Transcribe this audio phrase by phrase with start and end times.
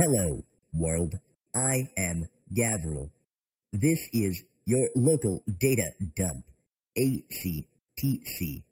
[0.00, 1.18] Hello, world.
[1.56, 3.10] I am Gavriil.
[3.72, 6.44] This is your local data dump,
[6.96, 8.62] ACTC.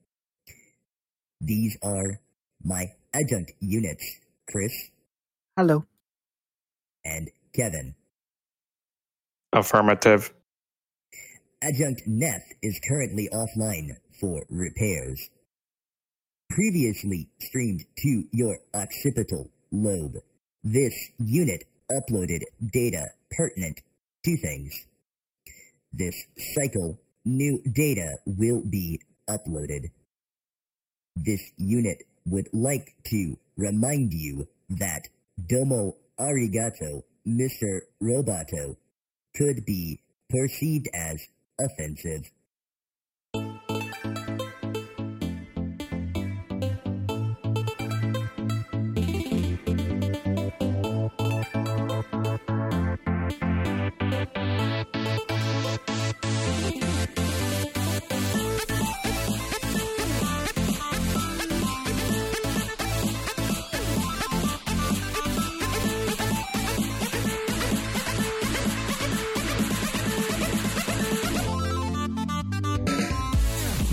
[1.41, 2.21] These are
[2.63, 4.73] my adjunct units, Chris
[5.57, 5.85] Hello.
[7.05, 7.97] and Kevin.
[9.53, 10.33] Affirmative.
[11.61, 15.29] Adjunct Neth is currently offline for repairs.
[16.51, 20.19] Previously streamed to your occipital lobe.
[20.69, 22.43] This unit uploaded
[22.73, 23.83] data pertinent
[24.25, 24.75] to things.
[25.93, 26.17] This
[26.57, 29.93] cycle, new data will be uploaded.
[31.15, 35.07] This unit would like to remind you that
[35.47, 37.83] Domo Arigato, Mr.
[38.03, 38.77] Roboto,
[39.37, 41.29] could be perceived as
[41.61, 42.29] offensive.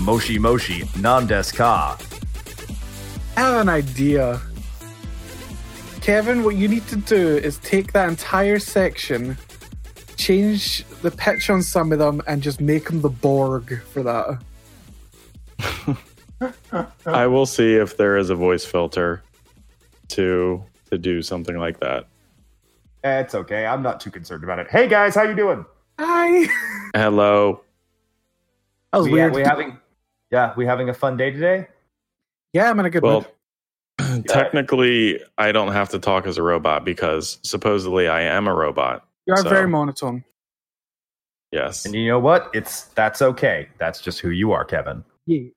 [0.04, 1.96] Moshi Moshi Nandes Ka.
[3.38, 4.38] I have an idea.
[6.02, 9.38] Kevin, what you need to do is take that entire section,
[10.16, 15.96] change the pitch on some of them, and just make them the Borg for that.
[17.06, 19.22] I will see if there is a voice filter
[20.08, 22.08] to to do something like that.
[23.02, 23.64] It's okay.
[23.64, 24.70] I'm not too concerned about it.
[24.70, 25.64] Hey guys, how you doing?
[25.98, 26.46] Hi.
[26.94, 27.62] Hello.
[28.92, 29.34] That was we, weird.
[29.34, 29.78] we having
[30.34, 31.68] yeah, we having a fun day today.
[32.52, 33.24] yeah, I'm in a good Well,
[34.00, 34.26] mood.
[34.28, 39.06] technically, I don't have to talk as a robot because supposedly I am a robot.
[39.26, 40.24] You are so- very monotone.
[41.52, 41.84] Yes.
[41.84, 42.50] And you know what?
[42.52, 43.68] It's that's okay.
[43.78, 45.04] That's just who you are, Kevin.
[45.26, 45.50] Yeah.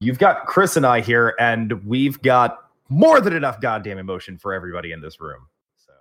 [0.00, 2.58] You've got Chris and I here, and we've got
[2.88, 5.46] more than enough goddamn emotion for everybody in this room.
[5.76, 5.92] So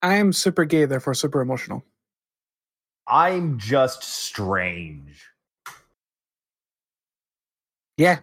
[0.00, 1.84] I am super gay, therefore super emotional.
[3.06, 5.28] I'm just strange.
[7.96, 8.18] Yeah.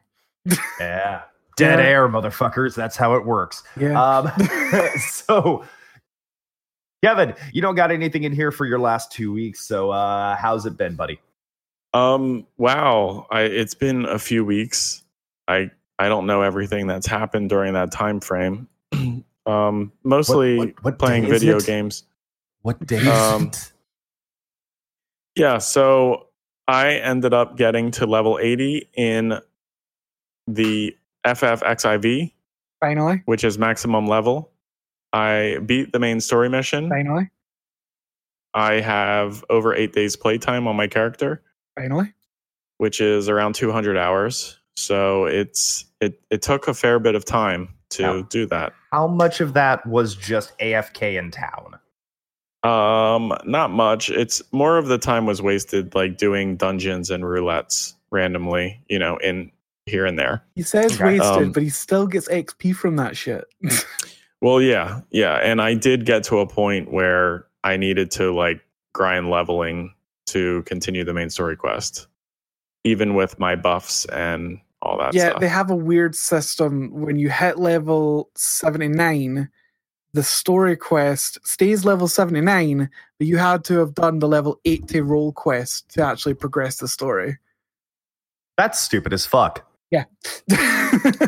[0.80, 1.22] Yeah.
[1.56, 1.86] Dead Yeah.
[1.86, 2.76] air, motherfuckers.
[2.76, 3.64] That's how it works.
[3.80, 4.02] Yeah.
[4.02, 4.32] Um,
[5.00, 5.64] so,
[7.04, 9.62] Kevin, you don't got anything in here for your last two weeks.
[9.66, 11.20] So, uh, how's it been, buddy?
[11.94, 12.48] Um.
[12.58, 13.28] Wow.
[13.30, 13.42] I.
[13.42, 15.04] It's been a few weeks.
[15.48, 15.70] I.
[16.00, 18.68] I don't know everything that's happened during that time frame.
[19.46, 19.92] um.
[20.04, 21.66] Mostly what- what playing video it?
[21.68, 22.04] games.
[22.64, 23.72] What day Um, is it?
[25.36, 26.28] Yeah, so
[26.68, 29.40] I ended up getting to level 80 in
[30.48, 30.96] the
[31.26, 32.32] FFXIV,
[32.80, 33.22] Finally.
[33.26, 34.52] which is maximum level.
[35.12, 36.90] I beat the main story mission.
[36.90, 37.30] Finally.
[38.54, 41.42] I have over eight days playtime on my character,
[41.76, 42.14] Finally.
[42.78, 44.60] which is around 200 hours.
[44.76, 48.22] So it's it it took a fair bit of time to Yeah.
[48.30, 48.74] do that.
[48.92, 51.80] How much of that was just AFK in town?
[52.64, 54.10] Um, not much.
[54.10, 59.18] It's more of the time was wasted like doing dungeons and roulettes randomly, you know,
[59.18, 59.52] in
[59.86, 60.44] here and there.
[60.56, 61.04] He says Okay.
[61.20, 63.46] wasted, Um, but he still gets XP from that shit.
[64.42, 68.60] Well, yeah, yeah, and I did get to a point where I needed to like
[68.94, 69.94] grind leveling
[70.26, 72.08] to continue the main story quest,
[72.84, 75.40] even with my buffs and all that yeah, stuff.
[75.40, 76.92] they have a weird system.
[76.92, 79.48] When you hit level 79,
[80.12, 82.90] the story quest stays level 79,
[83.20, 86.90] but you had to have done the level 80 role quest to actually progress the
[86.90, 87.38] story.
[88.58, 89.66] That's stupid as fuck.
[89.94, 90.06] Yeah.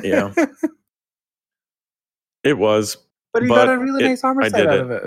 [0.03, 0.33] Yeah.
[2.43, 2.97] it was
[3.33, 4.81] But he But got a really it- nice armor set out it.
[4.81, 5.03] of it.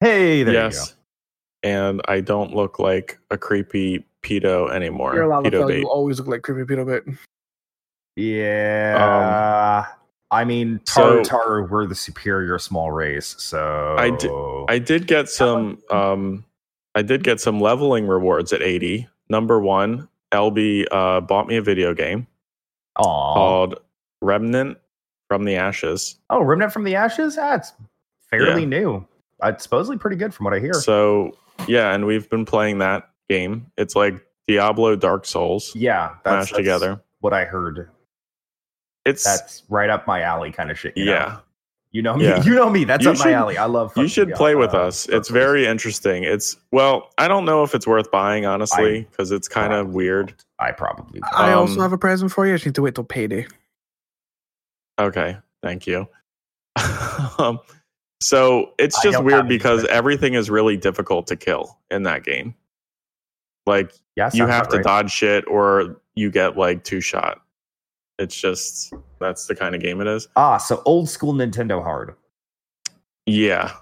[0.00, 0.94] Hey, there yes,
[1.62, 5.14] and I don't look like a creepy pedo anymore.
[5.14, 5.80] You're allowed to pedo tell bait.
[5.80, 7.04] you always look like creepy pedo bit.
[7.06, 7.18] you go.
[8.38, 9.86] Yeah.
[10.30, 13.34] I mean, Tar Um, so- Tar, we're the superior small race.
[13.38, 14.30] So I did-
[14.68, 16.44] I did get some um
[16.94, 19.08] I did get some leveling rewards at 80.
[19.28, 22.26] Number 1, LB uh bought me a video game
[22.96, 23.34] Aw.
[23.34, 23.80] called
[24.20, 24.78] Remnant
[25.28, 26.16] from the Ashes.
[26.30, 27.36] Oh, Remnant from the Ashes?
[27.36, 27.72] That's
[28.28, 29.06] fairly new.
[29.42, 30.74] Uh, It's supposedly pretty good from what I hear.
[30.74, 31.36] So,
[31.68, 33.70] yeah, and we've been playing that game.
[33.78, 34.14] It's like
[34.48, 37.00] Diablo Dark Souls yeah, that's, mashed that's together.
[37.20, 37.88] what I heard.
[39.06, 40.94] It's That's right up my alley kind of shit.
[40.96, 41.38] you know?
[41.92, 41.96] Yeah.
[41.96, 42.24] You know me.
[42.24, 42.42] Yeah.
[42.44, 42.84] You know me.
[42.84, 43.58] That's You up my alley.
[43.58, 44.88] I love You should play with Diablo.
[44.88, 45.06] us.
[45.08, 46.24] It's very interesting.
[46.24, 50.34] It's well, I don't know if it's worth buying honestly because it's kind of weird.
[50.58, 51.34] I probably won't.
[51.34, 52.52] I also Um, have a present for you.
[52.52, 53.46] I just need to wait till payday.
[55.00, 56.06] Okay, thank you.
[57.38, 57.58] um,
[58.22, 59.96] So it's just weird because defense.
[59.96, 62.54] everything is really difficult to kill in that game.
[63.66, 64.84] Like Yeah, you have to right.
[64.84, 67.40] dodge shit or you get like two shot.
[68.20, 70.28] It's just that's the kind of game it is.
[70.36, 72.14] Ah, so old school Nintendo hard.
[73.26, 73.72] Yeah,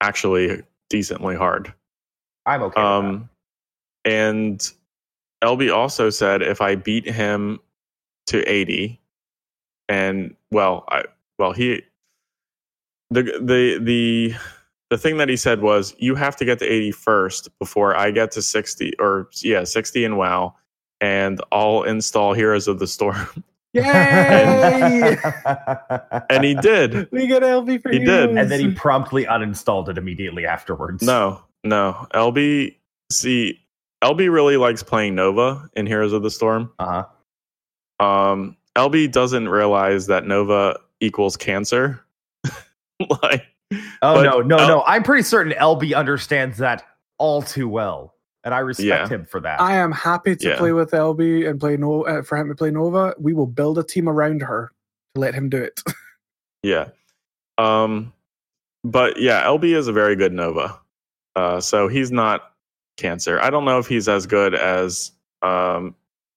[0.00, 1.72] actually decently hard.
[2.46, 2.80] I'm okay.
[2.80, 3.28] with Um,
[4.04, 4.72] and
[5.44, 7.60] LB also said if I beat him
[8.26, 8.98] to 80,
[9.88, 11.04] and well, I
[11.38, 11.82] well he
[13.10, 14.34] the the the
[14.88, 18.10] the thing that he said was you have to get to 80 first before I
[18.10, 20.54] get to 60 or yeah 60 in WoW,
[21.00, 23.26] and I'll install Heroes of the Storm,
[23.74, 23.82] Yay!
[23.82, 26.26] that.
[26.30, 27.10] and he did.
[27.10, 28.30] we get LB for He did.
[28.36, 31.02] and then he promptly uninstalled it immediately afterwards.
[31.02, 32.76] No, no, LB
[33.10, 33.58] see
[34.04, 36.70] LB really likes playing Nova in Heroes of the Storm.
[36.78, 37.04] Uh
[38.00, 38.04] huh.
[38.04, 42.00] um lb doesn't realize that nova equals cancer
[43.22, 43.44] like
[44.02, 44.82] Oh no, no, L- no!
[44.86, 46.84] I'm pretty certain LB understands that
[47.18, 49.08] all too well, and I respect Yeah.
[49.08, 49.60] him for that.
[49.60, 50.56] I am happy to Yeah.
[50.58, 53.14] play with LB and play no uh, for him to play Nova.
[53.18, 54.72] We will build a team around her
[55.14, 55.80] to let him do it.
[56.64, 56.88] yeah
[57.58, 58.12] um
[58.84, 60.78] but yeah lb is a very good nova
[61.34, 62.52] uh so he's not
[62.96, 65.10] cancer i don't know if he's as good as
[65.42, 65.92] um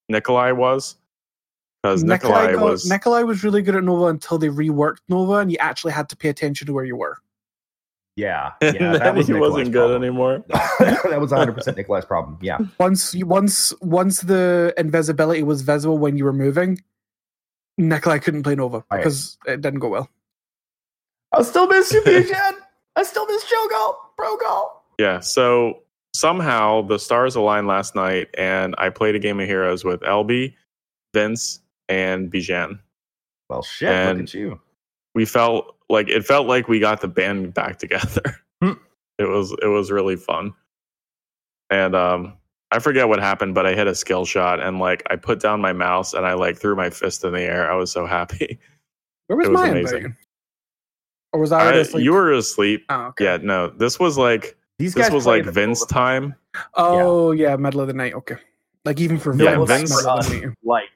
[0.09, 0.95] nikolai was
[1.83, 5.51] because nikolai, got- was Nikolai was really good at Nova until they reworked Nova, and
[5.51, 7.19] you actually had to pay attention to where you were.
[8.15, 10.03] Yeah, yeah, and that was he Nikolai's wasn't good problem.
[10.03, 10.43] anymore
[10.79, 12.37] that was 100 percent Nikolai's problem.
[12.41, 16.81] Yeah, Once you once once the invisibility was visible when you were moving,
[17.77, 18.97] Nikolai couldn't play Nova oh, Right.
[18.99, 20.09] because it didn't go well.
[21.33, 22.53] I still miss you, Bijan.
[22.95, 24.69] I still miss Jogo, Brogo.
[24.97, 25.81] yeah so
[26.13, 30.53] somehow the stars aligned last night and i played a game of heroes with lb
[31.13, 31.59] vince
[31.89, 32.79] and bijan
[33.49, 33.89] Well, shit.
[33.89, 34.61] And- look at you.
[35.13, 38.21] we felt like it felt like we got the band back together.
[38.61, 38.73] Hmm.
[39.19, 40.53] it was it was really fun.
[41.69, 42.33] And um
[42.71, 45.61] I forget what happened, but I hit a skill shot and like I put down
[45.61, 47.71] my mouse and I like threw my fist in the air.
[47.71, 48.59] I was so happy.
[49.27, 49.71] Where was, It was mine?
[49.71, 50.15] amazing.
[51.33, 52.03] Or was I I, asleep?
[52.03, 52.85] you were asleep.
[52.89, 53.25] Oh, okay.
[53.25, 53.67] Yeah, no.
[53.69, 56.35] This was like These this guys was like in middle Vince of time.
[56.75, 58.13] Oh yeah, middle of the night.
[58.13, 58.35] Okay.
[58.85, 60.53] Like even for Yeah, Vince, Vince- middle of the us, night.
[60.63, 60.89] like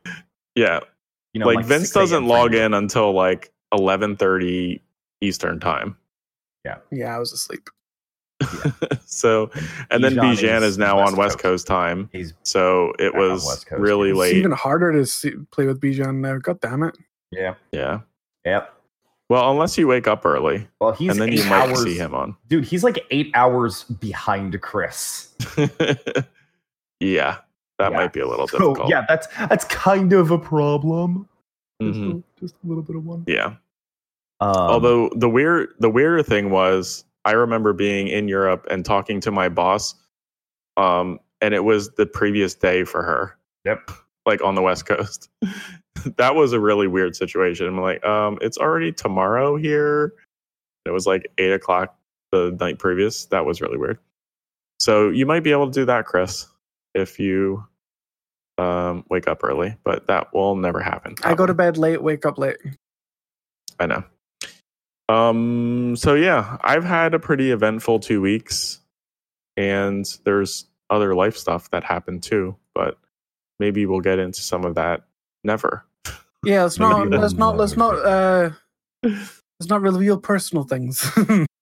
[0.55, 0.79] Yeah.
[1.33, 4.81] you know, like, Vince doesn't log in until like eleven thirty
[5.21, 5.97] Eastern time.
[6.65, 7.69] Yeah, yeah, I was asleep.
[9.05, 9.49] so
[9.91, 11.43] and then Bijan Bijan is is now West on West Coast.
[11.43, 12.09] Coast time.
[12.13, 14.11] He's So it was Coast, really yeah.
[14.13, 14.35] It's late.
[14.37, 16.37] even harder to see, play with Bijan now.
[16.37, 16.95] God damn it.
[17.31, 17.99] yeah, Yeah.
[18.45, 18.73] yep.
[19.29, 22.15] Well, unless you wake up early, Well, he's and then you might hours, see him
[22.15, 22.35] on.
[22.47, 22.63] dude.
[22.65, 25.33] He's like eight hours behind Chris.
[26.99, 27.37] yeah,
[27.77, 27.97] that Yeah.
[27.97, 28.89] might be a little So difficult.
[28.89, 31.27] yeah, that's that's kind of a problem.
[31.81, 32.19] Just, Mhm.
[32.19, 33.23] a, just a little bit of one.
[33.27, 33.55] yeah.
[34.41, 39.19] Um, Although the weird, the weirder thing was, I remember being in Europe and talking
[39.21, 39.95] to my boss,
[40.77, 43.37] um, and it was the previous day for her.
[43.65, 43.91] Yep.
[44.25, 45.29] Like on the West Coast.
[46.17, 47.67] that was a really weird situation.
[47.67, 50.13] I'm like, um, it's already tomorrow here.
[50.85, 51.95] It was like eight o'clock
[52.31, 53.25] the night previous.
[53.27, 53.99] That was really weird.
[54.79, 56.47] So you might be able to do that, Chris,
[56.95, 57.65] if you
[58.59, 61.15] um, wake up early, but that will never happen.
[61.23, 62.57] I go to bed late, wake up late.
[63.79, 64.03] I know.
[65.07, 65.95] Um.
[65.95, 68.79] So yeah, I've had a pretty eventful two weeks,
[69.57, 72.55] and there's other life stuff that happened too.
[72.75, 72.97] But
[73.59, 75.03] maybe we'll get into some of that.
[75.43, 75.85] Never.
[76.43, 78.49] Yeah, let's not let's not let's not uh
[79.03, 81.09] let's not reveal personal things.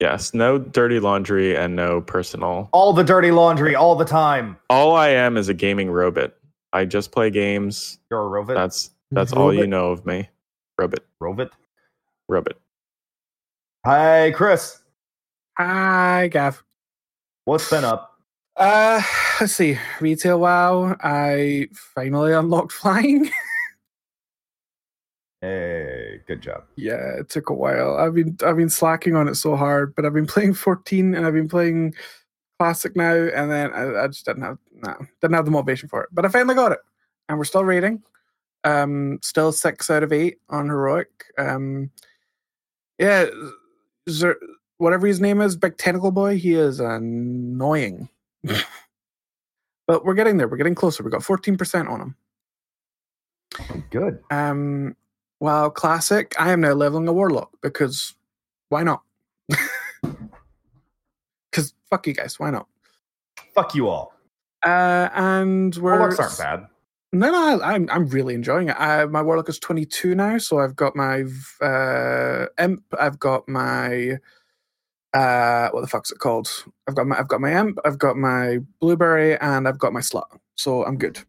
[0.00, 0.32] Yes.
[0.32, 2.68] No dirty laundry and no personal.
[2.72, 4.56] all the dirty laundry all the time.
[4.70, 6.34] All I am is a gaming robot.
[6.72, 7.98] I just play games.
[8.10, 8.54] You're a robot.
[8.56, 10.28] That's that's all you know of me.
[10.78, 11.00] Robot.
[11.18, 11.50] robot.
[12.28, 12.56] Robot.
[13.86, 14.80] Hi, Chris.
[15.56, 16.62] Hi, Gav.
[17.46, 18.14] What's been up?
[18.56, 19.00] Uh
[19.40, 19.78] let's see.
[20.00, 20.96] Retail WoW.
[21.00, 23.30] I finally unlocked flying.
[25.40, 26.64] Hey, good job.
[26.76, 27.96] yeah, it took a while.
[27.96, 31.26] I've been I've been slacking on it so hard, but I've been playing 14 and
[31.26, 31.94] I've been playing
[32.58, 36.02] classic now, and then I, I just didn't have no didn't have the motivation for
[36.02, 36.08] it.
[36.12, 36.80] But I finally got it,
[37.28, 38.02] and we're still rating.
[38.64, 41.08] Um, still six out of eight on heroic.
[41.38, 41.90] Um,
[42.98, 43.26] yeah,
[44.10, 44.36] Zer,
[44.78, 46.36] whatever his name is, big tentacle boy.
[46.36, 48.08] He is annoying.
[49.86, 50.48] but we're getting there.
[50.48, 51.04] We're getting closer.
[51.04, 52.16] We got 14% on him.
[53.90, 54.20] Good.
[54.30, 54.96] Um,
[55.40, 56.34] well, classic.
[56.38, 58.14] I am now leveling a warlock because
[58.68, 59.02] why not?
[61.50, 62.66] Because fuck you guys, why not?
[63.54, 64.12] Fuck you all.
[64.64, 66.68] Uh, and we're Warlocks aren't bad.
[67.12, 68.76] No, no, I- I'm I'm really enjoying it.
[68.78, 71.24] I, my warlock is 22 now, so I've got my
[71.62, 72.84] uh, imp.
[72.98, 74.18] I've got my
[75.14, 76.48] uh, what the fuck's it called?
[76.86, 77.78] I've got my I've got my imp.
[77.84, 80.26] I've got my blueberry, and I've got my slut.
[80.56, 81.20] So I'm good.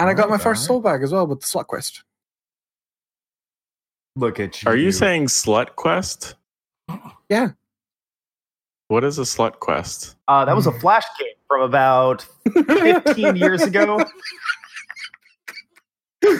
[0.00, 2.04] And I got my Alright, first soul bag as well with the slut quest.
[4.16, 4.70] Look at you.
[4.70, 6.36] Are you saying slut quest?
[7.28, 7.50] Yeah.
[8.88, 10.16] What is a slut quest?
[10.26, 14.02] uh, that was a flash game from about 15 years ago?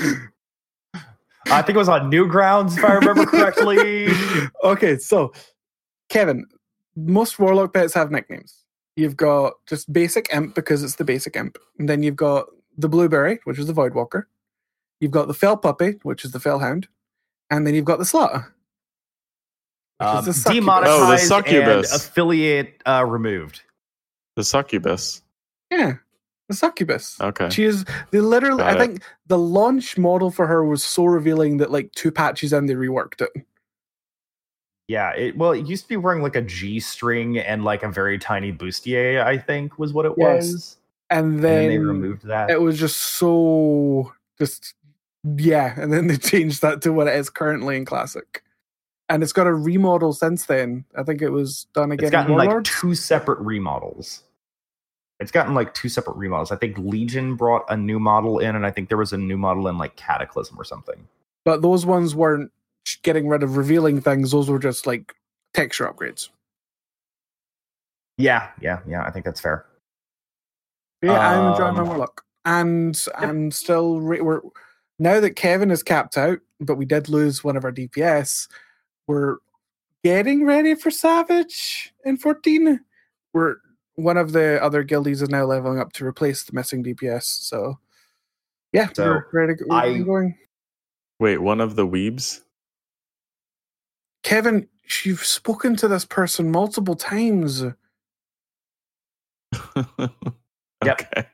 [1.46, 4.08] I think it was on Newgrounds, if I remember correctly.
[4.64, 5.34] okay, so
[6.08, 6.46] Kevin,
[6.96, 8.64] most warlock pets have nicknames.
[8.96, 12.46] You've got just basic imp because it's the basic imp, and then you've got
[12.76, 14.28] the blueberry, which is the void walker.
[15.00, 16.86] You've got the fel puppy, which is the felhound,
[17.50, 18.52] and then you've got the slaughter.
[19.98, 20.64] which is Um, the succubus.
[20.66, 21.94] demonetized Oh, the and succubus.
[21.94, 23.62] affiliate uh, removed.
[24.36, 25.22] The succubus.
[25.70, 25.94] Yeah,
[26.48, 27.20] the succubus.
[27.20, 27.50] Okay.
[27.50, 27.84] She is.
[28.10, 28.62] They literally.
[28.62, 28.78] I it.
[28.78, 32.74] think the launch model for her was so revealing that like two patches in, they
[32.74, 33.30] reworked it.
[34.88, 37.88] Yeah, it well, it used to be wearing like a G string and like a
[37.88, 40.52] very tiny bustier, I think was what it Yes.
[40.52, 40.76] was.
[41.10, 42.50] And And then, then they removed that.
[42.50, 44.74] it was just so just
[45.36, 48.42] yeah and then they changed that to what it is currently in classic
[49.08, 52.36] and it's got a remodel since then i think it was done again It's gotten
[52.36, 54.22] like two separate remodels.
[55.18, 56.50] It's gotten like two separate remodels.
[56.50, 59.36] I think Legion brought a new model in, and I think there was a new
[59.36, 61.06] model in like Cataclysm or something.
[61.44, 62.50] but those ones weren't
[63.02, 65.14] getting rid of revealing things those were just like
[65.52, 66.30] texture upgrades
[68.16, 69.02] Yeah, yeah, yeah.
[69.04, 69.66] I think that's fair.
[71.02, 74.40] Yeah i'm enjoying my Um, warlock and i'm still re- we're
[74.98, 78.48] now that kevin is capped out but we did lose one of our dps
[79.06, 79.36] we're
[80.04, 82.80] getting ready for savage in 14
[83.32, 83.56] we're
[83.96, 87.78] one of the other guildies is now leveling up to replace the missing dps so
[88.72, 90.38] yeah So, we're ready to we're I- going.
[91.18, 92.40] Wait, one of the weebs?
[94.22, 94.68] kevin
[95.04, 97.62] you've spoken to this person multiple times
[100.84, 101.00] Yep.
[101.14, 101.26] Okay.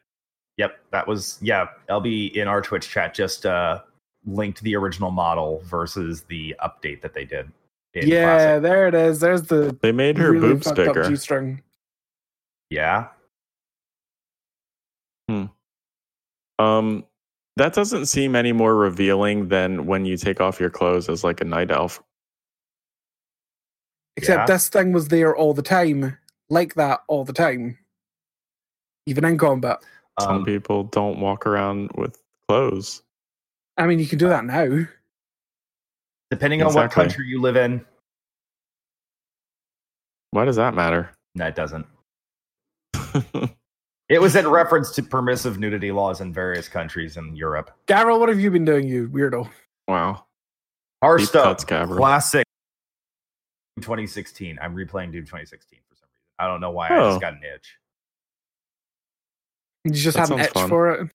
[0.58, 1.66] Yep, that was yeah.
[1.90, 3.80] LB in our Twitch chat just uh
[4.24, 7.50] linked the original model versus the update that they did.
[7.94, 8.62] in yeah Classic.
[8.62, 11.08] there it is there's the They made her really boobs fucked up bigger.
[11.08, 11.62] g-string
[12.70, 13.08] yeah.
[15.28, 15.44] Hmm.
[16.58, 17.04] Um,
[17.56, 21.40] that doesn't seem any more revealing than when you take off your clothes as like
[21.40, 22.02] a night elf.
[24.16, 24.46] Except Yeah.
[24.46, 26.16] this thing was there all the time,
[26.48, 27.78] like that all the time,
[29.06, 29.78] even in combat.
[30.20, 33.02] Some Um, people don't walk around with clothes.
[33.76, 34.86] I mean, you can do that now.
[36.30, 37.84] depending on what country you live in,
[40.32, 41.10] Why does that matter?
[41.34, 41.86] no, it doesn't.
[44.08, 47.72] It was in reference to permissive nudity laws in various countries in Europe.
[47.88, 49.50] Gavriil, what have you been doing, you weirdo?
[49.88, 50.26] wow.
[51.02, 51.96] Hearthstone cuts, Gabriel.
[51.98, 52.46] classic
[53.80, 54.60] 2016.
[54.62, 56.22] I'm replaying Doom 2016 for some reason.
[56.38, 56.88] I don't know why.
[56.88, 57.08] I Oh.
[57.10, 57.76] just got an itch.
[59.86, 60.68] You just That have an sounds itch fun.
[60.68, 61.10] for it.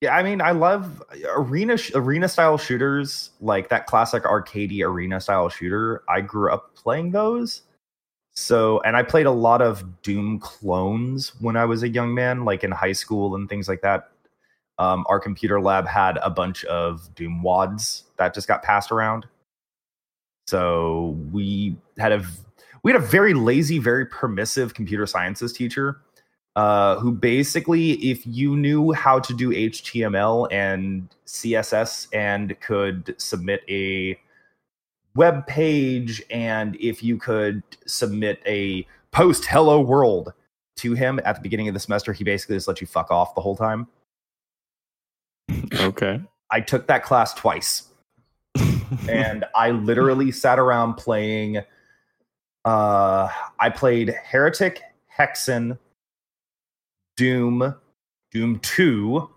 [0.00, 1.02] Yeah, I mean, I love
[1.34, 6.04] arena sh- arena style shooters like that classic arcadey arena style shooter.
[6.08, 7.62] I grew up playing those.
[8.32, 12.44] So, and I played a lot of Doom clones when I was a young man,
[12.44, 14.10] like in high school and things like that.
[14.78, 19.26] Um, our computer lab had a bunch of Doom wads that just got passed around.
[20.46, 22.24] So we had a
[22.84, 26.00] we had a very lazy, very permissive computer sciences teacher
[26.58, 33.62] uh, who basically, if you knew how to do HTML and CSS and could submit
[33.68, 34.18] a
[35.14, 40.32] web page, and if you could submit a post hello world
[40.78, 43.36] to him at the beginning of the semester, he basically just let you fuck off
[43.36, 43.86] the whole time.
[45.74, 46.20] okay.
[46.50, 47.84] I took that class twice.
[49.08, 51.58] and I literally sat around playing.
[52.64, 53.28] Uh,
[53.60, 54.82] I played Heretic,
[55.16, 55.78] Hexen,
[57.18, 57.74] Doom,
[58.30, 59.28] Doom Two.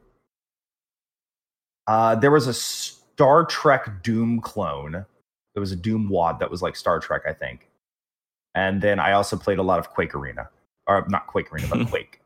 [1.88, 4.92] Uh, there was a Star Trek Doom clone.
[4.92, 7.68] There was a Doom wad that was like Star Trek, I think.
[8.54, 10.48] And then I also played a lot of Quake Arena,
[10.88, 12.22] or not Quake Arena, but Quake.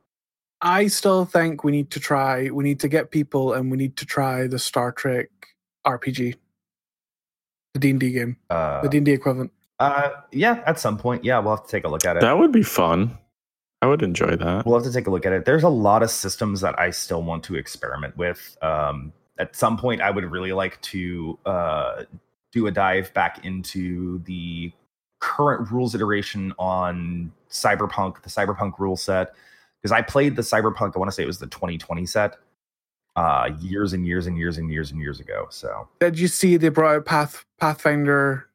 [0.62, 2.50] I still think we need to try.
[2.50, 5.30] We need to get people, and we need to try the Star Trek
[5.88, 6.36] RPG,
[7.74, 9.52] the D and D game, Uh, the D and D equivalent.
[9.80, 12.22] uh, yeah, at some point, yeah, we'll have to take a look at it.
[12.22, 13.18] that would be fun.
[13.86, 14.66] I would enjoy that.
[14.66, 15.46] We'll have to take a look at it.
[15.46, 18.58] There's a lot of systems that I still want to experiment with.
[18.64, 22.04] Um, at some point, I would really like to uh,
[22.52, 24.72] do a dive back into the
[25.20, 29.36] current rules iteration on Cyberpunk, the Cyberpunk rule set,
[29.80, 30.94] because I played the Cyberpunk.
[30.96, 32.38] I want to say it was the 2020 set,
[33.16, 35.46] uh, years and years and years and years and years ago.
[35.52, 38.50] So Did you see they brought out Path Pathfinder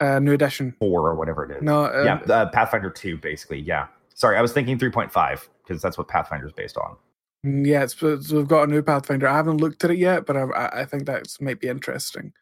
[0.00, 0.74] uh, new edition?
[0.80, 1.62] four or whatever it is.
[1.62, 3.60] No, uh, yeah, uh, Pathfinder two, basically.
[3.60, 3.86] Yeah.
[4.18, 6.96] Sorry, I was thinking 3.5 because that's what Pathfinder is based on.
[7.44, 9.28] Yeah, it's, it's- we've got a new Pathfinder.
[9.28, 12.32] I haven't looked at it yet, but I, I- I think that might be interesting.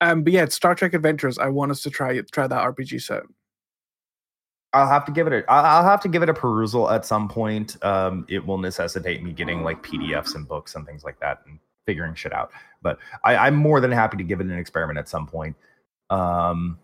[0.00, 1.38] Um, but yeah, it's Star Trek Adventures.
[1.38, 3.22] I want us to try try that RPG set.
[4.72, 5.50] I'll have to give it a.
[5.52, 7.76] I'll I'll have to give it a perusal at some point.
[7.84, 11.58] Um, it will necessitate me getting like PDFs and books and things like that and
[11.86, 12.50] figuring shit out.
[12.80, 15.54] But I, I'm more than happy to give it an experiment at some point.
[16.08, 16.78] Um,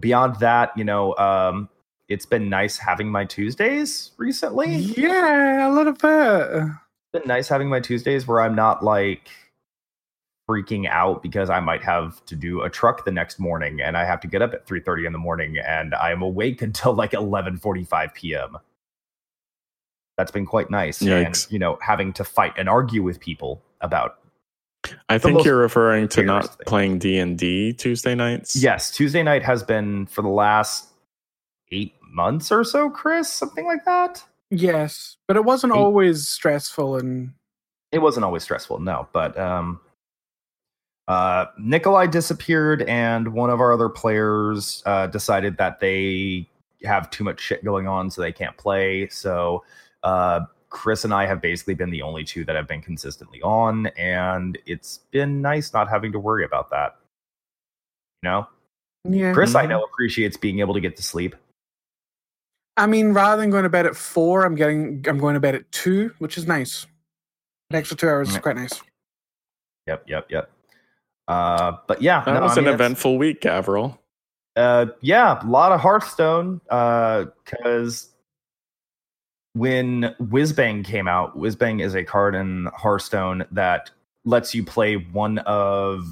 [0.00, 1.68] beyond that, you know, um,
[2.08, 4.76] it's been nice having my Tuesdays recently.
[4.76, 6.64] Yeah, a little bit.
[6.64, 9.28] It's been nice having my Tuesdays where I'm not like
[10.48, 14.04] freaking out because I might have to do a truck the next morning and I
[14.06, 18.14] have to get up at 3:30 in the morning and I'm awake until like 11:45
[18.14, 18.56] p.m.
[20.16, 21.00] That's been quite nice.
[21.02, 24.18] And you know, having to fight and argue with people about
[25.08, 26.64] I think you're referring to not thing.
[26.66, 28.56] playing D and D Tuesday nights.
[28.56, 30.88] Yes, Tuesday night has been for the last
[31.70, 34.24] 8 months or so, Chris, something like that.
[34.50, 35.78] Yes, but it wasn't Eight.
[35.78, 37.32] always stressful and
[37.92, 39.80] it wasn't always stressful no but um
[41.08, 46.46] uh nikolai disappeared and one of our other players uh decided that they
[46.84, 49.64] have too much shit going on so they can't play so
[50.02, 53.86] uh chris and i have basically been the only two that have been consistently on
[53.96, 56.96] and it's been nice not having to worry about that
[58.22, 58.46] you know
[59.04, 59.32] yeah.
[59.32, 59.70] chris i Mhm.
[59.70, 61.34] know appreciates being able to get to sleep
[62.78, 65.54] I mean, rather than going to bed at four, I'm getting I'm going to bed
[65.54, 66.86] at two, which is nice.
[67.70, 68.72] An extra two hours is quite nice.
[69.86, 70.50] yep yep yep
[71.28, 73.98] uh but yeah That no, was I mean, an eventful week, Gavriil.
[74.56, 76.60] Uh, yeah, a lot of Hearthstone.
[76.68, 78.08] Uh, because
[79.52, 83.90] when Whizbang came out, Whizbang is a card in Hearthstone that
[84.24, 86.04] lets you play one of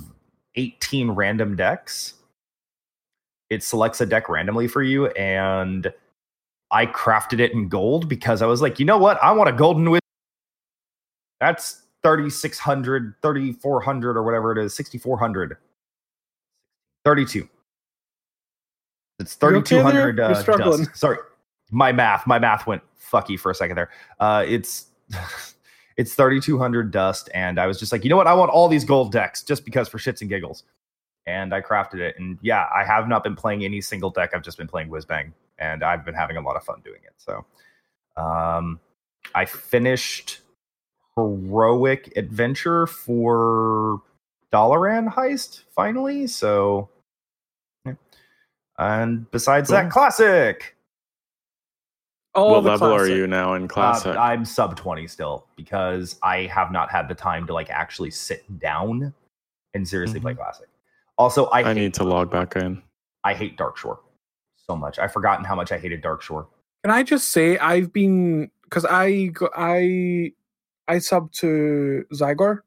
[0.55, 2.15] 18 random decks.
[3.51, 5.93] It selects a deck randomly for you, and
[6.71, 9.23] I crafted it in gold because I was like, you know what?
[9.23, 10.01] I want a golden Wiz.
[11.41, 15.57] That's 3600, 3400, or whatever it is, 6400.
[17.05, 17.49] 32.
[19.19, 20.13] It's You okay there?
[20.13, 20.85] 3200 uh, struggling.
[20.85, 20.91] dust.
[20.97, 21.19] Sorry,
[21.71, 23.91] my math, my math went fucky for a second there.
[24.21, 24.87] Uh, it's
[25.97, 28.27] it's 3200 dust, and I was just like, you know what?
[28.27, 30.65] I want all these gold decks just because for shits and giggles.
[31.27, 34.31] And I crafted it, and yeah, I have not been playing any single deck.
[34.35, 37.15] I've just been playing Whizbang, and I've been having a lot of fun doing it.
[37.17, 37.45] So,
[38.17, 38.81] um,
[39.35, 40.41] I finished
[41.17, 44.03] heroic adventure for
[44.53, 46.27] Dalaran heist finally.
[46.27, 46.89] So,
[47.85, 47.95] yeah.
[48.79, 50.75] and besides that, classic.
[52.35, 54.17] All what the level are you now in Uh, classic?
[54.17, 58.59] I'm sub 20 still because I have not had the time to like actually sit
[58.59, 59.15] down
[59.73, 60.69] and seriously play classic.
[61.17, 62.83] Also, I, I hate, need to log back in.
[63.25, 63.99] I hate Darkshore
[64.69, 64.99] so much.
[64.99, 66.47] I've forgotten how much I hated Darkshore.
[66.85, 70.33] Can I just say I've been because I I
[70.89, 72.61] I sub to Zygor.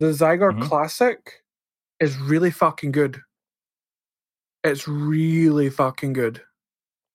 [0.00, 0.62] The Zygor Mhm.
[0.62, 1.42] Classic
[2.00, 3.20] is really fucking good.
[4.62, 6.42] It's really fucking good.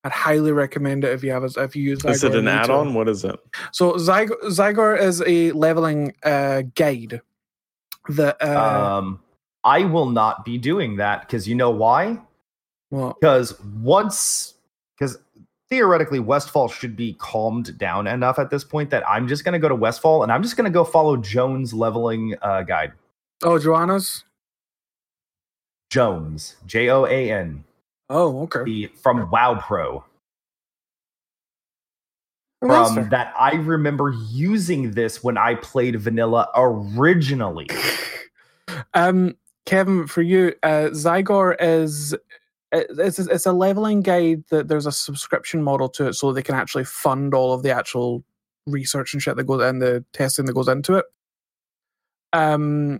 [0.03, 2.05] I'd highly recommend it if you have a, if you use.
[2.05, 2.93] Is it an add-on?
[2.93, 3.37] What is it?
[3.73, 7.21] So Zygor, Zygor is a leveling uh, guide.
[8.07, 9.19] That uh, um,
[9.63, 12.21] I will not be doing that because you know why?
[12.91, 14.55] Well, Because once,
[14.97, 15.17] because
[15.69, 19.59] theoretically, Westfall should be calmed down enough at this point that I'm just going to
[19.59, 22.93] go to Westfall and I'm just going to go follow Jones' leveling uh, guide.
[23.43, 24.23] oh Joana's.
[25.89, 27.63] Jones, J O A N,
[28.09, 28.63] Oh okay.
[28.63, 30.03] the from WoW Pro.
[32.61, 37.67] Well, that's from that I remember using this when I played vanilla originally.
[38.93, 42.15] Um, Kevin, for you, uh, Zygor is
[42.71, 46.55] it's it's a leveling guide that there's a subscription model to it, so they can
[46.55, 48.23] actually fund all of the actual
[48.67, 51.05] research and shit that goes and the testing that goes into it.
[52.33, 52.99] Um,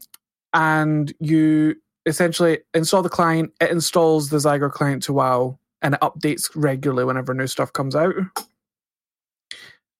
[0.53, 3.53] and you essentially install the client.
[3.61, 7.95] It installs the Zygor client to WoW, and it updates regularly whenever new stuff comes
[7.95, 8.15] out.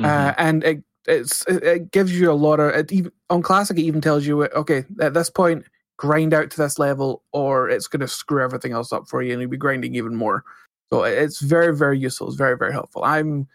[0.03, 3.77] uh, and it it's it, it gives you a lot of it even on classic
[3.77, 5.65] it even tells you okay at this point
[5.99, 9.33] grind out to this level or it's going to screw everything else up for you
[9.33, 10.45] and you'll be grinding even more
[10.89, 13.45] so it's very very useful it's very very helpful i'm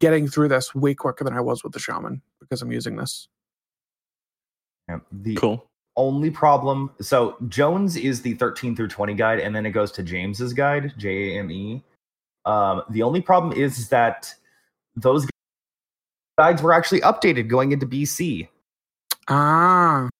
[0.00, 3.26] getting through this way quicker than i was with the shaman because i'm using this
[4.90, 5.66] Yeah, The Cool.
[5.96, 10.02] only problem so Jones is the 13 through 20 guide, and then it goes to
[10.02, 11.82] Jame's guide, J A M E.
[12.44, 14.28] Um, the only problem is that
[14.94, 15.26] those
[16.36, 18.48] guides were actually updated going into BC.
[19.28, 20.10] Ah,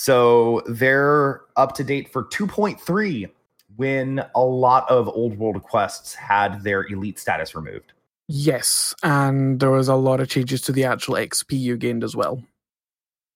[0.00, 3.30] So they're up to date for 2.3
[3.76, 7.92] when a lot of old world quests had their elite status removed.
[8.26, 12.16] yes, and there was a lot of changes to the actual XP you gained as
[12.16, 12.42] well.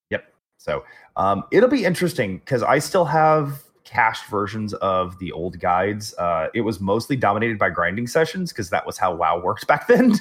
[0.09, 0.25] Yep.
[0.57, 0.85] So
[1.17, 6.15] um, it'll be interesting because I still have cached versions of the old guides.
[6.17, 9.87] Uh, it was mostly dominated by grinding sessions because that was how WoW worked back
[9.87, 10.15] then.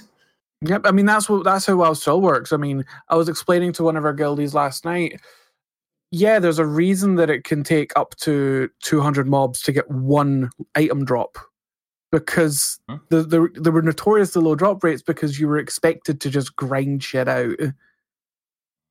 [0.60, 2.51] Yep, I mean that's what that's how WoW still works.
[2.51, 5.21] I mean, I was explaining to one of our guildies last night.
[6.15, 10.52] Yeah, there's a reason that it can take up to 200 mobs to get one
[10.76, 11.39] item drop,
[12.12, 12.97] because Hmm.
[13.10, 17.04] the, the there were notoriously low drop rates because you were expected to just grind
[17.04, 17.58] shit out.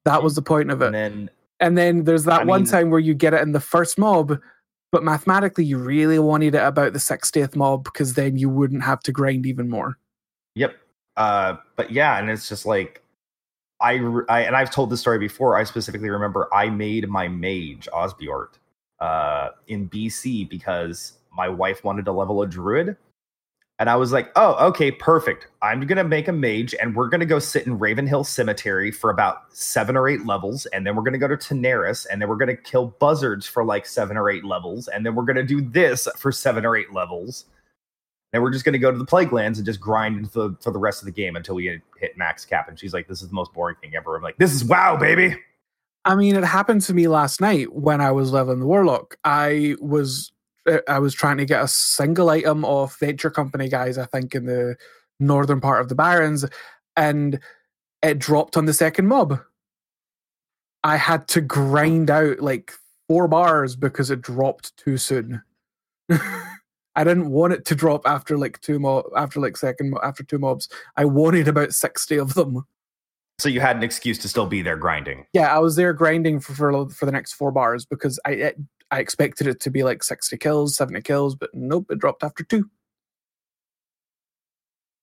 [0.04, 0.86] That was the point of it.
[0.86, 1.30] And then
[1.60, 3.98] And then there's that I one mean- time where you get it in the first
[3.98, 4.36] mob,
[4.90, 8.98] but mathematically you really wanted it about the 60th mob because then you wouldn't have
[9.04, 9.96] to grind even more.
[10.56, 10.74] Yep.
[11.16, 13.01] Uh, but yeah, and it's just like
[13.82, 15.56] I, I and I've told this story before.
[15.56, 18.54] I specifically remember I made my mage Osbjort
[19.00, 22.96] uh, in BC because my wife wanted to level a druid,
[23.78, 25.48] and I was like, "Oh, okay, perfect.
[25.60, 29.52] I'm gonna make a mage, and we're gonna go sit in Ravenhill Cemetery for about
[29.54, 32.56] seven or eight levels, and then we're gonna go to Tanaris, and then we're gonna
[32.56, 36.30] kill buzzards for like seven or eight levels, and then we're gonna do this for
[36.30, 37.46] seven or eight levels."
[38.32, 40.70] Then we're just going to go to the Plaguelands and just grind into the, for
[40.70, 42.68] the rest of the game until we hit, hit max cap.
[42.68, 44.96] And she's like, "This is the most boring thing ever." I'm like, "This is wow,
[44.96, 45.36] baby."
[46.04, 49.16] I mean, it happened to me last night when I was leveling the warlock.
[49.24, 50.32] I was
[50.66, 54.34] uh, I was trying to get a single item off venture company guys, I think,
[54.34, 54.76] in the
[55.20, 56.44] northern part of the Barrens,
[56.96, 57.38] and
[58.02, 59.40] it dropped on the second mob.
[60.84, 62.72] I had to grind out like
[63.08, 65.42] four bars because it dropped too soon.
[66.94, 70.38] I didn't want it to drop after like two mob after like second after two
[70.38, 70.68] mobs.
[70.96, 72.64] I wanted about sixty of them.
[73.38, 75.26] So you had an excuse to still be there grinding.
[75.32, 78.58] Yeah, I was there grinding for for, for the next four bars because I it,
[78.90, 82.44] I expected it to be like sixty kills, seventy kills, but nope, it dropped after
[82.44, 82.68] two.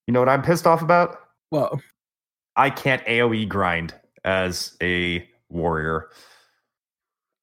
[0.07, 1.19] You know what I'm pissed off about?
[1.51, 1.81] Well,
[2.55, 6.09] I can't AOE grind as a warrior.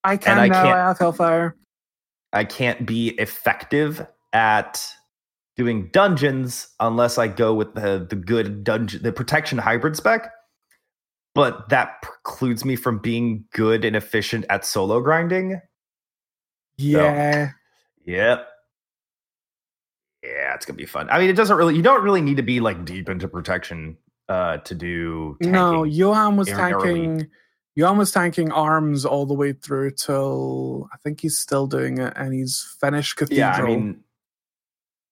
[0.04, 0.62] I can I now.
[0.62, 1.56] can't- I have Hellfire.
[2.32, 4.86] I can't be effective at
[5.56, 10.30] doing dungeons unless I go with the the good dungeon the protection hybrid spec.
[11.34, 15.60] But that precludes me from being good and efficient at solo grinding.
[16.76, 17.50] Yeah,
[18.04, 18.46] Yep.
[20.22, 21.08] Yeah, it's gonna be fun.
[21.10, 21.74] I mean, it doesn't really.
[21.74, 23.96] You don't really need to be like deep into protection
[24.28, 25.38] uh to do.
[25.40, 25.84] no.
[25.84, 27.28] Johan was tanking.
[27.76, 32.12] Johan was tanking arms all the way through till I think he's still doing it,
[32.16, 33.38] and he's finished Cathedral.
[33.38, 33.52] yeah.
[33.54, 34.02] I mean,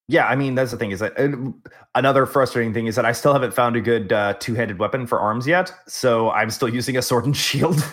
[0.09, 0.27] yeah.
[0.27, 1.55] I mean, that's the thing is that and
[1.95, 5.21] another frustrating thing is that I still haven't found a good uh, two-handed weapon for
[5.21, 5.73] arms yet.
[5.89, 7.85] So I'm still using a sword and shield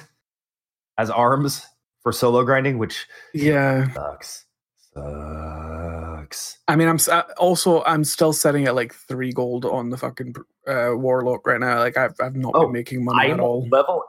[0.97, 1.65] as arms
[2.03, 3.91] for solo grinding, which yeah.
[3.93, 4.45] sucks.
[4.93, 6.57] Sucks.
[6.67, 10.35] I mean, I'm uh, also I'm still sitting at like three gold on the fucking
[10.67, 11.79] uh, warlock right now.
[11.79, 13.67] Like I've I've not Oh, been making money I'm at all.
[13.69, 14.03] level.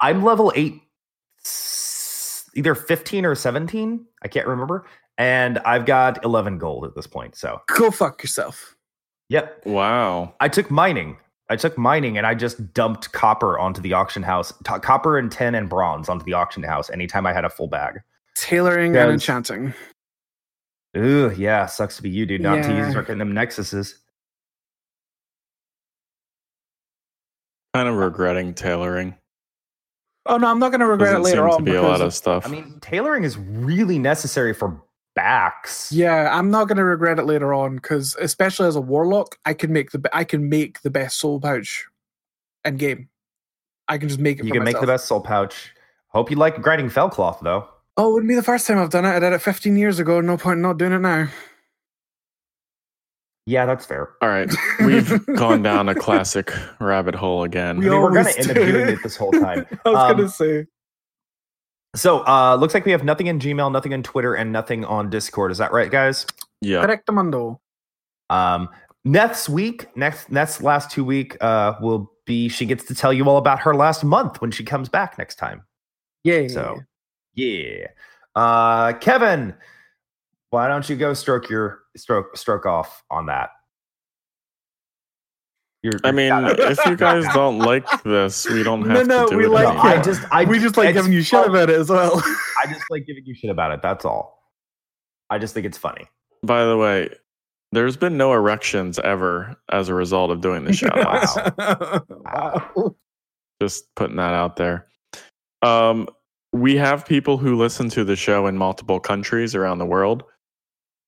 [0.00, 0.80] I'm level eight,
[2.54, 4.06] either fifteen or seventeen.
[4.22, 4.86] I can't remember,
[5.18, 7.36] and I've got eleven gold at this point.
[7.36, 8.74] So, Go fuck yourself.
[9.28, 9.60] yep.
[9.66, 10.34] Wow.
[10.40, 11.18] I took mining.
[11.50, 14.52] I took mining, and I just dumped copper onto the auction house.
[14.64, 17.68] T- copper and tin and bronze onto the auction house anytime I had a full
[17.68, 18.00] bag.
[18.34, 19.74] Tailoring and enchanting.
[20.96, 22.40] Ooh, yeah, sucks to be you, dude.
[22.40, 22.78] Not to Yeah.
[22.84, 23.94] use start getting them nexuses.
[27.74, 29.14] Kind of regretting tailoring.
[30.26, 31.58] Oh no, I'm not going to regret Doesn't it later seem on.
[31.58, 32.46] to be a lot of stuff.
[32.46, 34.80] I mean, tailoring is really necessary for
[35.18, 35.90] backs.
[35.92, 39.52] yeah, I'm not going to regret it later on because, especially as a warlock, I
[39.54, 41.86] can make the I can make the best soul pouch
[42.64, 43.08] in game.
[43.88, 44.44] I can just make it.
[44.44, 45.72] you for can make the best soul pouch.
[46.08, 47.68] Hope you like grinding felcloth though.
[47.96, 49.08] Oh, it wouldn't be the first time I've done it.
[49.10, 50.20] I did it 15 years ago.
[50.20, 51.26] No point in not doing it now.
[53.46, 54.10] Yeah, that's fair.
[54.22, 54.52] All right,
[54.84, 57.78] we've gone down a classic rabbit hole again.
[57.78, 59.66] We I mean, we're gonna end up doing it this whole time.
[59.84, 60.66] I was Um, going to say.
[61.98, 65.10] So, uh, looks like we have nothing in Gmail, nothing in Twitter, and nothing on
[65.10, 65.50] Discord.
[65.50, 66.26] Is that right, guys?
[66.60, 67.58] yeah, Correctamundo.
[68.30, 68.68] Um,
[69.04, 73.24] next week, next next last two week, uh, will be she gets to tell you
[73.28, 75.64] all about her last month when she comes back next time.
[76.24, 76.48] Yay.
[76.48, 76.78] So,
[77.34, 77.88] yeah.
[78.34, 79.54] Uh, Kevin,
[80.50, 83.50] why don't you go stroke your stroke stroke off on that?
[85.82, 89.36] You're, I mean, if you guys don't like this, we don't have no, to do
[89.36, 89.50] we it.
[89.50, 89.86] like no, anymore.
[89.86, 92.20] I just I we just like it's giving you shit about it as well.
[92.62, 93.80] I just like giving you shit about it.
[93.82, 94.42] That's all.
[95.30, 96.06] I just think it's funny.
[96.42, 97.10] By the way,
[97.72, 101.36] There's been no erections ever as a result of doing the shout outs.
[102.24, 102.94] wow.
[103.60, 104.86] Just putting that out there.
[105.62, 106.08] Um,
[106.52, 110.24] we have people who listen to the show in multiple countries around the world.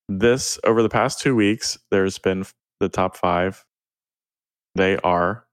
[0.08, 2.44] This over the past two weeks, there's been
[2.80, 3.64] the top five.
[4.74, 5.44] They are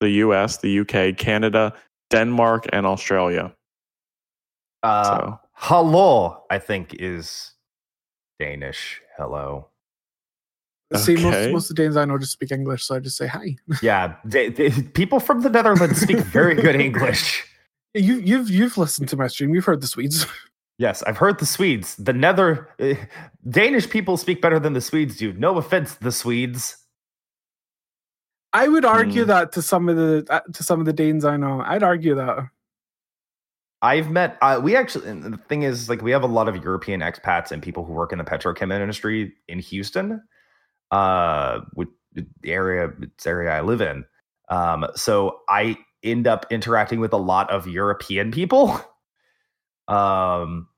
[0.00, 1.72] the US, the UK, Canada,
[2.10, 3.54] Denmark, and Australia.
[4.82, 7.52] Uh, So hello, I think is
[8.38, 9.00] Danish.
[9.16, 9.68] Hello.
[10.96, 13.26] See, most, most of the Danes I know just speak English, so I just say
[13.26, 13.56] hi.
[13.82, 17.44] Yeah, they, they- people from the Netherlands speak very good English.
[17.94, 19.54] You, you've you've listened to my stream.
[19.54, 20.26] You've heard the Swedes.
[20.78, 21.96] Yes, I've heard the Swedes.
[21.96, 22.94] The Nether uh,
[23.48, 25.32] Danish people speak better than the Swedes do.
[25.32, 26.76] No offense, the Swedes.
[28.52, 29.28] I would argue Hmm.
[29.28, 31.60] that to some of the uh, to some of the Danes I know.
[31.64, 32.48] I'd argue that.
[33.82, 34.36] I've met.
[34.42, 35.12] Uh, we actually.
[35.20, 38.10] The thing is, like, we have a lot of European expats and people who work
[38.10, 40.20] in the petrochem industry in Houston,
[40.90, 44.04] uh, with the area, it's the area I live in.
[44.48, 48.80] Um, so I end up interacting with a lot of European people.
[49.88, 50.68] Um,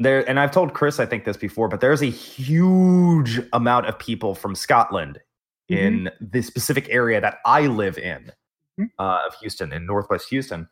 [0.00, 3.96] there, and I've told Chris, I think this before, but there's a huge amount of
[4.00, 5.20] people from Scotland
[5.68, 8.30] in the specific area that I live in
[8.78, 8.90] Mhm.
[8.98, 10.68] uh, of Houston, in Northwest Houston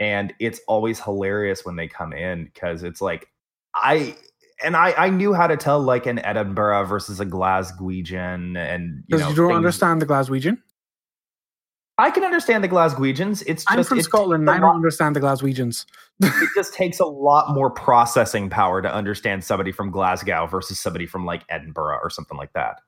[0.00, 3.26] and it's always hilarious when they come in because it's like
[3.74, 4.16] I
[4.62, 9.16] and I I knew how to tell like an Edinburgh versus a Glaswegian and you
[9.16, 10.58] Because know you, don't things- understand the Glaswegian.
[12.00, 13.42] I can understand the Glaswegians.
[13.48, 14.42] It's just, I'm from it Scotland.
[14.42, 15.84] takes and a I lot- don't understand the Glaswegians.
[16.22, 21.06] it just takes a lot more processing power to understand somebody from Glasgow versus somebody
[21.06, 22.80] from like Edinburgh or something like that.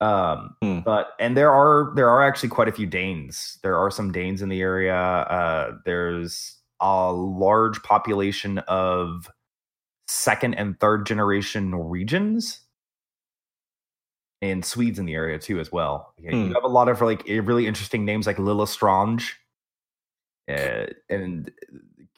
[0.00, 0.80] Um, Hmm.
[0.80, 3.58] but and there are there are actually quite a few Danes.
[3.62, 4.94] There are some Danes in the area.
[4.94, 9.28] Uh, there's a large population of
[10.06, 12.60] second and third generation Norwegians
[14.40, 16.14] and Swedes in the area too as well.
[16.16, 16.52] You Hmm.
[16.54, 19.32] have a lot of like eh, really interesting names like Lillestrange
[20.48, 21.50] uh, and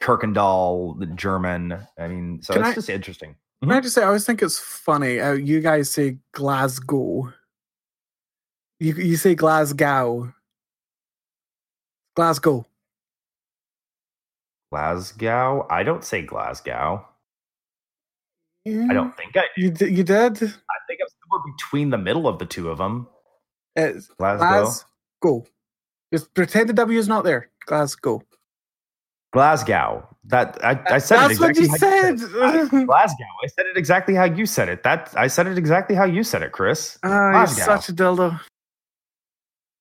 [0.02, 1.78] Kirkendall, the German.
[1.98, 3.36] I mean, so Can it's I- just interesting.
[3.62, 7.30] Can I just say, I always think it's funny how you guys say Glasgow.
[8.80, 10.32] You you say Glasgow.
[12.16, 12.66] Glasgow.
[14.72, 15.66] Glasgow.
[15.70, 17.06] I don't say Glasgow.
[18.66, 19.44] I don't think I.
[19.56, 20.32] You d- you did.
[20.42, 23.06] I think I'm somewhere between the middle of the two of them.
[23.76, 24.72] It's Glasgow.
[25.20, 25.46] Glasgow.
[26.12, 27.50] Just pretend the W is not there.
[27.66, 28.22] Glasgow.
[29.32, 30.06] Glasgow.
[30.24, 32.20] That I, I said That's it what exactly you said.
[32.42, 33.24] I- Glasgow.
[33.42, 34.82] I said it exactly how you said it.
[34.84, 36.98] That I said it exactly how you said it, Chris.
[37.02, 38.40] Ah, you're such a dildo.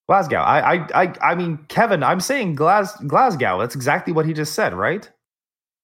[0.09, 0.37] Glasgow.
[0.39, 2.01] I, I, I, I mean, Kevin.
[2.01, 3.59] I'm saying Glas, Glasgow.
[3.59, 5.07] That's exactly what he just said, right?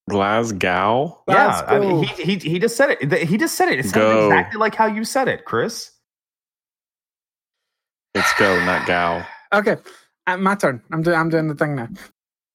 [0.10, 1.22] Glasgow.
[1.28, 1.64] Yeah.
[1.68, 3.28] I mean, he, he, he just said it.
[3.28, 3.78] He just said it.
[3.78, 4.26] It sounded Go.
[4.32, 5.92] exactly like how you said it, Chris.
[8.16, 9.26] It's go, not gal.
[9.54, 9.78] Okay,
[10.28, 10.82] uh, my turn.
[10.92, 11.16] I'm doing.
[11.16, 11.88] I'm doing the thing now.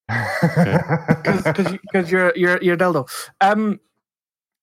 [1.55, 3.09] because because you're you're you're dildo.
[3.41, 3.81] Um,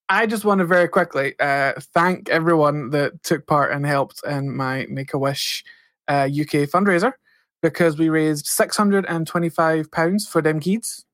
[0.09, 4.55] I just want to very quickly uh thank everyone that took part and helped in
[4.55, 5.63] my Make a Wish
[6.07, 7.13] uh, UK fundraiser
[7.61, 11.05] because we raised six hundred and twenty five pounds for them kids.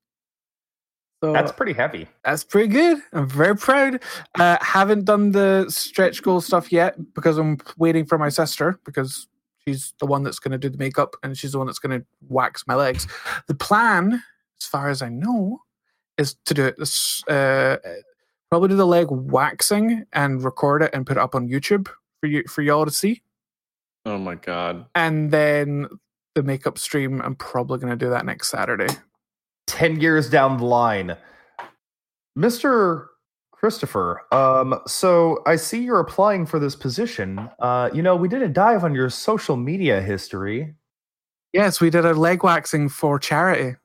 [1.23, 2.07] So That's pretty heavy.
[2.25, 2.97] that's pretty good.
[3.13, 4.03] I'm very proud.
[4.37, 9.25] Uh, haven't done the stretch goal stuff yet because I'm waiting for my sister because
[9.65, 11.97] she's the one that's going to do the makeup and she's the one that's going
[11.97, 13.07] to wax my legs.
[13.47, 14.21] The plan,
[14.59, 15.61] as far as I know,
[16.17, 17.77] is to do it this uh,
[18.49, 21.87] probably do the leg waxing and record it and put it up on YouTube
[22.19, 23.21] for you for y'all to see,
[24.05, 24.85] Oh my god.
[24.95, 25.87] and then
[26.35, 27.21] the makeup stream.
[27.21, 28.87] I'm probably going to do that next Saturday.
[29.67, 31.15] 10 years down the line.
[32.37, 33.05] Mr.
[33.51, 37.49] Christopher, um, so I see you're applying for this position.
[37.59, 40.73] Uh, you know, we did a dive on your social media history.
[41.53, 43.77] Yes, we did a leg waxing for charity.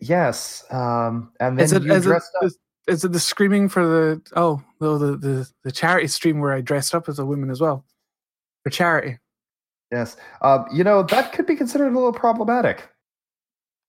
[0.00, 2.22] Yes, um, and then Is it, you is, it, up.
[2.42, 6.52] is, is it the screaming for the oh no the, the the charity stream where
[6.52, 7.84] I dressed up as a woman as well
[8.68, 9.18] for charity
[9.90, 12.86] Yes, um, you know that could be considered a little problematic.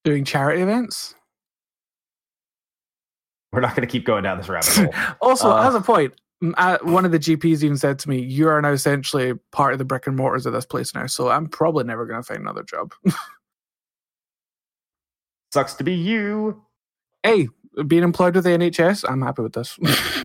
[0.05, 1.13] doing charity events.
[3.51, 4.93] We're not going to keep going down this rabbit hole.
[5.21, 6.13] Also, Uh, as a point,
[6.55, 9.79] uh, one of the GPs even said to me, "You are now essentially part of
[9.79, 12.39] the brick and mortars of this place now." So I'm probably never going to find
[12.39, 12.93] another job.
[15.51, 16.61] Sucks to be you.
[17.23, 17.49] hey,
[17.87, 19.77] being employed with the NHS, I'm happy with this.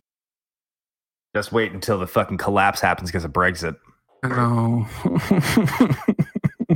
[1.35, 3.75] Just wait until the fucking collapse happens because of Brexit.
[4.31, 4.87] I know.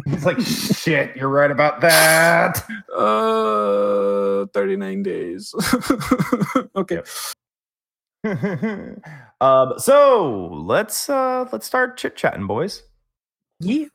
[0.05, 1.15] It's like shit.
[1.15, 2.63] You're right about that.
[2.95, 5.53] uh, 39 days.
[6.75, 7.01] okay.
[8.23, 8.99] Yep.
[9.41, 12.83] Um, so let's uh let's start chit chatting, boys.
[13.61, 13.85] Yeah.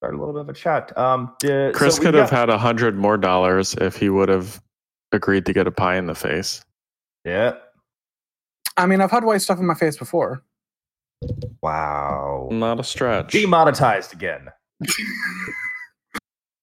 [0.00, 0.96] Start a little bit of a chat.
[0.98, 4.08] Um, d- Chris so we could have got- had a hundred more dollars if he
[4.10, 4.60] would have
[5.12, 6.62] agreed to get a pie in the face.
[7.24, 7.52] Yeah.
[8.76, 10.42] I mean, I've had white stuff in my face before.
[11.62, 12.48] Wow.
[12.52, 13.32] Not a stretch.
[13.32, 14.48] Demonetized again.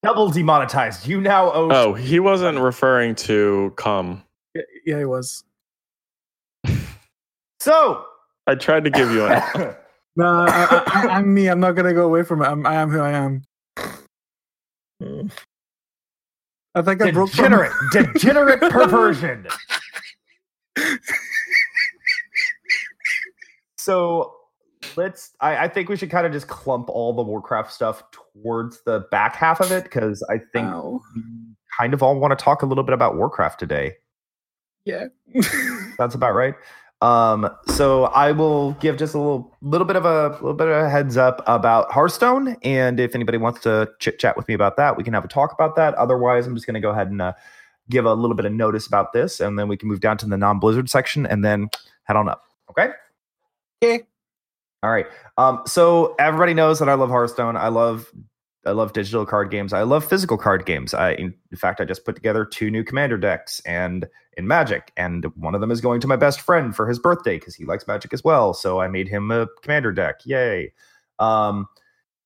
[0.03, 1.07] Double demonetized.
[1.07, 1.69] You now owe.
[1.71, 4.21] Oh, he wasn't referring to cum.
[4.55, 5.43] Y- Yeah, he was.
[7.59, 8.03] So.
[8.45, 9.75] I tried to give you an.
[10.15, 11.47] No, I, I, I, am me.
[11.47, 12.45] I'm not gonna go away from it.
[12.45, 13.41] I'm, I am who I am.
[16.75, 19.47] I think I broke some- degenerate, degenerate perversion.
[23.77, 24.35] so
[24.95, 25.31] let's.
[25.39, 29.01] I, I think we should kind of just clump all the Warcraft stuff towards the
[29.11, 30.73] back half of it because I think
[31.15, 31.21] we
[31.77, 33.93] kind of all want to talk a little bit about Warcraft today.
[34.85, 35.07] Yeah.
[35.97, 36.55] That's about right.
[37.01, 40.85] Um, so I will give just a little little bit of a little bit of
[40.85, 44.77] a heads up about Hearthstone, and if anybody wants to chit chat with me about
[44.77, 45.93] that, we can have a talk about that.
[45.95, 47.33] Otherwise, I'm just going to go ahead and uh,
[47.89, 50.25] give a little bit of notice about this, and then we can move down to
[50.25, 51.67] the non-Blizzard section, and then
[52.05, 52.43] head on up.
[52.69, 52.91] Okay.
[53.83, 54.03] Okay.
[54.83, 55.07] All right.
[55.37, 57.55] Um, so everybody knows that I love Hearthstone.
[57.55, 58.11] I love
[58.65, 59.73] I love digital card games.
[59.73, 60.93] I love physical card games.
[60.93, 65.25] I in, fact I just put together two new commander decks and in Magic, and
[65.35, 67.87] one of them is going to my best friend for his birthday because he likes
[67.87, 68.53] Magic as well.
[68.53, 70.21] So I made him a commander deck.
[70.25, 70.73] Yay.
[71.19, 71.67] Um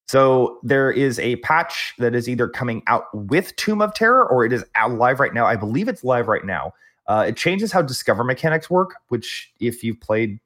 [0.07, 4.45] so there is a patch that is either coming out with Tomb of Terror or
[4.45, 5.45] it is out live right now.
[5.45, 6.73] I believe it's live right now.
[7.07, 10.39] Uh, it changes how Discover mechanics work, which if you've played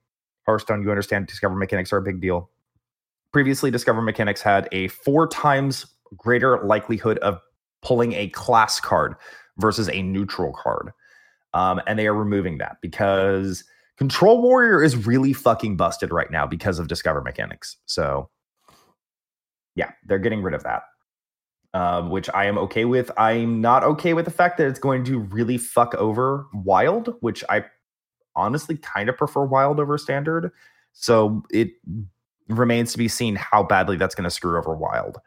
[0.47, 2.49] Hearthstone, you understand Discover mechanics are a big deal.
[3.31, 5.85] Previously, Discover mechanics had a four times
[6.17, 7.39] greater likelihood of
[7.81, 9.15] pulling a class card
[9.57, 10.91] versus a neutral card.
[11.53, 13.63] Um, and they are removing that because
[13.97, 17.77] Control Warrior is really fucking busted right now because of Discover mechanics.
[17.85, 18.29] So,
[19.75, 20.83] yeah, they're getting rid of that,
[21.73, 23.11] um, which I am okay with.
[23.17, 27.43] I'm not okay with the fact that it's going to really fuck over Wild, which
[27.49, 27.65] I
[28.35, 30.51] honestly kind of prefer Wild over Standard.
[30.93, 31.71] So it
[32.49, 35.19] remains to be seen how badly that's going to screw over Wild.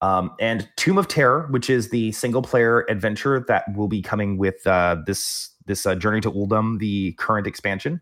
[0.00, 4.36] Um, and Tomb of Terror, which is the single player adventure that will be coming
[4.36, 8.00] with uh, this this uh, Journey to Uldum, the current expansion,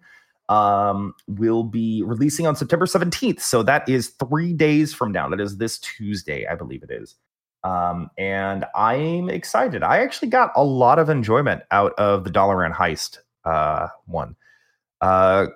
[0.49, 3.41] um, will be releasing on September 17th.
[3.41, 5.29] So that is three days from now.
[5.29, 7.17] That is this Tuesday, I believe it is.
[7.63, 9.83] Um, and I'm excited.
[9.83, 14.37] I actually got a lot of enjoyment out of the Dalaran Heist uh, one.
[15.01, 15.47] Uh,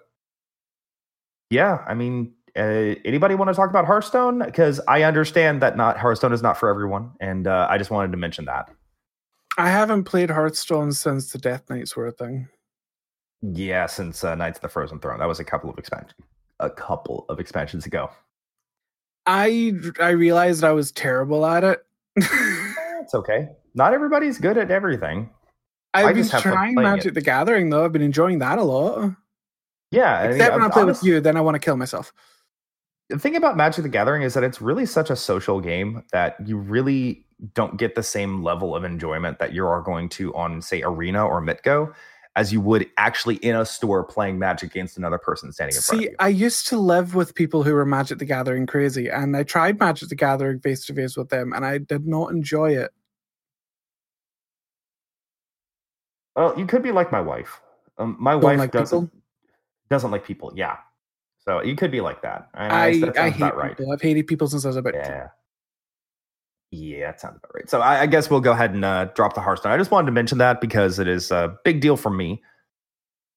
[1.51, 4.40] yeah, I mean, uh, anybody want to talk about Hearthstone?
[4.44, 8.11] Because I understand that not Hearthstone is not for everyone, and uh, I just wanted
[8.12, 8.68] to mention that.
[9.57, 12.49] I haven't played Hearthstone since the Death Knights were a thing.
[13.42, 16.16] Yeah, since uh, Knights of the Frozen Throne, that was a couple of expansion,
[16.61, 18.11] a couple of expansions ago.
[19.27, 21.85] I I realized I was terrible at it.
[23.05, 23.49] It's okay.
[23.75, 25.29] Not everybody's good at everything.
[25.94, 27.85] I I've been have trying Magic the Gathering though.
[27.85, 29.14] I've been enjoying that a lot.
[29.90, 31.76] Yeah, I mean, Except when I play honest- with you, then I want to kill
[31.76, 32.12] myself.
[33.11, 36.37] the thing about Magic the Gathering is that it's really such a social game that
[36.44, 40.62] you really don't get the same level of enjoyment that you are going to on,
[40.62, 41.92] say, Arena or Mitgo
[42.37, 46.00] as you would actually in a store playing Magic against another person standing in front
[46.00, 46.16] See, of you.
[46.18, 49.78] I used to live with people who were Magic the Gathering crazy, and I tried
[49.78, 52.90] Magic the Gathering face to face with them, and I did not enjoy it.
[56.37, 57.61] Well, you could be like my wife.
[57.99, 59.18] Um, my Don't wife like doesn't people?
[59.90, 60.53] doesn't like people.
[60.57, 60.79] Yeah,
[61.47, 62.49] so you could be like that.
[62.55, 63.77] And I, that I hate about right.
[63.77, 63.92] people.
[63.92, 64.99] I've hated people since I was about two.
[64.99, 65.29] Yeah.
[66.73, 67.70] Yeah, that sounds about right.
[67.70, 69.70] So I, I guess we'll go ahead and uh, drop the Hearthstone.
[69.70, 72.42] I just wanted to mention that because it is a big deal for me.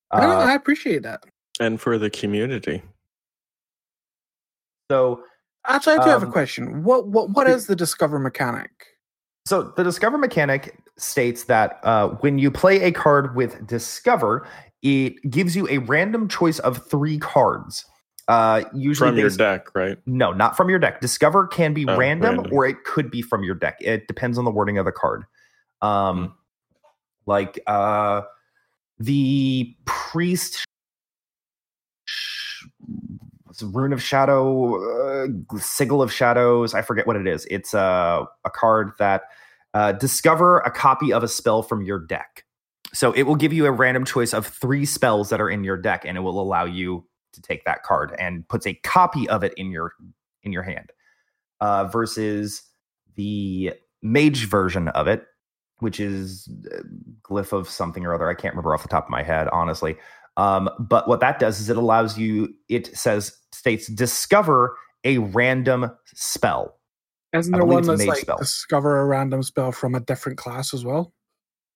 [0.09, 1.23] I, don't know, Uh, I appreciate that.
[1.59, 2.81] And for the community.
[4.89, 5.23] so
[5.67, 6.83] Actually, I do have a um, question.
[6.83, 8.71] What what what it- is the discover mechanic?
[9.47, 14.45] So the discover mechanic states that uh, when you play a card with discover,
[14.81, 17.85] it gives you a random choice of three cards.
[18.27, 19.97] Uh, usually From your deck, right?
[20.05, 20.99] No, not from your deck.
[20.99, 22.53] Discover can be Oh, random, random.
[22.53, 23.77] or it could be from your deck.
[23.79, 25.23] It depends on the wording of the card.
[25.81, 25.87] Hmm.
[25.87, 26.35] Um,
[27.25, 28.23] like uh,
[28.99, 30.65] the priest.
[33.61, 36.73] Rune of Shadow, uh, Sigil of Shadows.
[36.75, 37.47] I forget what it is.
[37.49, 39.23] It's uh, a card that
[39.73, 42.43] uh, discover a copy of a spell from your deck.
[42.93, 45.77] So it will give you a random choice of three spells that are in your
[45.77, 49.43] deck, and it will allow you to take that card and puts a copy of
[49.43, 49.93] it in your
[50.43, 50.91] in your hand.
[51.59, 52.61] Uh, versus
[53.15, 55.25] the mage version of it,
[55.79, 56.81] which is uh,
[57.23, 58.29] glyph of something or other.
[58.29, 59.97] I can't remember off the top of my head, honestly.
[60.37, 62.53] Um, but what that does is it allows you.
[62.69, 66.76] It says states discover a random spell.
[67.33, 68.37] Isn't there one that's like spell.
[68.37, 71.13] discover a random spell from a different class as well?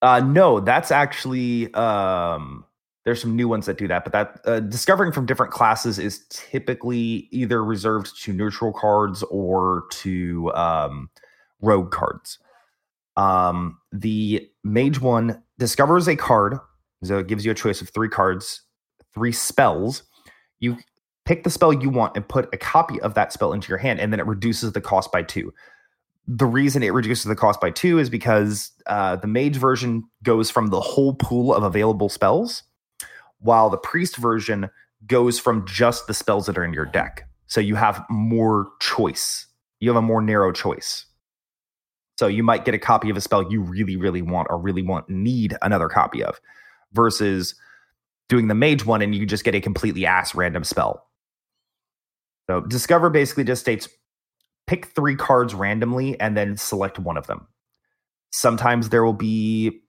[0.01, 2.65] Uh, no, that's actually um,
[3.05, 6.25] there's some new ones that do that, but that uh, discovering from different classes is
[6.29, 11.09] typically either reserved to neutral cards or to um,
[11.61, 12.39] rogue cards.
[13.17, 16.57] Um, the mage one discovers a card,
[17.03, 18.61] so it gives you a choice of three cards,
[19.13, 20.03] three spells.
[20.59, 20.77] You
[21.31, 23.99] pick the spell you want and put a copy of that spell into your hand,
[23.99, 25.53] and then it reduces the cost by two
[26.27, 30.49] the reason it reduces the cost by two is because uh, the mage version goes
[30.49, 32.63] from the whole pool of available spells,
[33.39, 34.69] while the priest version
[35.07, 37.27] goes from just the spells that are in your deck.
[37.47, 39.47] So you have more choice.
[39.79, 41.05] You have a more narrow choice.
[42.17, 44.83] So you might get a copy of a spell you really, really want or really
[44.83, 46.39] want need another copy of,
[46.93, 47.55] versus
[48.29, 51.07] doing the mage one and you just get a completely ass random spell.
[52.51, 53.87] So discover basically just states
[54.67, 57.47] pick three cards randomly and then select one of them.
[58.33, 59.79] Sometimes there will be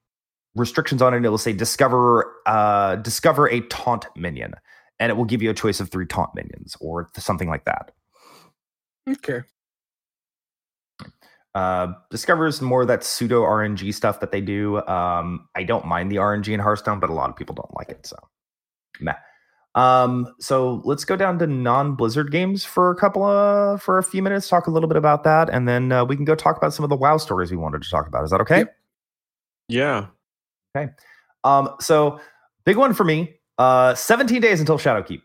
[0.54, 1.24] restrictions on it.
[1.24, 4.54] It will say discover uh, discover a taunt minion,
[5.00, 7.90] and it will give you a choice of three taunt minions or something like that.
[9.08, 9.40] Okay.
[11.56, 14.86] Uh, Discover is more of that pseudo RNG stuff that they do.
[14.86, 17.88] Um, I don't mind the RNG in Hearthstone, but a lot of people don't like
[17.88, 18.06] it.
[18.06, 18.16] So,
[19.00, 19.16] meh.
[19.74, 24.22] Um, so let's go down to non-Blizzard games for a couple of for a few
[24.22, 26.74] minutes, talk a little bit about that, and then uh, we can go talk about
[26.74, 28.24] some of the WoW stories we wanted to talk about.
[28.24, 28.66] Is that okay?
[29.68, 30.06] Yeah.
[30.76, 30.92] Okay.
[31.44, 32.20] Um, so
[32.64, 33.34] big one for me.
[33.58, 35.22] Uh, 17 days until Shadowkeep.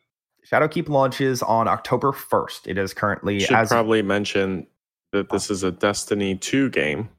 [0.50, 2.68] Shadowkeep launches on October 1st.
[2.68, 4.66] It is currently Should as probably mention
[5.12, 7.10] that this is a Destiny 2 game.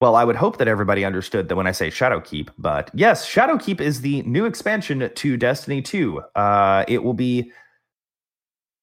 [0.00, 3.80] Well, I would hope that everybody understood that when I say Shadowkeep, but yes, Shadowkeep
[3.80, 6.22] is the new expansion to Destiny 2.
[6.34, 7.50] Uh, it will be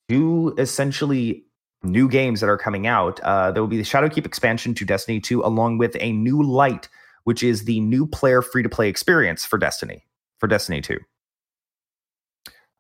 [0.09, 1.45] two essentially
[1.84, 3.20] new games that are coming out.
[3.20, 6.89] Uh, there will be the Shadowkeep expansion to Destiny 2, along with a new light,
[7.26, 10.05] which is the new player free to play experience for Destiny,
[10.39, 10.97] for Destiny 2.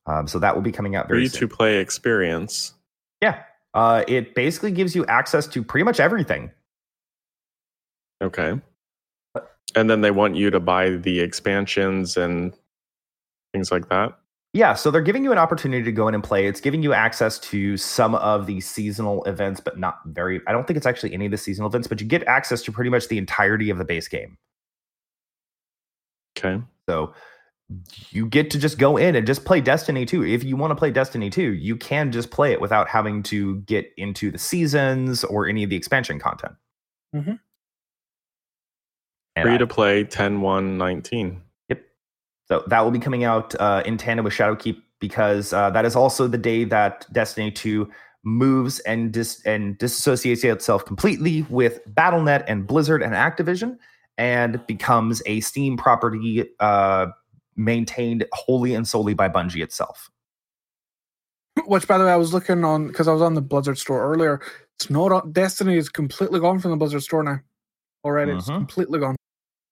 [0.07, 2.73] Um, so that will be coming out very Free to play experience.
[3.21, 3.43] Yeah.
[3.75, 6.51] Uh, it basically gives you access to pretty much everything.
[8.23, 8.59] Okay.
[9.75, 12.53] And then they want you to buy the expansions and
[13.53, 14.17] things like that.
[14.53, 16.45] Yeah, so they're giving you an opportunity to go in and play.
[16.45, 20.41] It's giving you access to some of the seasonal events, but not very.
[20.45, 22.71] I don't think it's actually any of the seasonal events, but you get access to
[22.71, 24.37] pretty much the entirety of the base game.
[26.37, 26.61] Okay.
[26.87, 27.15] So
[28.11, 30.23] you get to just go in and just play Destiny 2.
[30.23, 33.55] If you want to play Destiny 2, you can just play it without having to
[33.61, 36.53] get into the seasons or any of the expansion content.
[37.15, 37.39] Mhm.
[39.35, 41.41] And Free I- to play 10 1 19.
[41.69, 41.81] Yep.
[42.47, 45.95] So that will be coming out uh, in tandem with Shadowkeep because uh, that is
[45.95, 47.89] also the day that Destiny 2
[48.23, 53.77] moves and dis- and disassociates itself completely with BattleNet and Blizzard and Activision
[54.17, 57.07] and becomes a Steam property uh,
[57.55, 60.09] maintained wholly and solely by Bungie itself.
[61.65, 64.01] Which, by the way, I was looking on because I was on the Blizzard store
[64.11, 64.41] earlier.
[64.75, 67.39] It's not on, Destiny is completely gone from the Blizzard store now.
[68.03, 68.57] Already, it's Mhm.
[68.57, 69.15] completely gone.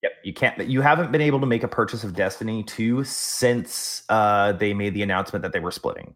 [0.04, 0.68] Yep, you can't.
[0.68, 4.94] You haven't been able to make a purchase of Destiny 2 since uh, they made
[4.94, 6.16] the announcement that they were splitting.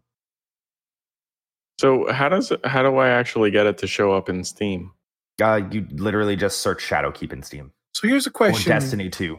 [1.78, 4.92] So how does how do I actually get it to show up in Steam?
[5.40, 8.70] Uh, you literally just search Shadowkeep in Steam So here's a or question.
[8.70, 9.38] Destiny 2.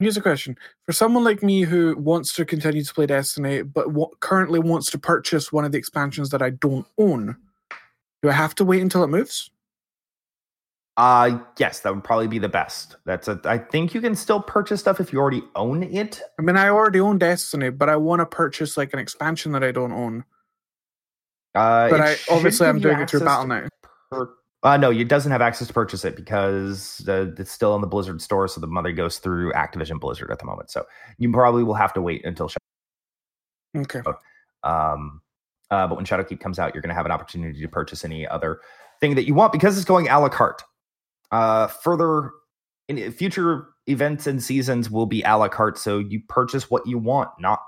[0.00, 0.56] Here's a question
[0.86, 4.90] for someone like me who wants to continue to play Destiny, but wa- currently wants
[4.92, 7.36] to purchase one of the expansions that I don't own.
[8.22, 9.50] Do I have to wait until it moves?
[10.98, 12.96] Uh yes, that would probably be the best.
[13.06, 16.20] That's a I think you can still purchase stuff if you already own it.
[16.38, 19.62] I mean, I already own Destiny, but I want to purchase like an expansion that
[19.62, 20.24] I don't own.
[21.54, 23.68] Uh But I obviously I'm doing it through BattleNet.
[24.10, 24.30] per-
[24.64, 27.86] uh no, it doesn't have access to purchase it because uh, it's still in the
[27.86, 30.68] Blizzard store, so the money goes through Activision Blizzard at the moment.
[30.68, 30.84] So
[31.18, 32.50] you probably will have to wait until
[33.76, 34.00] Okay.
[34.64, 35.22] um
[35.70, 38.26] uh, but when Shadowkeep comes out, you're going to have an opportunity to purchase any
[38.26, 38.58] other
[39.00, 40.62] thing that you want because it's going a la carte.
[41.30, 42.30] Uh, further
[42.88, 46.98] in future events and seasons will be a la carte, so you purchase what you
[46.98, 47.60] want, not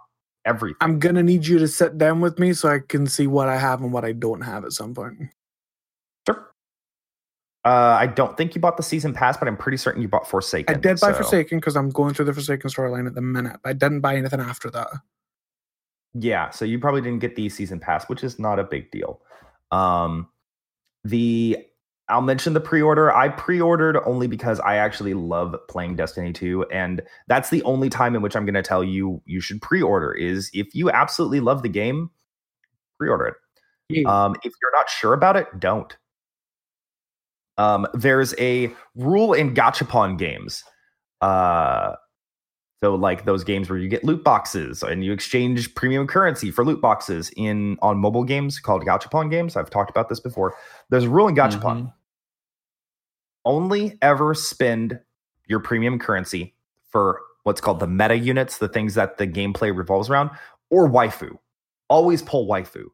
[0.45, 0.77] everything.
[0.81, 3.59] I'm gonna need you to sit down with me so I can see what I
[3.59, 5.19] have and what I don't have at some point.
[6.27, 6.53] Sure.
[7.65, 10.27] Uh, I don't think you bought the season pass, but I'm pretty certain you bought
[10.27, 10.75] Forsaken.
[10.75, 13.59] I did buy so- Forsaken because I'm going through the Forsaken storyline at the minute,
[13.63, 14.89] but I didn't buy anything after that.
[16.15, 19.21] Yeah, so you probably didn't get the season pass, which is not a big deal.
[19.71, 20.29] Um,
[21.05, 21.65] the
[22.11, 23.13] I'll mention the pre-order.
[23.15, 28.15] I pre-ordered only because I actually love playing Destiny 2 and that's the only time
[28.15, 31.63] in which I'm going to tell you you should pre-order is if you absolutely love
[31.63, 32.11] the game,
[32.99, 33.35] pre-order it.
[33.89, 34.09] Yeah.
[34.09, 35.97] Um, if you're not sure about it, don't.
[37.59, 40.65] Um, there's a rule in gachapon games.
[41.21, 41.97] Uh,
[42.83, 46.65] so like those games where you get loot boxes and you exchange premium currency for
[46.65, 49.55] loot boxes in on mobile games called gachapon games.
[49.55, 50.55] I've talked about this before.
[50.89, 51.61] There's a rule in gachapon.
[51.61, 51.93] Mhm.
[53.45, 55.01] Only ever spend
[55.47, 56.55] your premium currency
[56.91, 60.31] for what's called the meta units, the things that the gameplay revolves around,
[60.71, 61.39] or waifu.
[61.89, 62.85] Always pull waifu.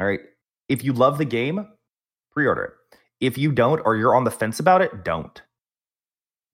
[0.00, 0.20] All right.
[0.68, 1.68] If you love the game,
[2.32, 2.72] pre-order it.
[3.20, 5.40] If you don't, or you're on the fence about it, don't.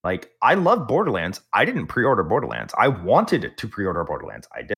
[0.05, 1.41] Like, I love Borderlands.
[1.53, 2.75] I didn't pre-order Borderlands.
[2.79, 4.47] I wanted to pre-order Borderlands.
[4.55, 4.75] I did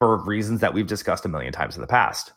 [0.00, 2.32] for reasons that we've discussed a million times in the past.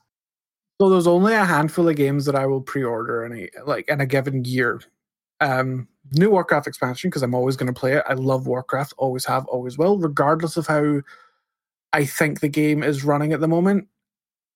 [0.80, 4.00] So there's only a handful of games that I will pre-order in a like in
[4.00, 4.82] a given year.
[5.40, 8.04] Um, new Warcraft expansion because I'm always going to play it.
[8.08, 11.02] I love Warcraft, always have, always will, regardless of how
[11.94, 13.88] I think the game is running at the moment.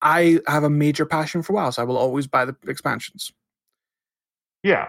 [0.02, 3.32] I have a major passion for WoW, so I will always buy the expansions.
[4.64, 4.88] Yeah.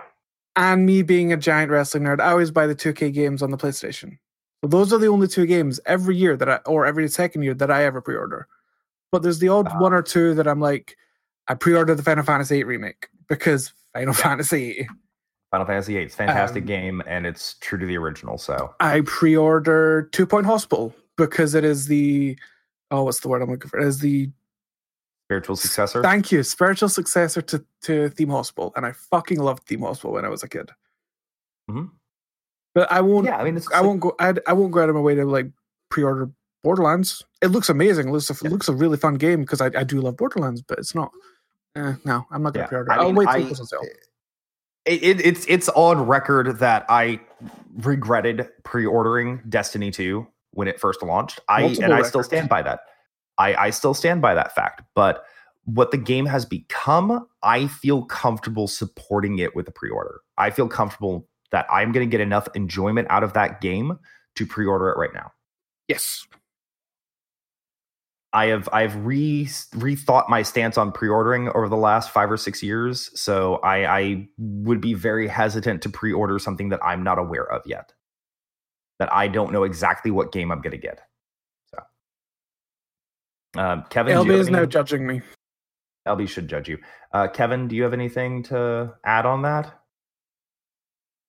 [0.56, 3.58] And me being a giant wrestling nerd, I always buy the 2K games on the
[3.58, 4.18] PlayStation.
[4.62, 7.54] So those are the only two games every year that I, or every second year
[7.54, 8.46] that I ever pre-order.
[9.10, 9.78] But there's the odd Ah.
[9.78, 10.96] one or two that I'm like,
[11.48, 14.88] I pre-ordered the Final Fantasy VIII remake because Final Fantasy VIII.
[15.50, 18.38] Final Fantasy VIII, it's fantastic Um, game, and it's true to the original.
[18.38, 22.38] So I pre-order Two Point Hospital because it is the
[22.90, 23.78] oh, what's the word I'm looking for?
[23.78, 24.30] It is the
[25.26, 26.02] spiritual successor.
[26.02, 30.24] thank you spiritual successor to to Theme Hospital, and I fucking loved Theme Hospital when
[30.24, 30.70] I was a kid.
[31.70, 31.90] Mhm.
[32.74, 33.26] But I won't.
[33.26, 34.14] Yeah, I mean, I like- won't go.
[34.18, 35.50] I, I won't go out of my way to like
[35.90, 36.30] pre-order
[36.64, 37.22] Borderlands.
[37.42, 38.08] It looks amazing.
[38.08, 38.50] It looks a, Yeah.
[38.50, 41.10] looks a really fun game because I, I do love Borderlands, but it's not.
[41.74, 42.92] Eh, no, I'm not gonna Yeah, pre-order.
[42.92, 43.80] I I'll wait till I- sale.
[44.84, 47.20] it, it, it's it's on record that I
[47.76, 51.40] regretted pre-ordering Destiny 2 when it first launched.
[51.48, 52.80] I Multiple and I still stand by that.
[53.38, 54.82] I, I still stand by that fact.
[54.94, 55.24] But
[55.64, 60.20] what the game has become, I feel comfortable supporting it with a pre-order.
[60.36, 63.98] I feel comfortable that I'm going to get enough enjoyment out of that game
[64.36, 65.32] to pre-order it right now.
[65.88, 66.26] Yes.
[68.32, 72.62] I have I've re rethought my stance on pre-ordering over the last five or six
[72.62, 73.10] years.
[73.18, 77.62] So I, I would be very hesitant to pre-order something that I'm not aware of
[77.66, 77.92] yet.
[78.98, 81.00] That I don't know exactly what game I'm going to get.
[81.74, 85.20] So, um, Kevin, do you LB is now judging me.
[86.08, 86.78] LB should judge you.
[87.12, 89.78] Uh, Kevin, do you have anything to add on that?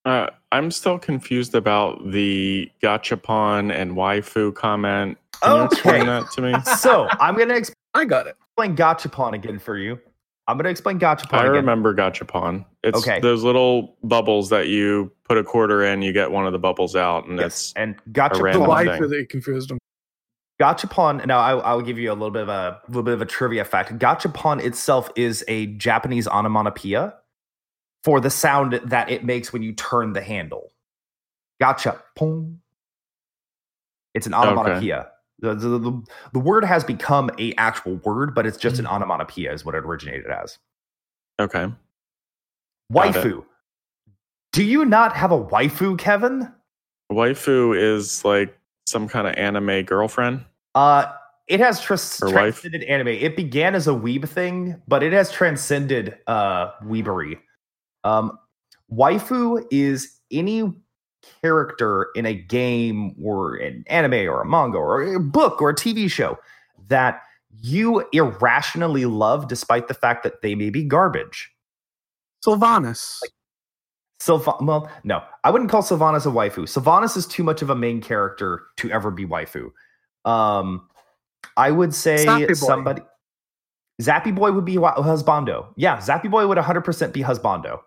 [0.06, 5.18] Uh, I'm still confused about the gachapon and waifu comment.
[5.42, 6.54] Can you explain that to me?
[6.78, 8.36] so I'm going to explain I got it.
[8.56, 10.00] Explain Gachapon again for you.
[10.48, 11.54] I'm going to explain Gachapon I again.
[11.54, 12.66] I remember gachapon.
[12.84, 13.20] It's Okay.
[13.22, 16.96] those little bubbles that you put a quarter in, you get one of the bubbles
[16.96, 18.68] out, and Yes, it's and a The random Gachapon.
[18.68, 19.02] wife thing.
[19.02, 19.78] really confused him.
[20.62, 21.26] Gachapon.
[21.26, 23.64] Now, I, I'll give you a little bit of a little bit of a trivia
[23.66, 23.98] fact.
[24.00, 27.14] Gachapon itself is a Japanese onomatopoeia
[28.04, 30.72] for the sound that it makes when you turn the handle.
[31.62, 32.58] Gachapon.
[34.14, 35.08] It's an onomatopoeia.
[35.08, 35.13] The,
[35.44, 39.66] the, the, the word has become a actual word, but it's just an onomatopoeia, is
[39.66, 40.58] what it originated as.
[41.40, 41.68] okay.
[42.92, 43.44] Waifu.
[44.52, 46.52] Do you not have a waifu, Kevin?
[47.12, 50.46] Waifu is like some kind of anime girlfriend.
[50.76, 51.06] Uh,
[51.48, 51.80] it has
[52.22, 52.34] Or wife.
[52.62, 53.08] transcended anime.
[53.10, 57.40] It began as a weeb thing, but it has transcended uh weebery.
[58.04, 58.38] Um,
[58.92, 60.72] waifu is any
[61.42, 65.76] character in a game or an anime or a manga or a book or a
[65.76, 66.38] TV show
[66.88, 67.22] that
[67.62, 71.52] you irrationally love despite the fact that they may be garbage.
[72.46, 73.20] Sylvanas.
[74.20, 76.64] Sylva- well, no, I wouldn't call Sylvanas a waifu.
[76.64, 79.72] Sylvanas is too much of a main character to ever be waifu.
[80.26, 80.88] Um,
[81.58, 83.02] I would say Zappy somebody.
[84.02, 85.68] Zappy Boy would be wa- husbando.
[85.76, 87.82] Yeah, Zappy Boy would 100% be husbando.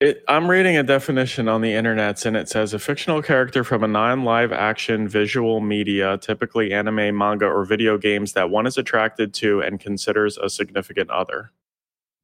[0.00, 3.82] It, I'm reading a definition on the internet, and it says a fictional character from
[3.82, 9.34] a non-live action visual media, typically anime, manga, or video games that one is attracted
[9.34, 11.50] to and considers a significant other.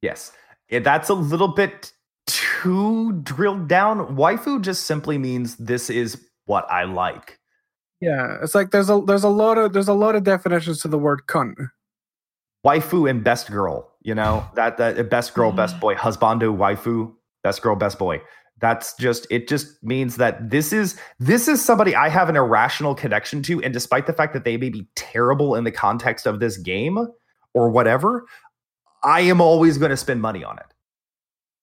[0.01, 0.31] Yes.
[0.69, 1.91] Yeah, that's a little bit
[2.27, 4.15] too drilled down.
[4.15, 7.39] Waifu just simply means this is what I like.
[7.99, 10.87] yeah, it's like there's a there's a lot of there's a lot of definitions to
[10.87, 11.55] the word cunt.
[12.65, 15.81] Waifu and best girl, you know, that that best girl, best mm.
[15.81, 17.13] boy, husbando, waifu,
[17.45, 18.19] best girl, best boy.
[18.59, 22.95] That's just it just means that this is this is somebody I have an irrational
[22.95, 26.39] connection to and despite the fact that they may be terrible in the context of
[26.39, 26.97] this game
[27.53, 28.25] or whatever,
[29.03, 30.65] I am always going to spend money on it.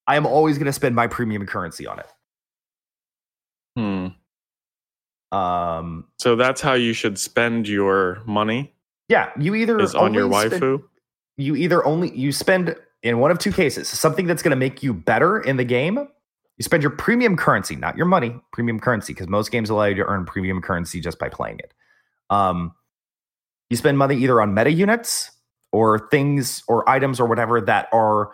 [0.07, 2.07] I am always going to spend my premium currency on it.
[3.75, 5.37] Hmm.
[5.37, 8.69] Um, So that's how you should spend your money
[9.09, 10.83] yeah, you either is on your only spend- waifu.
[11.37, 14.81] you either only you spend in one of two cases something that's going to make
[14.81, 16.07] you better in the game.
[16.57, 19.95] You spend your premium currency, not your money, premium currency, because most games allow you
[19.95, 21.73] to earn premium currency just by playing it.
[22.29, 22.73] Um,
[23.69, 25.31] you spend money either on meta units
[25.71, 28.31] or things or items or whatever that are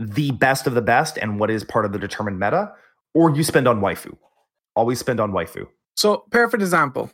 [0.00, 2.72] the best of the best and what is part of the determined meta,
[3.14, 4.16] or you spend on waifu.
[4.74, 5.66] Always spend on waifu.
[5.94, 7.10] So, perfect example.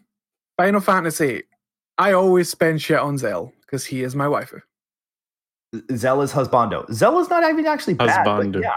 [0.57, 1.45] Final Fantasy 8.
[1.99, 4.63] I always spend shit on Zell because he is my waifu.
[5.97, 6.91] Zell is husbando.
[6.93, 8.63] Zell is not even actually bad, but Husbando.
[8.63, 8.73] yeah.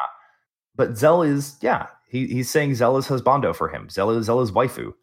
[0.76, 1.88] But Zell is yeah.
[2.08, 3.90] He he's saying Zell is husbando for him.
[3.90, 4.94] Zell is Zell is waifu.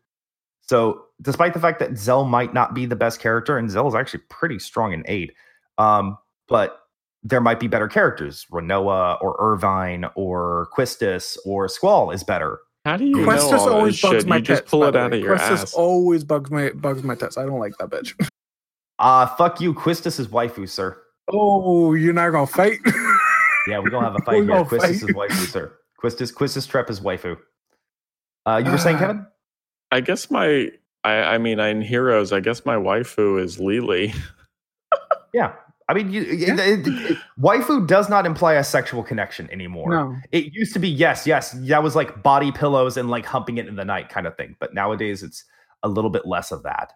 [0.63, 3.95] So despite the fact that Zell might not be the best character, and Zell is
[3.95, 5.33] actually pretty strong in eight,
[5.79, 6.17] um,
[6.49, 6.79] but
[7.23, 8.47] there might be better characters.
[8.51, 12.61] Rinoa or Irvine or Quistis or Squall is better.
[12.85, 14.27] How do you know Quistis all always this bugs shit?
[14.27, 14.71] my You just tits.
[14.71, 15.75] pull it out of your Quistis ass.
[15.75, 17.37] always bugs my bugs my tits.
[17.37, 18.15] I don't like that bitch.
[18.99, 20.97] Uh fuck you, Quistis is waifu, sir.
[21.29, 22.79] Oh, you're not gonna fight?
[23.69, 24.47] Yeah, we're gonna have a fight We're here.
[24.55, 24.91] gonna Quistis fight.
[24.91, 25.73] is waifu, sir.
[26.03, 27.37] Quistis Quistis Trep is waifu.
[28.45, 29.01] Uh, you were saying, Ah.
[29.01, 29.27] Kevin?
[29.93, 30.69] I guess my
[31.05, 34.13] I I mean in Heroes, I guess my waifu is Li Li.
[35.33, 35.53] Yeah.
[35.89, 36.55] I mean, you, Yeah.
[36.55, 39.91] it- it- it- waifu does not imply a sexual connection anymore.
[39.91, 40.17] no.
[40.33, 43.67] It used to be yes, yes, that was like body pillows and like humping it
[43.69, 44.57] in the night kind of thing.
[44.61, 45.45] But nowadays, it's
[45.85, 46.93] a little bit less of that.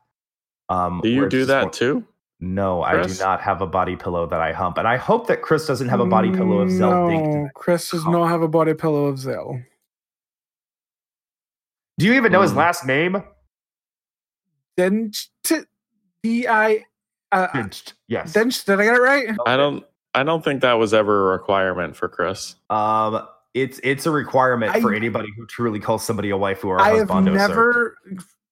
[0.68, 2.04] Um, Do you do that more- too?
[2.38, 5.40] No, I do not have a body pillow that I hump, and I hope that
[5.40, 7.48] Chris doesn't have a body pillow of Zell No.
[7.54, 8.10] Chris does Oh.
[8.10, 9.58] not have a body pillow of Zell.
[11.98, 12.58] Do you even know his Hmm.
[12.58, 13.22] last name?
[14.76, 15.12] Then
[16.22, 16.84] D I
[17.32, 17.94] uh, Dinched.
[18.08, 18.34] Yes.
[18.34, 19.34] Dench, did I get it right?
[19.46, 19.84] I don't
[20.14, 22.56] I don't think that was ever a requirement for Chris.
[22.68, 26.82] Um, it's it's a requirement for anybody who truly calls somebody a waifu or a
[26.82, 27.46] I have husbando.
[27.46, 27.94] sir.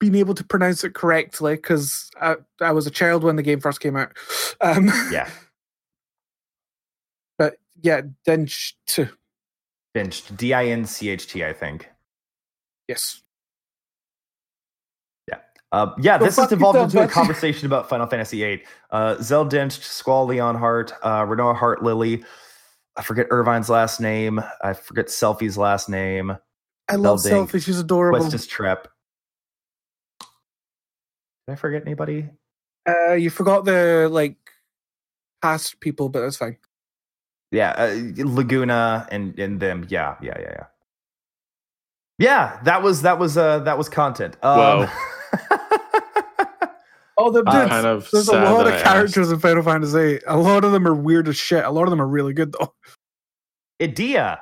[0.05, 3.59] Been able to pronounce it correctly because I, I was a child when the game
[3.59, 4.13] first came out.
[4.61, 5.29] Um, Yeah,
[7.39, 8.77] but yeah, dinched.
[10.37, 11.43] D I N C H T.
[11.45, 11.89] I think.
[12.87, 13.23] Yes.
[15.29, 15.39] Yeah.
[15.73, 18.65] Uh, yeah, this has evolved into a conversation about Final Fantasy VIII.
[18.91, 22.25] Uh, Zell Dincht, Squall Leonhart, uh, Rinoa Heartilly.
[22.97, 24.41] I forget Irvine's last name.
[24.63, 26.37] I forget Selphie's last name.
[26.89, 27.65] I love Selphie.
[27.65, 28.21] She's adorable.
[28.21, 28.87] Quistis Trep.
[31.47, 32.29] Did I forget anybody?
[32.89, 34.37] Uh, you forgot the like
[35.43, 36.57] past people, but that's fine.
[37.51, 39.87] Yeah, uh, Laguna and and them.
[39.89, 40.65] Yeah, yeah, yeah, yeah.
[42.19, 44.37] Yeah, that was that was uh that was content.
[44.43, 44.89] Um,
[47.17, 48.85] Oh, the Uh, kind of there's a lot of I asked.
[48.85, 49.93] characters in Final Fantasy.
[50.15, 50.21] VIII.
[50.27, 51.65] A lot of them are weird as shit.
[51.65, 52.75] A lot of them are really good though.
[53.81, 54.41] Edea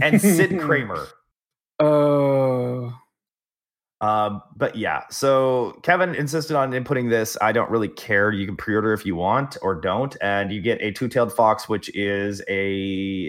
[0.00, 1.06] and Cid Kramer.
[1.80, 2.92] Uh,
[4.04, 7.38] Um, but yeah, so Kevin insisted on inputting this.
[7.40, 8.32] I don't really care.
[8.32, 11.88] You can pre-order if you want or don't, and you get a two-tailed fox, which
[11.94, 12.74] is a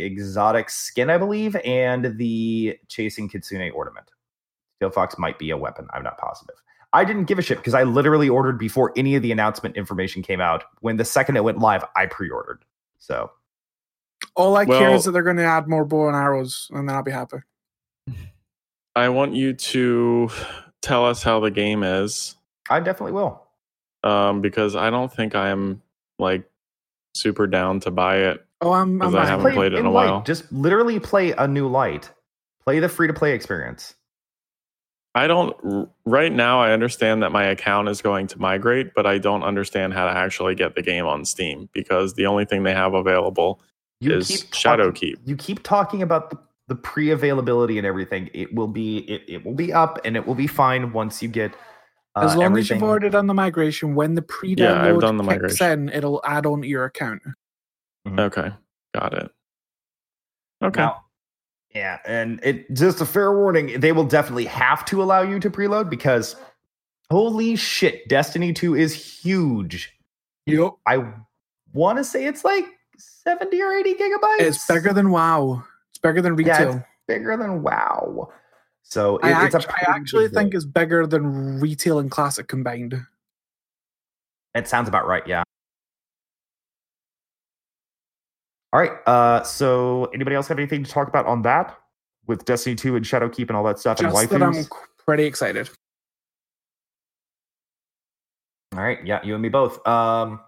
[0.01, 4.11] exotic skin, I believe, and the chasing kitsune ornament.
[4.81, 5.87] Tailed fox might be a weapon.
[5.93, 6.55] I'm not positive.
[6.91, 10.23] I didn't give a shit because I literally ordered before any of the announcement information
[10.23, 10.65] came out.
[10.81, 12.65] When the second it went live, I pre-ordered.
[12.97, 13.31] So
[14.35, 16.97] all I care is that they're going to add more bow and arrows, and then
[16.97, 17.37] I'll be happy.
[18.97, 20.29] I want you to
[20.85, 22.35] tell us how the game is.
[22.69, 23.41] I definitely will.
[24.03, 25.81] Um, because I don't think I'm
[26.19, 26.49] like
[27.15, 28.45] super down to buy it.
[28.61, 29.01] Oh, I'm.
[29.01, 30.09] I'm 'Cause I haven't Play played it in a light.
[30.09, 30.21] while.
[30.23, 32.11] Just literally play a new light.
[32.63, 33.95] Play the free-to-play experience.
[35.13, 39.17] I don't right now I understand that my account is going to migrate, but I
[39.17, 42.73] don't understand how to actually get the game on Steam because the only thing they
[42.73, 43.61] have available
[44.01, 45.19] You is keep Shadow talking- Keep.
[45.25, 46.37] You keep talking about the,
[46.67, 48.29] the pre-availability and everything.
[48.33, 51.29] It will be it, it will be up and it will be fine once you
[51.29, 51.53] get
[52.15, 55.17] uh, As long as you've already done the migration, when the pre-download Yeah, I've done
[55.17, 55.89] the kicks migration.
[55.89, 57.21] in, it'll add on to your account.
[58.07, 58.51] Okay,
[58.93, 59.29] got it.
[60.63, 60.79] Okay.
[60.81, 61.01] Now,
[61.73, 63.81] yeah, and it just a fair warning.
[63.81, 66.37] They will definitely have to allow you to preload because
[67.11, 69.93] holy shit, Destiny Two is huge.
[70.45, 70.73] Yep.
[70.85, 71.03] I
[71.73, 72.65] want to say it's like
[72.97, 74.39] seventy or eighty gigabytes.
[74.39, 75.65] It's bigger than WoW.
[76.05, 76.75] It's bigger than Yeah, retail.
[76.77, 78.29] it's bigger than WoW.
[78.83, 82.47] So it, I, it's a act- I actually think it's bigger than retail and classic
[82.47, 83.01] combined.
[84.53, 85.43] It sounds about right, yeah.
[88.71, 88.91] All right.
[89.07, 91.77] Uh, so anybody else have anything to talk about on that
[92.27, 94.65] with Destiny 2 and Shadowkeep and all that stuff Just and that I'm
[94.97, 95.69] pretty excited.
[98.75, 98.99] All right.
[99.05, 99.85] Yeah, you and me both.
[99.87, 100.41] Um,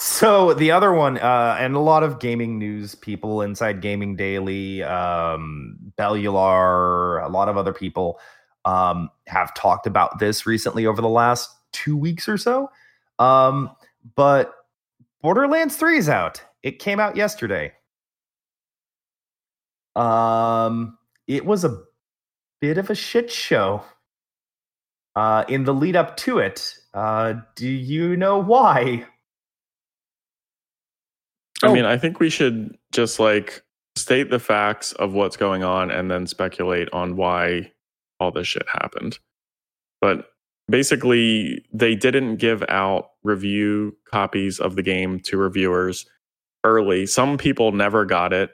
[0.00, 4.82] So the other one, uh, and a lot of gaming news people inside Gaming Daily,
[4.84, 8.20] um, Bellular, a lot of other people
[8.64, 12.70] um, have talked about this recently over the last two weeks or so.
[13.18, 13.70] Um,
[14.14, 14.54] but
[15.20, 16.42] Borderlands 3 is out.
[16.62, 17.72] It came out yesterday.
[19.96, 20.96] Um,
[21.26, 21.82] it was a
[22.60, 23.82] bit of a shit show.
[25.16, 29.04] Uh, in the lead up to it, uh, do you know why?
[31.62, 31.72] I Oh.
[31.74, 33.62] mean, I think we should just like
[33.96, 37.72] state the facts of what's going on and then speculate on why
[38.20, 39.18] all this shit happened.
[40.00, 40.30] But
[40.68, 46.06] basically, they didn't give out review copies of the game to reviewers
[46.64, 47.06] early.
[47.06, 48.50] Some people never got it.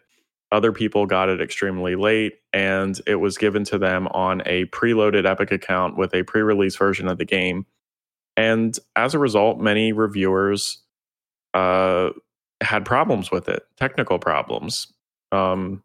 [0.53, 5.27] Other people got it extremely late, and it was given to them on a preloaded
[5.27, 7.67] Epic account with a pre release version of the game.
[8.37, 10.83] And as a result, many reviewers
[11.55, 12.11] uh,
[12.65, 14.93] had problems with it, technical problems.
[15.33, 15.83] Um,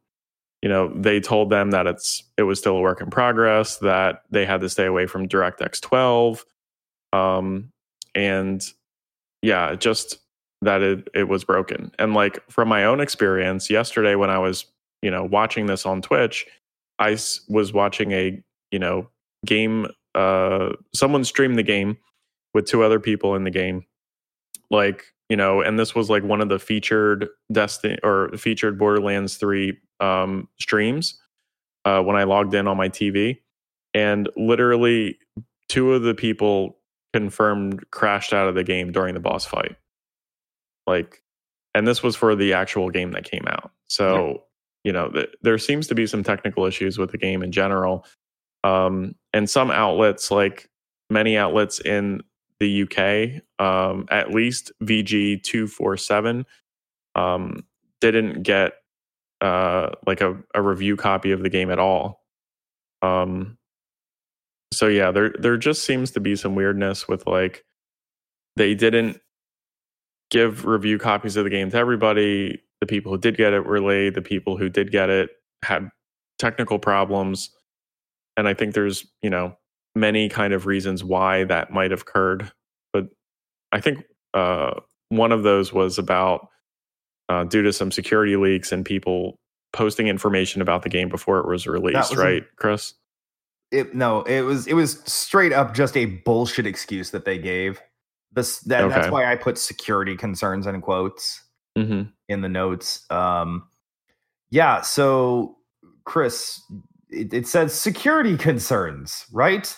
[0.62, 4.24] you know, they told them that it's it was still a work in progress, that
[4.30, 6.46] they had to stay away from DirectX 12,
[7.14, 7.72] um,
[8.14, 8.66] and
[9.42, 10.20] yeah, just
[10.62, 11.92] that it it was broken.
[11.98, 14.66] And like from my own experience, yesterday when I was
[15.02, 16.46] you know watching this on Twitch,
[16.98, 17.12] I
[17.48, 19.10] was watching a you know
[19.46, 19.88] game.
[20.16, 21.98] Uh, someone streamed the game
[22.54, 23.86] with two other people in the game,
[24.70, 29.38] like you know, and this was like one of the featured Destiny or featured Borderlands
[29.38, 31.20] 3 um, streams
[31.86, 33.38] uh, when I logged in on my TV.
[33.94, 35.20] And literally,
[35.68, 36.78] two of the people
[37.14, 39.76] confirmed crashed out of the game during the boss fight.
[40.88, 41.22] Like,
[41.76, 43.72] and this was for the actual game that came out.
[43.88, 44.44] So,
[44.84, 48.06] you know, th- there seems to be some technical issues with the game in general.
[48.64, 50.70] Um, and some outlets, like
[51.10, 52.22] many outlets in
[52.60, 56.46] the UK, um, at least VG247,
[57.16, 57.64] um,
[58.02, 58.74] didn't get
[59.42, 62.24] uh, like a, a review copy of the game at all.
[63.02, 63.58] Um,
[64.74, 67.64] so yeah, there there just seems to be some weirdness with like
[68.56, 69.20] they didn't
[70.30, 72.62] give review copies of the game to everybody.
[72.82, 74.14] The people who did get it were late.
[74.14, 75.32] The people who did get it
[75.64, 75.90] had
[76.38, 77.50] technical problems,
[78.38, 79.58] and I think there's you know
[80.00, 82.52] many kind of reasons why that might have occurred.
[82.94, 83.08] But
[83.72, 84.80] I think uh,
[85.10, 86.48] one of those was about
[87.28, 89.38] uh, due to some security leaks and people
[89.72, 92.94] posting information about the game before it was released, was a- right, Chris?
[93.72, 97.80] It no, it was it was straight up just a bullshit excuse that they gave.
[98.32, 101.44] This that, that's why I put security concerns in quotes
[101.78, 103.06] hmm in the notes.
[103.12, 103.68] Um,
[104.50, 105.58] yeah, so
[106.04, 106.62] Chris,
[107.10, 109.76] it, it says security concerns, right?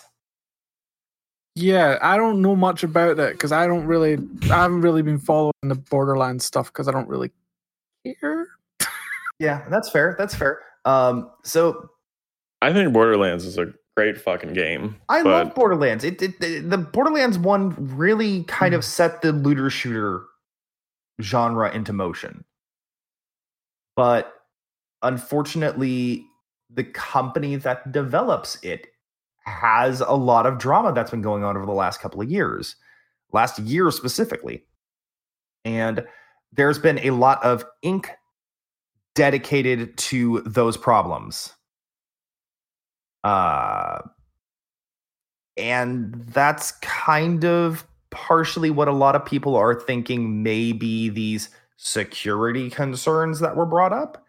[1.54, 5.18] Yeah, I don't know much about that because I don't really, I haven't really been
[5.18, 7.30] following the Borderlands stuff because I don't really
[8.06, 8.48] care.
[9.38, 10.14] Yeah, that's fair.
[10.18, 10.60] That's fair.
[10.84, 11.90] Um, so
[12.62, 14.96] I think Borderlands is a great fucking game.
[15.10, 16.04] I but love Borderlands.
[16.04, 20.22] It, it, it- the Borderlands one really kind of set the looter shooter
[21.20, 22.44] genre into motion.
[23.94, 24.32] But
[25.02, 26.24] unfortunately,
[26.70, 28.86] the company that develops it
[29.44, 32.76] has a lot of drama that's been going on over the last couple of years,
[33.32, 34.64] last year specifically.
[35.64, 36.04] And
[36.52, 38.10] there's been a lot of ink
[39.14, 41.52] dedicated to those problems.
[43.24, 44.00] Uh,
[45.56, 52.70] and that's kind of partially what a lot of people are thinking maybe these security
[52.70, 54.24] concerns that were brought up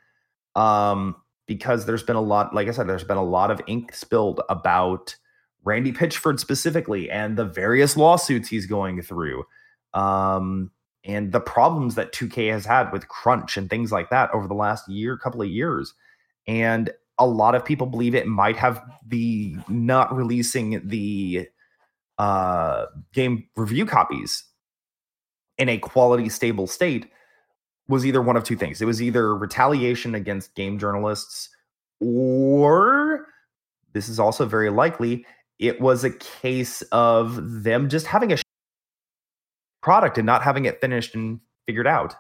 [0.56, 1.16] um
[1.48, 4.42] because there's been a lot like i said there's been a lot of ink spilled
[4.50, 5.16] about
[5.64, 9.44] randy pitchford specifically and the various lawsuits he's going through
[9.94, 10.72] um
[11.06, 14.54] and the problems that 2k has had with crunch and things like that over the
[14.54, 15.94] last year couple of years.
[16.48, 16.90] And
[17.20, 21.48] a lot of people believe it might have the not releasing the
[22.18, 24.46] uh, game review copies
[25.58, 27.12] in a quality stable state
[27.88, 28.82] was either one of two things.
[28.82, 31.50] It was either retaliation against game journalists,
[32.00, 33.28] or
[33.94, 35.26] this is also very likely,
[35.60, 38.38] it was a case of them just having a
[39.82, 42.16] product and not having it finished and figured out.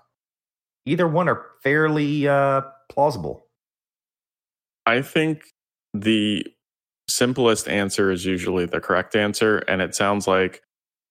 [0.86, 3.48] Either one are fairly uh, plausible.
[4.86, 5.44] I think
[5.94, 6.46] the
[7.10, 10.62] simplest answer is usually the correct answer, and it sounds like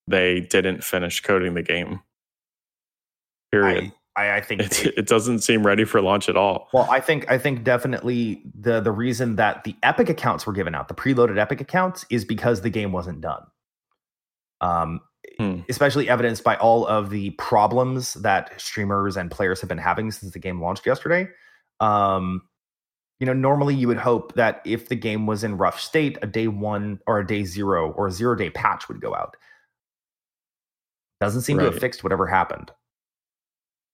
[0.07, 2.00] they didn't finish coding the game.
[3.50, 3.84] Period.
[3.84, 6.69] I, I, I think it, they- it doesn't seem ready for launch at all.
[6.73, 10.75] Well, I think I think definitely the the reason that the Epic accounts were given
[10.75, 13.43] out, the preloaded Epic accounts, is because the game wasn't done.
[14.61, 15.01] Um,
[15.39, 15.61] Hmm.
[15.69, 20.33] especially evidenced by all of the problems that streamers and players have been having since
[20.33, 21.27] the game launched yesterday.
[21.81, 22.43] Um,
[23.19, 26.27] you know, normally you would hope that if the game was in rough state, a
[26.27, 29.37] day one or a day zero or a zero day patch would go out.
[31.21, 32.71] Doesn't seem to have fixed whatever happened.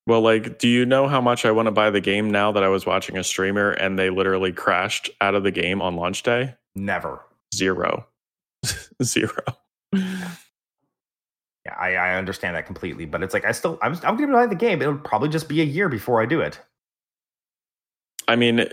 [0.09, 2.65] Well, like, do you know how much I want to buy the game now that
[2.65, 6.23] I was watching a streamer and they literally crashed out of the game on launch
[6.23, 6.55] day?
[6.75, 7.21] Never.
[7.55, 8.07] Zero.
[9.03, 9.43] Zero.
[9.93, 10.31] Yeah,
[11.79, 14.55] I, I understand that completely, but it's like I still I'm I'm gonna buy the
[14.55, 14.81] game.
[14.81, 16.59] It'll probably just be a year before I do it.
[18.27, 18.65] I mean,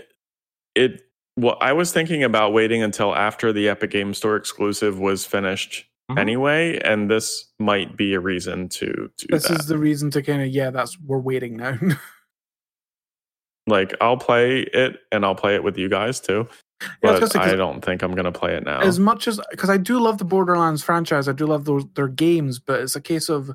[0.74, 1.02] it.
[1.36, 5.84] Well, I was thinking about waiting until after the Epic Game Store exclusive was finished
[6.10, 6.18] Mhm.
[6.18, 9.60] anyway, and this might be a reason to do This that.
[9.60, 11.76] is the reason to kind of yeah, that's we're waiting now.
[13.66, 16.46] like, I'll play it, and I'll play it with you guys too.
[16.82, 18.80] Yeah, I But gonna say, 'cause I don't think I'm gonna play it now.
[18.80, 22.06] as much as because I do love the Borderlands franchise, I do love those their
[22.08, 23.50] games, but it's a case of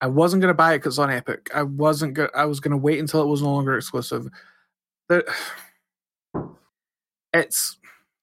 [0.00, 1.48] I wasn't gonna buy it because it's on Epic.
[1.54, 2.30] I wasn't gonna.
[2.34, 4.28] I was gonna wait until it was no longer exclusive.
[5.08, 5.26] But
[7.32, 7.76] it's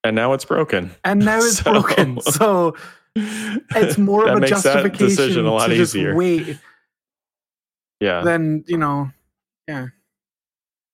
[0.04, 0.90] and now it's broken.
[1.04, 2.20] and now it's So- broken.
[2.20, 2.74] So
[3.16, 6.14] it's more That of a makes that justification decision a lot to just easier.
[6.16, 6.58] wait
[8.00, 8.22] Yeah.
[8.22, 9.10] than you know.
[9.68, 9.86] Yeah.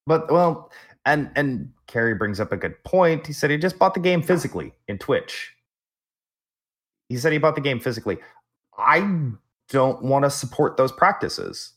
[0.07, 0.71] But well,
[1.05, 3.27] and and Kerry brings up a good point.
[3.27, 5.53] He said he just bought the game physically in Twitch.
[7.09, 8.19] He said he bought the game physically.
[8.77, 9.01] I
[9.71, 11.73] don't want to support those practices.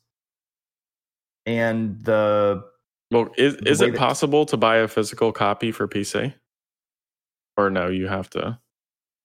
[1.46, 2.64] And the
[3.12, 6.34] Well, is the is it possible to buy a physical copy for PC?
[7.58, 8.60] Or no, you have to.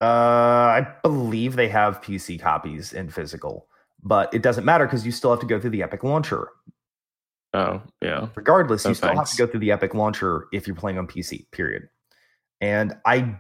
[0.01, 3.67] Uh I believe they have PC copies in physical,
[4.03, 6.49] but it doesn't matter because you still have to go through the Epic launcher.
[7.55, 8.29] Oh, yeah.
[8.35, 11.51] regardless you still have to go through the epic launcher if you're playing on pc
[11.53, 11.89] period
[12.61, 13.35] and i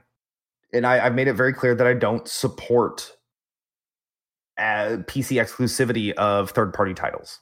[0.72, 3.12] and I, i've made it very clear that i don't support
[4.57, 7.40] uh, pc exclusivity of third party titles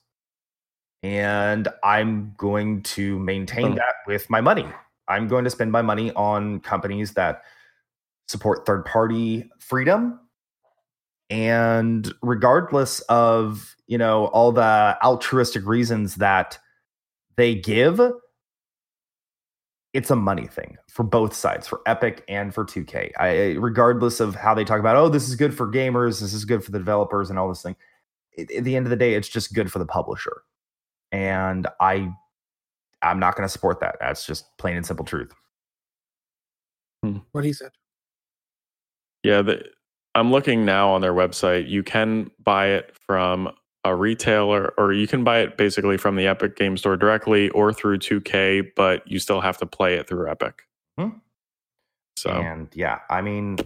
[1.05, 3.75] and i'm going to maintain Oh.
[3.77, 4.67] that with my money
[5.07, 7.43] i'm going to spend my money on companies that
[8.29, 10.19] support third party freedom.
[11.31, 16.59] And regardless of you know all the altruistic reasons that
[17.37, 18.01] they give
[19.93, 24.35] it's a money thing for both sides for epic and for 2k I, regardless of
[24.35, 26.79] how they talk about oh this is good for gamers this is good for the
[26.79, 27.77] developers and all this thing
[28.39, 30.43] at, at the end of the day it's just good for the publisher.
[31.13, 32.11] And i
[33.03, 33.97] i'm not going to support that.
[34.01, 35.33] That's just plain and simple truth.
[37.03, 37.19] Hmm.
[37.33, 37.71] What he said.
[39.25, 39.65] Yeah, the,
[40.15, 41.69] I'm looking now on their website.
[41.69, 43.51] You can buy it from
[43.85, 47.73] a retailer, or you can buy it basically from the Epic Game Store directly or
[47.73, 50.63] through 2K, but you still have to play it through Epic.
[50.99, 51.09] Hmm.
[52.17, 53.59] So, and yeah i mean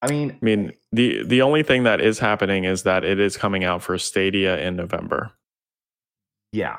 [0.00, 3.36] i mean I mean, the the only thing that is happening is that it is
[3.36, 5.30] coming out for Stadia in November.
[6.52, 6.78] Yeah.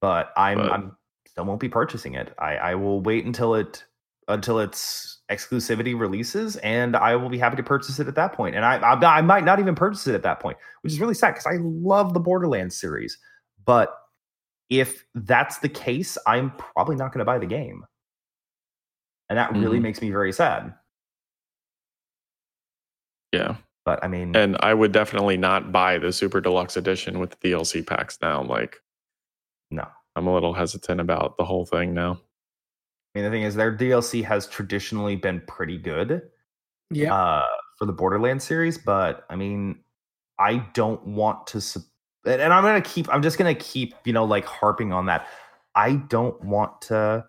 [0.00, 2.32] But I'm But- I'm still won't be purchasing it.
[2.38, 3.84] I, I will wait until it
[4.28, 8.54] until its exclusivity releases and I will be happy to purchase it at that point.
[8.56, 11.14] And I I, I might not even purchase it at that point, which is really
[11.14, 13.18] sad because I love the Borderlands series.
[13.64, 13.94] But
[14.70, 17.84] if that's the case, I'm probably not going to buy the game.
[19.28, 19.82] And that really Mhm.
[19.82, 20.74] makes me very sad.
[23.32, 23.56] Yeah.
[23.84, 27.36] But I mean, And I would definitely not buy the super deluxe edition with the
[27.50, 28.42] DLC packs now.
[28.42, 28.76] Like,
[29.70, 29.86] no.
[30.16, 32.20] I'm a little hesitant about the whole thing now.
[33.18, 36.22] Mean, the thing is, their DLC has traditionally been pretty good.
[36.90, 37.14] Yeah.
[37.14, 37.46] uh,
[37.76, 39.80] for the Borderlands series, but I mean,
[40.38, 41.82] I don't want to, sup-
[42.24, 43.08] and and I'm gonna keep.
[43.12, 45.28] I'm just gonna keep, you know, like harping on that.
[45.74, 47.24] I don't want to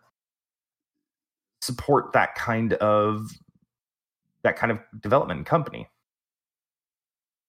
[1.62, 3.30] support that kind of
[4.44, 5.88] that kind of development company.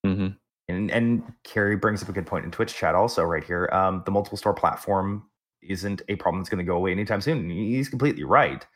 [0.05, 0.29] hmm
[0.69, 3.69] And and Carrie brings up a good point in Twitch chat also right here.
[3.73, 5.30] Um, the multiple store platform
[5.63, 7.49] isn't a problem that's going to go away anytime soon.
[7.51, 8.67] He's completely right.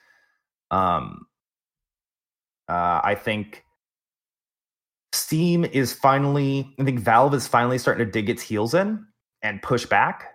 [0.70, 1.26] Um,
[2.68, 3.64] uh, I think
[5.12, 6.74] Steam is finally.
[6.78, 9.04] I think Valve is finally starting to dig its heels in
[9.42, 10.30] and push back.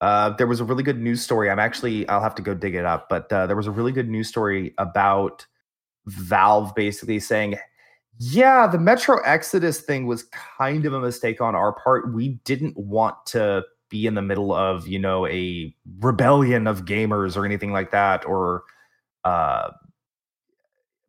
[0.00, 1.50] Uh, there was a really good news story.
[1.50, 2.08] I'm actually.
[2.08, 4.28] I'll have to go dig it up, but uh, there was a really good news
[4.28, 5.46] story about
[6.06, 7.56] Valve basically saying,
[8.18, 10.24] yeah, the Metro Exodus thing was
[10.58, 12.14] kind of a mistake on our part.
[12.14, 17.36] We didn't want to be in the middle of, you know, a rebellion of gamers
[17.36, 18.62] or anything like that, or
[19.24, 19.70] uh,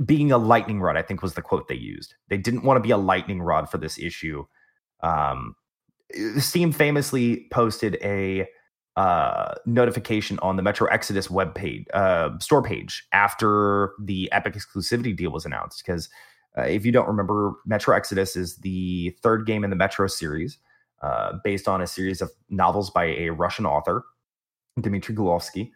[0.03, 2.15] being a lightning rod, I think was the quote they used.
[2.27, 4.45] They didn't want to be a lightning rod for this issue.
[5.01, 5.55] Um,
[6.38, 8.47] Steam famously posted a
[8.97, 15.15] uh, notification on the Metro Exodus web page, uh, store page after the Epic exclusivity
[15.15, 16.09] deal was announced because
[16.57, 20.57] Uh, if you don't remember, Metro Exodus is the third game in the Metro series,
[21.01, 24.03] uh, based on a series of novels by a Russian author,
[24.79, 25.71] Dmitry Glukhovsky.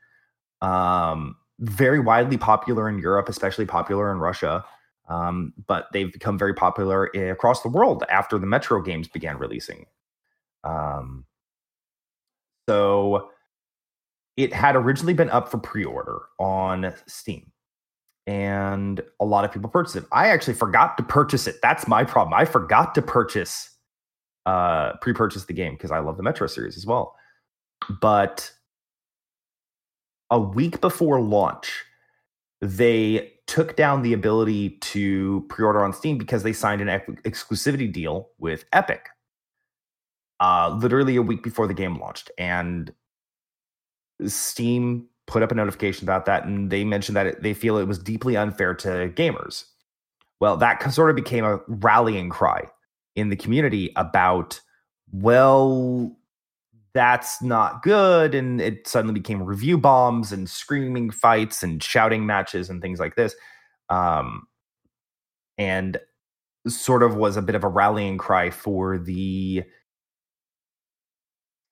[0.61, 4.63] Um, very widely popular in Europe, especially popular in Russia.
[5.07, 9.85] Um, but they've become very popular across the world after the Metro games began releasing.
[10.63, 11.25] Um,
[12.67, 13.29] so
[14.35, 17.51] it had originally been up for pre-order on Steam.
[18.27, 20.05] And a lot of people purchased it.
[20.11, 21.57] I actually forgot to purchase it.
[21.61, 22.33] That's my problem.
[22.33, 23.69] I forgot to purchase
[24.45, 27.15] uh pre-purchase the game because I love the Metro series as well.
[28.01, 28.51] But
[30.29, 31.83] a week before launch,
[32.61, 37.91] they took down the ability to pre-order on Steam because they signed an ex- exclusivity
[37.91, 39.09] deal with Epic.
[40.39, 42.93] Uh, literally a week before the game launched, and
[44.25, 47.87] Steam put up a notification about that, and they mentioned that it, they feel it
[47.87, 49.65] was deeply unfair to gamers.
[50.41, 52.67] Well, that sort of became a rallying cry
[53.15, 54.59] in the community about,
[55.11, 56.15] well,
[56.93, 58.33] that's not good.
[58.33, 63.15] And it suddenly became review bombs and screaming fights and shouting matches and things like
[63.15, 63.35] this.
[63.89, 64.47] Um,
[65.57, 65.99] and
[66.67, 69.63] sort of was a bit of a rallying cry for the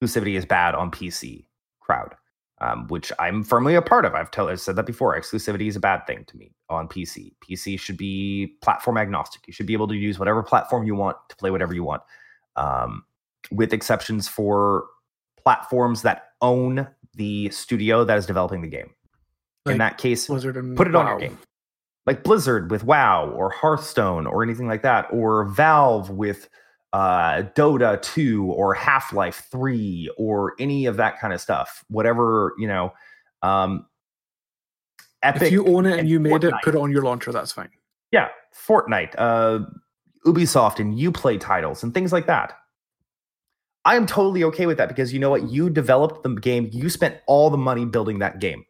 [0.04, 1.46] exclusivity is bad on PC
[1.80, 2.16] crowd,
[2.64, 4.16] um, which I'm firmly a part of.
[4.16, 5.20] I've, tell, I've said that before.
[5.20, 7.34] Exclusivity is a bad thing to me on PC.
[7.44, 9.46] PC should be platform agnostic.
[9.48, 12.04] You should be able to use whatever platform you want to play whatever you want,
[12.56, 13.04] um,
[13.52, 14.86] with exceptions for
[15.44, 18.92] platforms that own the studio that is developing the game.
[19.66, 21.20] Like In that case, Blizzard and put it on your WoW.
[21.20, 21.38] game.
[22.06, 26.50] Like Blizzard with WoW or Hearthstone or anything like that, or Valve with
[26.94, 31.84] uh, Dota 2 or Half Life 3 or any of that kind of stuff.
[31.90, 32.94] Whatever, you know.
[33.42, 33.88] Um,
[35.24, 37.32] Epic If you own it and you made it, put it on your launcher.
[37.32, 37.70] That's fine.
[38.12, 39.60] Yeah, Fortnite, uh,
[40.26, 42.54] Ubisoft, and Uplay titles and things like that.
[43.86, 45.50] I am totally okay with that because you know what?
[45.50, 46.70] You developed the game.
[46.72, 48.66] You spent all the money building that game.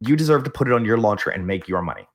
[0.00, 2.06] You deserve to put it on your launcher and make your money.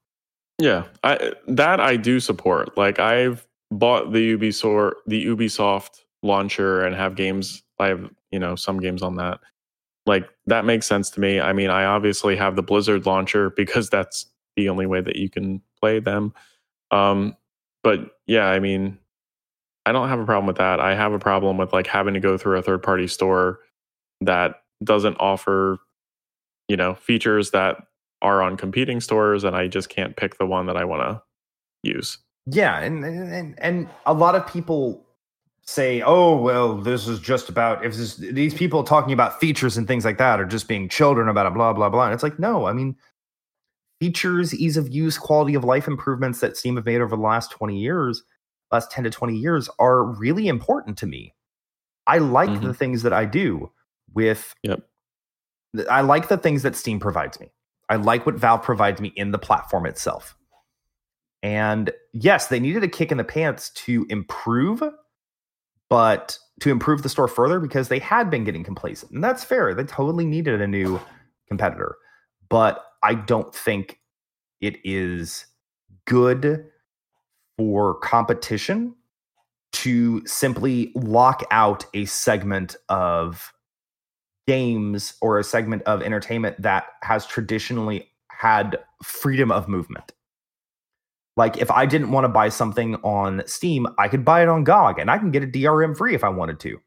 [0.59, 2.77] Yeah, I that I do support.
[2.77, 7.63] Like I've bought the Ubisoft the Ubisoft launcher and have games.
[7.79, 9.39] I have you know some games on that.
[10.05, 11.39] Like that makes sense to me.
[11.39, 15.29] I mean, I obviously have the Blizzard launcher because that's the only way that you
[15.29, 16.33] can play them.
[16.91, 17.35] Um,
[17.83, 18.97] but yeah, I mean,
[19.85, 20.79] I don't have a problem with that.
[20.79, 23.59] I have a problem with like having to go through a third party store
[24.21, 25.79] that doesn't offer,
[26.67, 27.77] you know, features that
[28.21, 31.21] are on competing stores, and I just can't pick the one that I want to
[31.89, 32.17] use.
[32.51, 35.05] Yeah, and and and a lot of people
[35.65, 39.87] say, "Oh, well, this is just about if this, these people talking about features and
[39.87, 42.39] things like that are just being children about it, blah blah blah." And it's like,
[42.39, 42.95] no, I mean,
[43.99, 47.51] features, ease of use, quality of life improvements that Steam have made over the last
[47.51, 48.23] twenty years,
[48.71, 51.35] last ten to twenty years, are really important to me.
[52.07, 52.75] I like the Mhm.
[52.77, 53.71] things that I do
[54.13, 54.55] with.
[54.63, 54.81] Yep.
[55.89, 57.51] I like the things that Steam provides me.
[57.89, 60.35] I like what Valve provides me in the platform itself.
[61.41, 64.81] And yes, they needed a kick in the pants to improve,
[65.89, 69.11] but to improve the store further because they had been getting complacent.
[69.11, 69.73] And that's fair.
[69.73, 70.99] They totally needed a new
[71.47, 71.95] competitor.
[72.49, 73.99] But I don't think
[74.59, 75.45] it is
[76.05, 76.65] good
[77.57, 78.95] for competition
[79.71, 83.53] to simply lock out a segment of
[84.47, 90.11] games or a segment of entertainment that has traditionally had freedom of movement.
[91.37, 94.63] Like if I didn't want to buy something on Steam, I could buy it on
[94.63, 96.79] GOG and I can get a DRM free if I wanted to.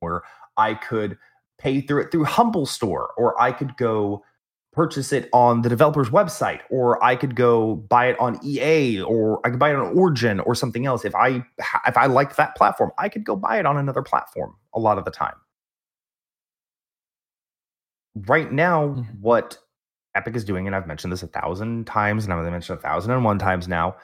[0.00, 0.22] Or
[0.56, 1.18] I could
[1.58, 4.22] pay through it through Humble Store or I could go
[4.72, 9.40] purchase it on the developer's website or I could go buy it on EA or
[9.46, 11.04] I could buy it on Origin or something else.
[11.04, 11.44] If I
[11.86, 14.98] if I liked that platform, I could go buy it on another platform a lot
[14.98, 15.34] of the time.
[18.14, 19.20] Right now, Mhm.
[19.20, 19.58] what
[20.14, 22.76] Epic is doing, and I've mentioned this a thousand times, and I'm going to mention
[22.76, 23.96] a thousand and one times now,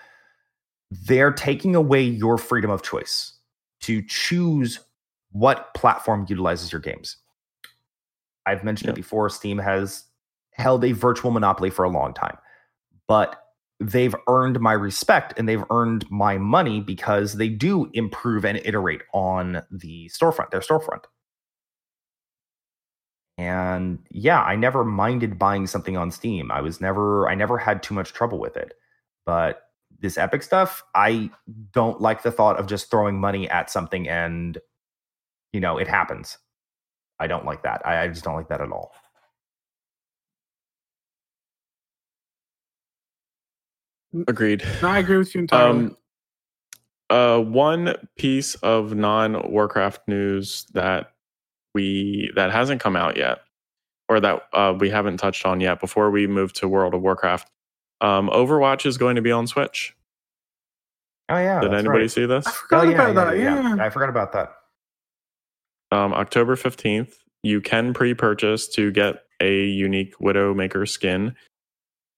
[0.90, 3.34] they're taking away your freedom of choice
[3.82, 4.80] to choose
[5.32, 7.16] what platform utilizes your games.
[8.46, 9.28] I've mentioned it before.
[9.28, 10.04] Steam has
[10.52, 12.36] held a virtual monopoly for a long time,
[13.06, 13.36] but
[13.78, 19.02] they've earned my respect and they've earned my money because they do improve and iterate
[19.14, 21.04] on the storefront, their storefront.
[23.40, 26.52] And yeah, I never minded buying something on Steam.
[26.52, 28.74] I was never, I never had too much trouble with it.
[29.24, 29.62] But
[29.98, 31.30] this Epic stuff, I
[31.72, 34.58] don't like the thought of just throwing money at something and,
[35.54, 36.36] you know, it happens.
[37.18, 37.80] I don't like that.
[37.86, 38.92] I, I just don't like that at all.
[44.28, 44.62] Agreed.
[44.82, 45.86] No, I agree with you entirely.
[45.86, 45.96] Um,
[47.08, 51.14] uh, one piece of non Warcraft news that
[51.74, 53.38] we that hasn't come out yet,
[54.08, 57.48] or that uh, we haven't touched on yet, before we move to World of Warcraft,
[58.00, 59.94] um, Overwatch is going to be on Switch.
[61.28, 61.60] Oh yeah.
[61.60, 62.10] Did anybody right.
[62.10, 62.46] see this?
[62.46, 63.36] I forgot Oh, yeah, about that.
[63.38, 63.76] yeah, Yeah.
[63.76, 63.84] yeah.
[63.84, 64.52] I forgot about that.
[65.92, 67.14] um, October 15th.
[67.42, 71.34] You can pre purchase to get a unique Widowmaker skin.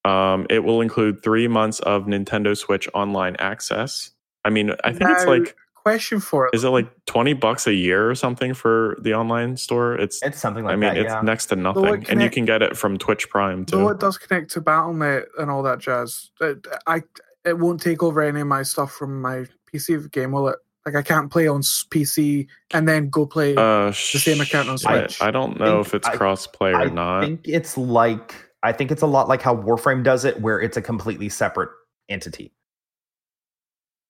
[0.05, 4.11] Um, it will include three months of Nintendo Switch online access.
[4.45, 6.55] I mean, I think it's like, question for it.
[6.55, 9.95] is it like 20 bucks a year or something for the online store?
[9.97, 10.97] It's, It's something like I mean, that.
[10.99, 11.21] it's yeah.
[11.23, 11.85] next to nothing.
[11.85, 15.25] it and you can get it from Twitch Prime Though it does connect to BattleNet
[15.39, 17.03] and all that jazz, it, I
[17.45, 20.57] it won't take over any of my stuff from my PC game, will it?
[20.87, 23.55] Like I can't play on PC and then go play.
[23.57, 26.47] Uh, the same account on sh- I- I, don't know think- if it's I- cross
[26.47, 27.21] play or I not.
[27.25, 30.77] think it's like I think it's a lot like how Warframe does it, where it's
[30.77, 31.71] a completely separate
[32.09, 32.53] entity.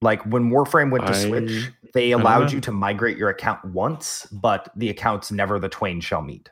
[0.03, 4.27] Like when Warframe went to I- Switch, they allowed you to migrate your account once,
[4.33, 6.51] but the accounts never the twain shall meet.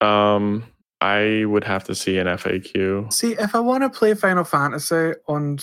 [0.00, 0.64] Um,
[1.00, 3.12] I would have to see an FAQ.
[3.12, 5.58] See, if I want to play Final Fantasy on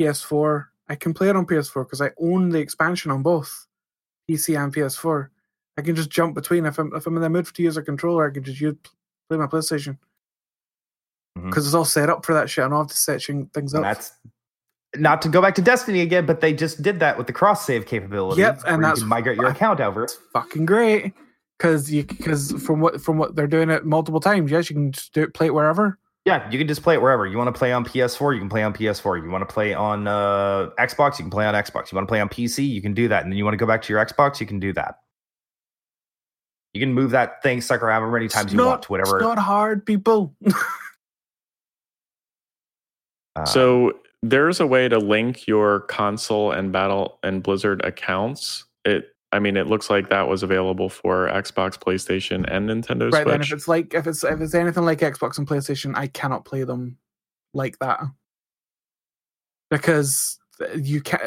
[0.00, 3.66] PS4, I can play it on PS4 because I own the expansion on both
[4.28, 5.28] PC and PS4.
[5.78, 6.66] I can just jump between.
[6.66, 8.76] If I'm if I'm in the mood to use a controller, I can just use
[9.28, 9.98] play my PlayStation
[11.34, 12.64] Because it's all set up for that shit.
[12.64, 13.94] I don't have to set things And up.
[13.94, 14.12] that's
[14.96, 17.64] not to go back to Destiny again, but they just did that with the cross
[17.64, 18.40] save capability.
[18.40, 20.04] Yep, and you that's can migrate your account over.
[20.04, 21.12] It's fucking great
[21.58, 24.50] because you because from what from what they're doing it multiple times.
[24.50, 25.98] Yes, you can just do it, play it wherever.
[26.26, 27.26] Yeah, you can just play it wherever.
[27.26, 29.22] You want to play on PS4, you can play on PS4.
[29.22, 31.90] You want to play on uh, Xbox, you can play on Xbox.
[31.90, 33.22] You want to play on PC, you can do that.
[33.22, 34.96] And then you want to go back to your Xbox, you can do that.
[36.74, 39.16] You can move that thing sucker however many times It's you not, want to whatever.
[39.16, 40.34] It's not hard, people.
[43.36, 48.64] uh, So there's a way to link your console and battle and Blizzard accounts.
[48.84, 53.26] It I mean it looks like that was available for Xbox, PlayStation, and Nintendo right
[53.26, 56.44] then, if it's like if it's if it's anything like Xbox and PlayStation, I cannot
[56.44, 56.98] play them
[57.54, 58.00] like that
[59.70, 60.38] because
[60.76, 61.20] you can.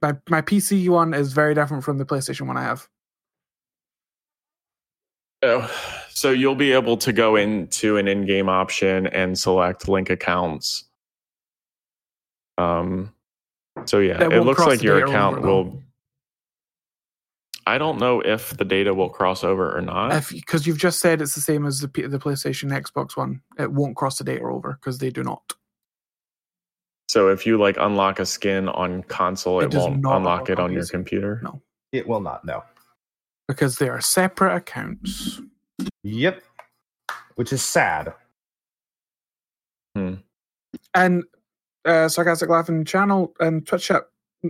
[0.00, 2.88] My my PC one is very different from the PlayStation one I have.
[5.44, 5.70] Oh,
[6.08, 10.84] so you'll be able to go into an in-game option and select link accounts.
[12.58, 13.12] Um
[13.86, 15.82] so yeah, That it looks like your account over, will
[17.66, 20.28] I don't know if the data will cross over or not.
[20.30, 23.70] Because you've just said it's the same as the P- the PlayStation Xbox one, it
[23.72, 25.52] won't cross the data over because they do not.
[27.08, 30.58] So if you like unlock a skin on console, It it, won't not unlock it
[30.58, 30.90] on your PC.
[30.90, 31.40] computer.
[31.44, 31.60] No.
[31.92, 32.64] it will not, no.
[33.48, 35.40] because they are separate accounts.
[36.02, 36.42] Yep.
[37.36, 38.12] Which is sad.
[39.94, 40.14] Hmm.
[40.94, 41.24] And
[41.84, 44.02] uh, sarcastic laughing channel and Twitch chat.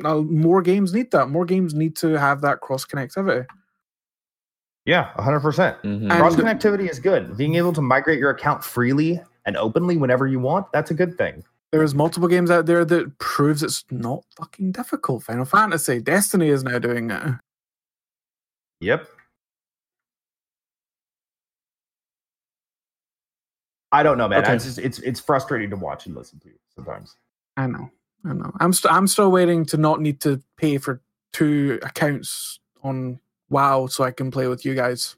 [0.05, 1.29] Uh, more games need that.
[1.29, 3.47] More games need to have that cross connectivity.
[4.85, 5.81] Yeah, 100%.
[5.83, 6.11] Mhm.
[6.11, 7.37] Cross connectivity is good.
[7.37, 11.17] Being able to migrate your account freely and openly whenever you want, that's a good
[11.17, 11.45] thing.
[11.73, 15.23] There's multiple games out there that proves it's not fucking difficult.
[15.23, 17.23] Final Fantasy, Destiny is now doing it.
[18.81, 19.07] Yep.
[23.93, 24.43] I don't know, man.
[24.43, 24.55] Okay.
[24.55, 27.17] It's just it's it's frustrating to watch and listen to sometimes.
[27.57, 27.91] I know,
[28.25, 28.53] I know.
[28.61, 31.01] I'm st- I'm still waiting to not need to pay for
[31.33, 35.17] two accounts on WoW so I can play with you guys.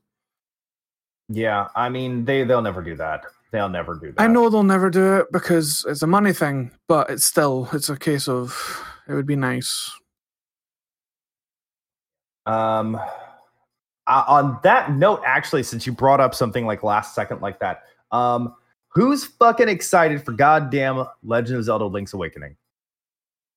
[1.28, 3.24] Yeah, I mean they they'll never do that.
[3.50, 4.20] They'll never do that.
[4.20, 7.88] I know they'll never do it because it's a money thing, but it's still it's
[7.88, 9.92] a case of it would be nice.
[12.46, 12.96] Um,
[14.06, 17.84] uh, on that note, actually, since you brought up something like last second like that,
[18.12, 18.54] um,
[18.94, 22.56] who's fucking excited for goddamn Legend of Zelda: Link's Awakening?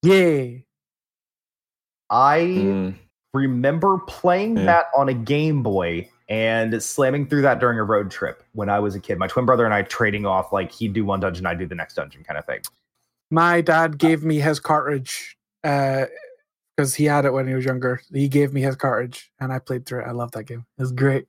[0.03, 0.65] Yay!
[2.09, 2.95] I Mm.
[3.33, 4.65] remember playing Yeah.
[4.65, 8.79] that on a Game Boy and slamming through that during a road trip when I
[8.79, 9.17] was a kid.
[9.17, 11.75] My twin brother and I trading off like he'd do one dungeon, I'd do the
[11.75, 12.61] next dungeon kind of thing.
[13.29, 18.01] My dad gave me his cartridge because he had it when he was younger.
[18.13, 20.07] He gave me his cartridge and I played through it.
[20.07, 20.65] I love that game.
[20.77, 21.27] It's great.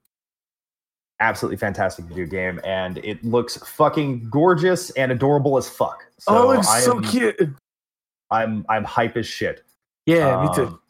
[1.21, 6.05] Absolutely fantastic video game, and it looks fucking gorgeous and adorable as fuck.
[6.19, 7.37] So oh, it's I so cute.
[8.31, 9.65] I'm I'm hype as shit.
[10.07, 10.67] Yeah, me too.
[10.67, 10.81] Um,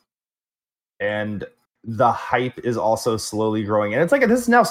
[1.00, 1.44] And
[1.84, 4.64] the hype is also slowly growing, and it's like this is now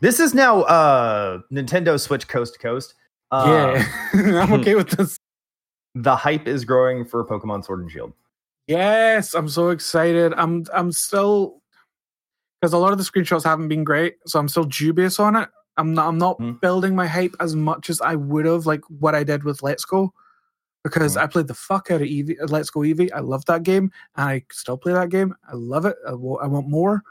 [0.00, 2.94] this is now uh Nintendo Switch coast to coast.
[3.30, 3.80] Uh,
[4.14, 5.16] yeah, I'm okay with this.
[5.94, 8.12] the hype is growing for Pokemon Sword and Shield.
[8.66, 10.32] Yes, I'm so excited.
[10.36, 11.60] I'm I'm still
[12.60, 15.48] because a lot of the screenshots haven't been great, so I'm still dubious on it.
[15.76, 16.52] I'm not I'm not Hmm.
[16.62, 19.84] building my hype as much as I would have like what I did with Let's
[19.84, 20.12] Go.
[20.84, 21.20] Because Hmm.
[21.20, 23.10] I played the fuck out of Eevee, uh, Let's Go Eevee.
[23.14, 25.34] I love that game, and I still play that game.
[25.48, 25.96] I love it.
[26.06, 27.02] I want more,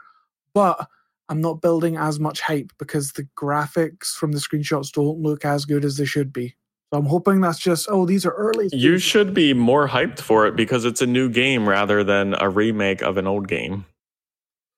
[0.54, 0.88] but
[1.28, 5.64] I'm not building as much hype because the graphics from the screenshots don't look as
[5.64, 6.54] good as they should be.
[6.92, 8.68] So I'm hoping that's just oh these are early.
[8.72, 12.48] You should be more hyped for it because it's a new game rather than a
[12.48, 13.84] remake of an old game.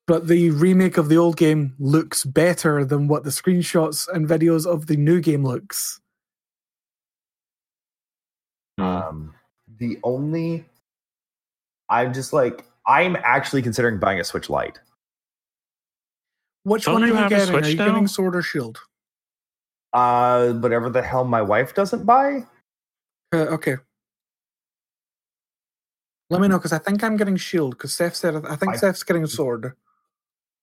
[0.07, 4.65] But the remake of the old game looks better than what the screenshots and videos
[4.66, 6.01] of the new game looks.
[8.78, 9.35] Um,
[9.78, 10.65] the only,
[11.89, 14.78] I'm just like, I'm actually considering buying a Switch Lite.
[16.65, 17.55] Which Don't one are you you getting?
[17.55, 17.87] Are you now?
[17.87, 18.78] getting Sword or Shield?
[19.93, 22.45] Uh, whatever the hell my wife doesn't buy.
[23.33, 23.77] Uh, okay.
[26.28, 28.77] Let me know because I think I'm getting Shield because Seth said I think I-
[28.77, 29.74] Seth's getting a sword.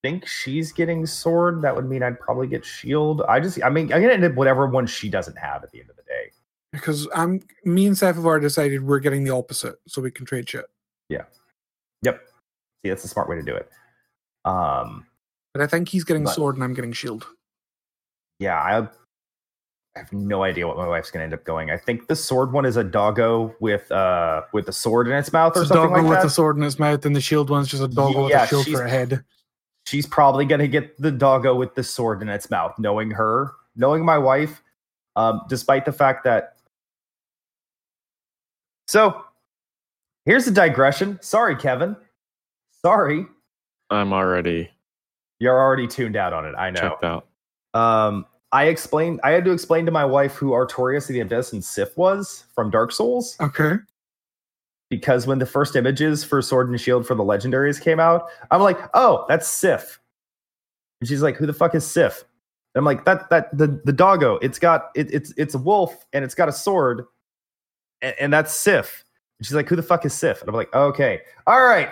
[0.03, 1.61] Think she's getting Sword.
[1.61, 3.21] That would mean I'd probably get Shield.
[3.29, 5.79] I just, I mean, I'm gonna end up whatever one she doesn't have at the
[5.79, 6.31] end of the day.
[6.73, 10.65] Because I'm me and already decided we're getting the opposite, so we can trade shit.
[11.07, 11.23] Yeah.
[12.01, 12.19] Yep.
[12.83, 13.69] See, that's a smart way to do it.
[14.43, 15.05] Um,
[15.53, 17.25] But I think he's getting But- sword and I'm getting shield.
[18.39, 21.71] yeah, I, I have no idea what my wife's gonna end up going.
[21.71, 25.31] I think the sword one is a doggo with uh with a sword in its
[25.31, 26.25] mouth or It's a something doggo like with that.
[26.25, 28.67] a sword in its mouth, and the shield one's just a doggo with a shield
[28.67, 29.23] for a head.
[29.85, 33.51] She's probably going to get the doggo with the sword in its mouth knowing her
[33.75, 34.61] knowing my wife
[35.15, 36.55] um, despite the fact that
[38.87, 39.23] so
[40.25, 41.17] here's a digression.
[41.21, 41.95] Sorry kevin.
[42.81, 43.25] Sorry.
[43.89, 44.69] I'm already
[45.39, 46.79] you're already tuned out on it i know.
[46.79, 47.27] checked out.
[47.73, 51.63] um, i explained i had to explain to my wife who artorias the abyss and
[51.63, 53.35] sif was from dark souls.
[53.41, 53.75] Okay.
[54.93, 58.61] Because when the first images for Sword and Shield for the legendaries came out, I'm
[58.61, 59.99] like, oh, that's Sif.
[61.01, 62.23] And she's like, who the fuck is Sif?
[62.75, 64.35] And I'm like, that that the the doggo.
[64.35, 67.05] It's got it, it's it's a wolf and it's got a sword,
[68.03, 69.03] and, and that's Sif.
[69.39, 70.41] And she's like, who the fuck is Sif?
[70.41, 71.89] And I'm like, okay, all right.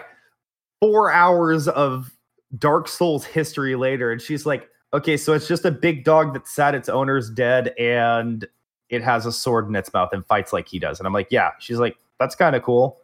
[0.80, 2.16] Four hours of
[2.56, 6.48] Dark Souls history later, and she's like, okay, so it's just a big dog that
[6.48, 8.48] sat its owner's dead and
[8.90, 11.00] it has a sword in its mouth and fights like he does.
[11.00, 11.52] And I'm like, yeah.
[11.60, 13.00] She's like, that's kind of cool.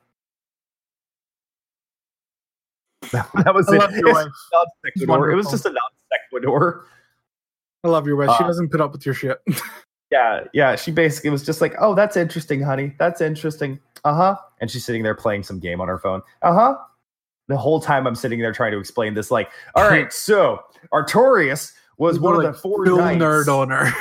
[3.11, 3.91] that was it.
[3.95, 4.27] your wife.
[4.53, 5.31] Non sequitur.
[5.31, 5.77] It was just a non
[6.31, 6.85] sequitur.
[7.83, 8.29] I love your wife.
[8.37, 9.39] she Uh, doesn't put up with your shit.
[10.09, 10.77] Yeah, yeah.
[10.77, 12.95] She basically was just like, "Oh, that's interesting, honey.
[12.97, 14.35] That's interesting." Uh huh.
[14.61, 16.21] And she's sitting there playing some game on her phone.
[16.43, 16.77] Uh huh.
[17.49, 20.63] The whole time I'm sitting there trying to explain this, like, "All right, so
[20.93, 23.91] Artorias was one of the four Full knights." nerd on her.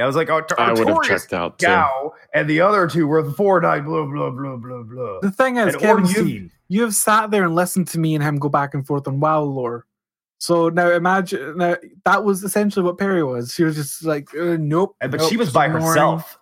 [0.00, 1.66] I was like, Art- I would have Artorias, checked out too.
[1.66, 3.84] Gough, and the other two were the four knight.
[3.84, 5.20] Blah blah blah blah blah.
[5.20, 8.22] The thing is, And Kevin, you you have sat there and listened to me and
[8.24, 9.86] him go back and forth on WoW lore.
[10.38, 13.54] So now imagine now that was essentially what Perry was.
[13.54, 14.94] She was just like, uh, nope.
[15.00, 15.86] And- but nope, she was by ignoring.
[15.86, 16.38] herself.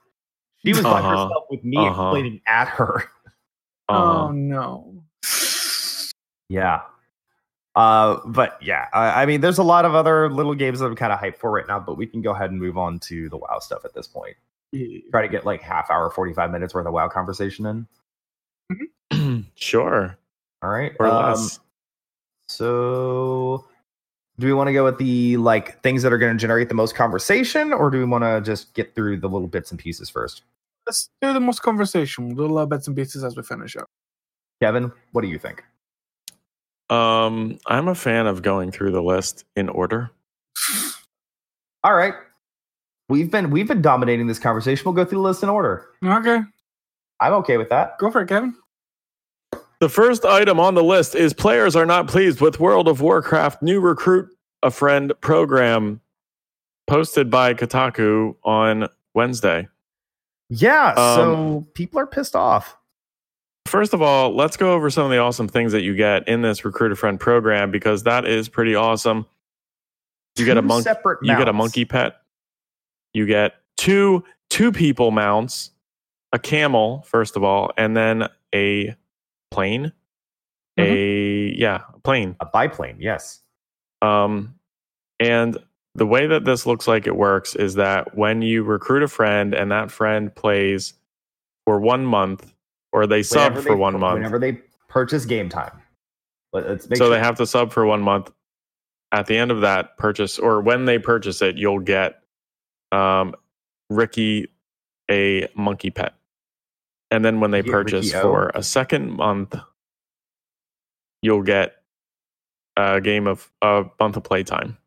[0.64, 1.10] She was by Uh-huh.
[1.10, 2.02] herself with me Uh-huh.
[2.02, 3.04] explaining at her.
[3.88, 5.02] Oh Uh, no.
[6.48, 6.80] Yeah.
[7.76, 10.94] Uh, but yeah, I, I mean, there's a lot of other little games that I'm
[10.94, 13.28] kind of hyped for right now, but we can go ahead and move on to
[13.28, 14.36] the WoW stuff at this point.
[15.10, 17.86] Try to get like half hour, 45 minutes worth of WoW conversation
[19.10, 19.46] in.
[19.56, 20.16] sure.
[20.62, 20.92] All right.
[20.98, 21.60] Or um, less.
[22.48, 23.64] So,
[24.38, 26.74] do we want to go with the like things that are going to generate the
[26.74, 30.10] most conversation, or do we want to just get through the little bits and pieces
[30.10, 30.42] first?
[30.86, 32.34] Let's do the most conversation.
[32.34, 33.86] We'll little bits and pieces as we finish up.
[34.60, 35.64] Kevin, what do you think?
[36.90, 40.10] Um, I'm a fan of going through the list in order.
[41.82, 42.14] All right.
[43.08, 44.84] We've been we've been dominating this conversation.
[44.84, 45.88] We'll go through the list in order.
[46.02, 46.40] Okay,
[47.20, 47.98] I'm okay with that.
[47.98, 48.54] go for it, Kevin.
[49.80, 53.60] The first item on the list is players are not pleased with World of Warcraft
[53.62, 54.30] new recruit
[54.62, 56.00] a friend program
[56.86, 59.68] posted by Kotaku on Wednesday.
[60.48, 60.94] Yeah.
[60.96, 62.76] Um, so people are pissed off.
[63.66, 66.42] First of all, let's go over some of the awesome things that you get in
[66.42, 69.26] this recruit a friend program because that is pretty awesome.
[70.36, 72.16] You get a monkey Separate you get a monkey pet.
[73.12, 75.70] You get two two people mounts,
[76.32, 78.94] a camel first of all, and then a
[79.50, 79.92] plane.
[80.76, 82.36] A yeah, a plane.
[82.40, 82.96] a biplane.
[82.98, 83.40] Yes.
[84.02, 84.56] Um,
[85.20, 85.56] and
[85.94, 89.54] the way that this looks like it works is that when you recruit a friend
[89.54, 90.94] and that friend plays
[91.64, 92.53] for one month,
[92.94, 94.52] or they sub for they- one month, Whenever they
[94.88, 95.72] purchase game time.
[96.52, 97.10] Let- Let's make so sure.
[97.14, 98.30] they have to sub for one month.
[99.12, 102.20] At the end of that purchase, or when they purchase it, you'll get
[102.92, 103.34] um,
[103.90, 104.46] Ricky
[105.10, 106.14] a monkey pet,
[107.10, 109.56] and then when they purchase Ricky for a second month,
[111.22, 111.82] you'll get
[112.76, 114.78] a game of a month of playtime.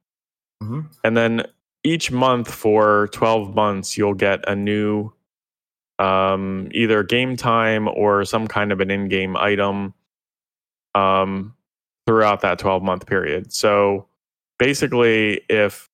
[0.63, 0.85] Mhm.
[1.03, 1.45] And then
[1.83, 5.11] each month for 12 months, you'll get a new
[5.99, 9.93] um, either game time or some kind of an in game item
[10.95, 11.55] um,
[12.05, 13.51] throughout that 12 month period.
[13.53, 14.07] So
[14.59, 15.89] basically, if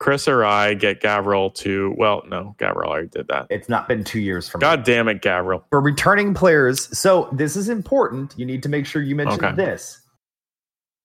[0.00, 3.48] Chris or I get Gavriil to, well, no, Gavriil already did that.
[3.50, 5.64] It's not been two years from God damn it, Gavriil.
[5.70, 6.96] for returning players.
[6.96, 8.34] So this is important.
[8.36, 9.56] You need to make sure you mention Okay.
[9.56, 10.02] this.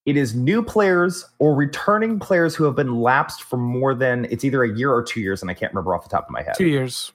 [0.06, 4.44] It is new players or returning players who have been lapsed for more than it's
[4.44, 6.42] either a year or two years, and I can't remember off the top of my
[6.44, 6.56] head.
[6.58, 7.14] Two years.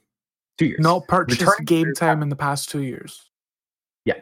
[0.59, 0.81] Two years.
[0.81, 3.31] Not purchased Returning game players time in the past two years.
[4.05, 4.15] Yeah.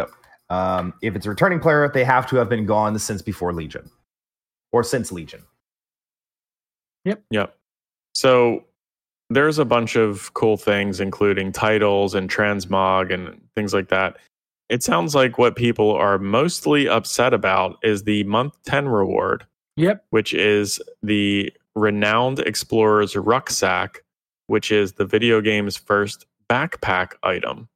[0.00, 0.08] So,
[0.48, 3.90] um, if it's a returning player, they have to have been gone since before Legion
[4.72, 5.42] or since Legion.
[7.04, 7.22] Yep.
[7.30, 7.56] Yep.
[8.14, 8.64] So
[9.28, 14.16] there's a bunch of cool things, including titles and transmog and things like that.
[14.68, 19.46] It sounds like what people are mostly upset about is the month 10 reward,
[19.76, 20.04] Yep.
[20.10, 24.02] which is the Renowned Explorer's Rucksack,
[24.48, 27.68] which is the video game's first backpack item.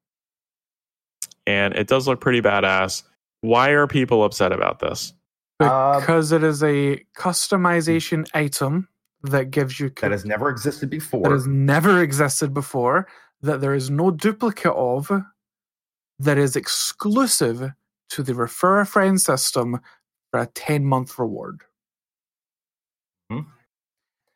[1.47, 3.03] And it does look pretty badass.
[3.43, 5.13] Why are people upset about this?
[5.61, 8.89] Um, Because it is a customization item
[9.23, 11.23] that gives you That has never existed before.
[11.25, 13.07] that has never existed before,
[13.43, 15.11] that there is no duplicate of,
[16.19, 17.73] that is exclusive
[18.11, 19.81] to the refer a friend system
[20.31, 21.63] for a 10 month reward.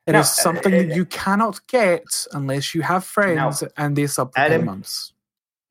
[0.07, 4.39] It is something that you cannot get unless you have friends and they sub for
[4.41, 5.13] Adam- 10 months.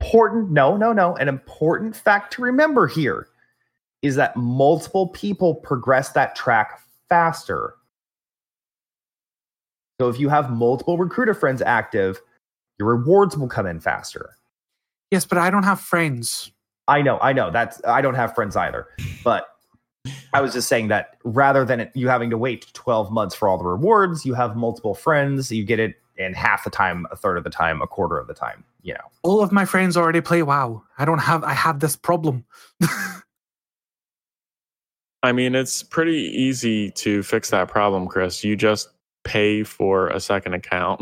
[0.01, 3.27] important no no no an important fact to remember here
[4.01, 7.76] is that multiple people progress that track faster
[10.01, 12.19] so if you have multiple recruiter friends active
[12.80, 14.31] your rewards will come in faster
[15.11, 16.51] Yes, but I don't have friends.
[16.88, 18.88] i know i know that's i don't have friends either
[19.23, 19.47] but
[20.34, 23.47] i was just saying that rather than it, you having to wait 12 months for
[23.47, 27.15] all the rewards you have multiple friends you get it in half the time a
[27.15, 29.95] third of the time a quarter of the time you know All of my friends
[29.97, 30.84] already play WoW.
[30.97, 32.45] I don't have I have this problem.
[35.23, 38.43] I mean, it's pretty easy to fix that problem, Chris.
[38.43, 38.89] You just
[39.23, 41.01] pay for a second account.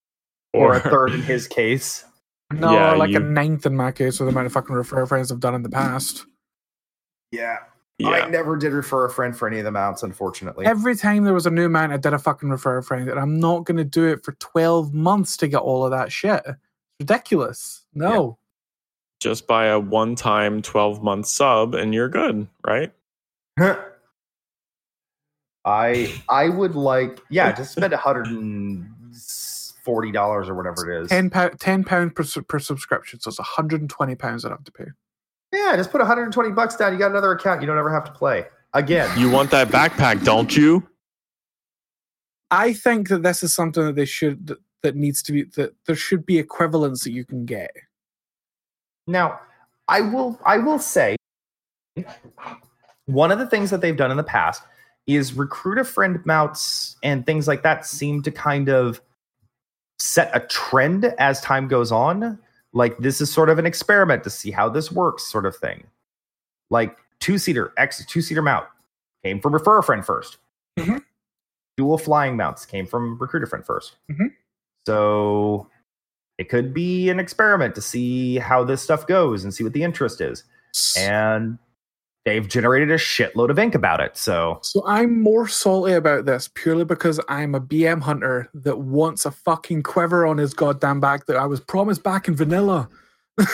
[0.54, 2.04] or a third in his case
[2.52, 5.04] No, Yeah, like you- a ninth in my case with the amount of fucking refer
[5.04, 6.24] friends I've done in the past.
[7.32, 7.58] Yeah.
[7.98, 8.08] Yeah.
[8.08, 10.66] I never did refer a friend for any of the mounts, unfortunately.
[10.66, 13.18] Every time there was a new mount, I did a fucking refer a friend, and
[13.18, 16.44] I'm not going to do it for 12 months to get all of that shit.
[17.00, 17.84] Ridiculous.
[17.94, 18.38] No.
[19.20, 22.92] just buy a one time 12 month sub and you're good, right?
[25.64, 28.88] I I would like yeah, just spend a hundred and
[29.82, 31.08] forty dollars or whatever it is.
[31.08, 34.84] 10 pound, 10 pound per, per subscription, so it's 120 pounds I'd have to pay.
[35.52, 36.92] Yeah, just put 120 bucks down.
[36.92, 37.60] You got another account.
[37.60, 39.10] You don't ever have to play again.
[39.18, 40.86] You want that backpack, don't you?
[42.50, 45.74] I think that this is something that they should that, that needs to be that
[45.86, 47.70] there should be equivalents that you can get.
[49.06, 49.40] Now,
[49.88, 51.16] I will I will say
[53.06, 54.62] one of the things that they've done in the past
[55.06, 59.00] is recruit a friend mounts and things like that seem to kind of
[59.98, 62.38] set a trend as time goes on.
[62.76, 65.86] Like this is sort of an experiment to see how this works, sort of thing.
[66.68, 68.66] Like two seater X two seater mount
[69.24, 70.36] came from refer a friend 1st
[70.78, 71.02] Mhm.
[71.78, 74.28] Dual flying mounts came from recruiter friend 1st Mhm.
[74.86, 75.70] So
[76.36, 79.82] it could be an experiment to see how this stuff goes and see what the
[79.82, 80.44] interest is.
[80.98, 81.58] And
[82.26, 84.16] they've generated a shitload of ink about it.
[84.16, 89.24] So So I'm more salty about this purely because I'm a BM hunter that wants
[89.24, 92.88] a fucking quiver on his goddamn back that I was promised back in vanilla.
[93.38, 93.46] I'm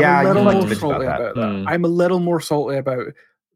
[0.00, 1.20] Yeah, a you little like to more bitch about salty that.
[1.20, 1.48] about that.
[1.60, 1.68] Hmm.
[1.68, 3.06] I'm a little more salty about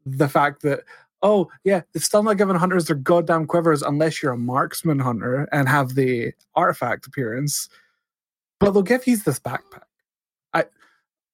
[0.05, 0.81] the fact that
[1.21, 5.47] oh yeah, they're still not giving hunters their goddamn quivers unless you're a marksman hunter
[5.51, 7.69] and have the artifact appearance.
[8.59, 9.83] But they'll give you this backpack.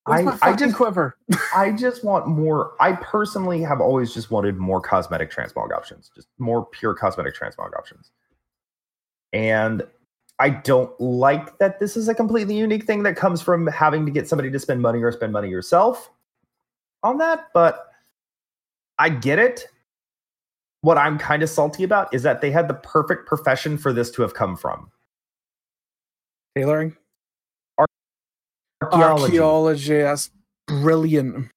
[0.06, 1.18] I I- my just- quiver.
[1.56, 2.74] I just want more.
[2.80, 7.74] I personally have always just wanted more cosmetic transmog options, just more pure cosmetic transmog
[7.78, 8.12] options.
[9.32, 9.84] And
[10.40, 14.12] I don't like that this is a completely unique thing that comes from having to
[14.12, 16.12] get somebody to spend money or spend money yourself
[17.04, 17.88] on that, but
[19.00, 19.68] I get it.
[20.82, 24.12] What I'm kind of salty about is that they had the perfect profession for this
[24.12, 24.92] to have come from.
[26.58, 26.96] Tailoring.
[28.86, 29.24] Archaeology.
[29.40, 29.98] Archaeology.
[30.02, 30.32] That's
[30.68, 31.50] brilliant.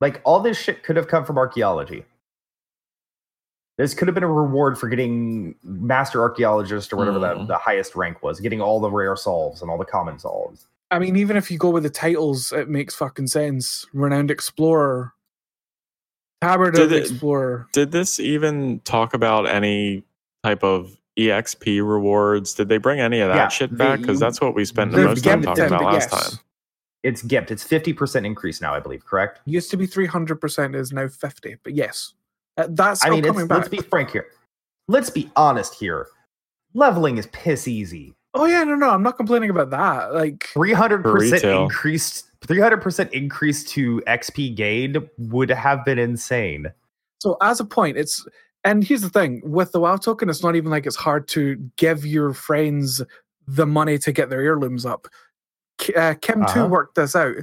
[0.00, 2.04] Like all this shit could have come from archaeology.
[3.78, 7.22] This could have been a reward for getting master archaeologist or whatever Hmm.
[7.40, 10.66] that the highest rank was, getting all the rare solves and all the common solves.
[10.90, 13.86] I mean, even if you go with the titles, it makes fucking sense.
[13.94, 15.14] Renowned explorer.
[16.42, 17.68] Tabard Did of it- Explorer.
[17.72, 20.04] Did this even talk about any
[20.42, 22.54] type of EXP rewards?
[22.54, 24.00] Did they bring any of that Yeah, shit back?
[24.00, 26.30] Because that's what we spent the most time given talking about last yes.
[26.30, 26.40] time.
[27.02, 27.50] It's gift.
[27.50, 29.04] It's fifty percent increase now, I believe.
[29.06, 29.40] Correct.
[29.46, 31.56] Used to be 300%, is now 50.
[31.62, 32.12] But yes,
[32.56, 33.58] Uh, that's I mean, coming back.
[33.58, 34.26] let's be frank here.
[34.88, 36.08] Let's be honest here.
[36.74, 38.14] Leveling is piss easy.
[38.34, 40.12] oh, yeah, no, no, I'm not complaining about that.
[40.14, 42.26] Like, Three hundred percent increased.
[42.46, 46.66] Three hundred percent increase to XP gained would have been insane.
[47.20, 48.26] so as a point, it's.
[48.64, 51.56] And here's the thing with the WoW token, it's not even like it's hard to
[51.76, 53.00] give your friends
[53.46, 55.06] the money to get their heirlooms up.
[55.78, 56.68] K- Uh, Kim 2 Uh-huh.
[56.68, 57.34] worked this out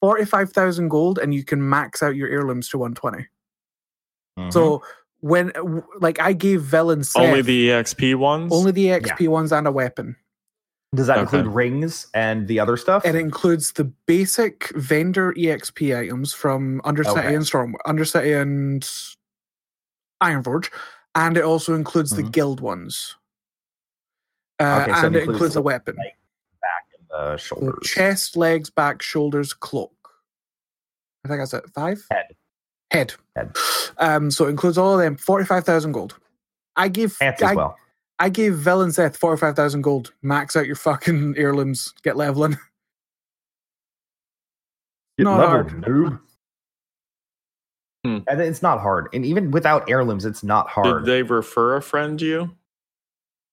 [0.00, 3.28] 45,000 gold, and you can max out your heirlooms to 120.
[4.38, 4.50] Mm-hmm.
[4.50, 4.82] So,
[5.20, 5.52] when,
[6.00, 8.52] like, I gave Velen Seth Only the EXP ones.
[8.52, 10.16] only the XP ones and a weapon.
[10.94, 11.38] does that Okay.
[11.38, 13.04] include rings and the other stuff?
[13.06, 17.34] It includes the basic vendor EXP items from Undercity Okay.
[17.34, 18.86] and Storm, Undercity and
[20.22, 20.70] Ironforge,
[21.14, 22.32] and it also includes the Mhm.
[22.32, 23.16] guild ones.
[24.60, 25.96] Uh, Okay, so and it includes includes the, a weapon.
[25.96, 26.16] like,
[26.60, 29.92] back and the So chest, legs, back, shoulders, cloak.
[31.24, 31.68] I think that's it.
[31.74, 32.04] Five?
[32.10, 32.36] Head.
[32.90, 33.14] Head.
[33.36, 33.56] Head.
[33.98, 35.16] Um, so it includes all of them.
[35.16, 36.18] 45,000 gold.
[36.76, 37.76] I gave Pants as I, well.
[38.18, 40.12] I gave Villain Seth 45,000 gold.
[40.22, 41.92] Max out your fucking heirlooms.
[42.02, 42.58] Get leveling.
[45.18, 45.84] Get not leveled, hard.
[45.84, 46.20] noob.
[48.04, 48.18] Hmm.
[48.28, 49.08] And it's not hard.
[49.12, 50.84] And even without heirlooms, it's not hard.
[50.86, 51.06] Did hard.
[51.06, 52.50] they refer a friend you?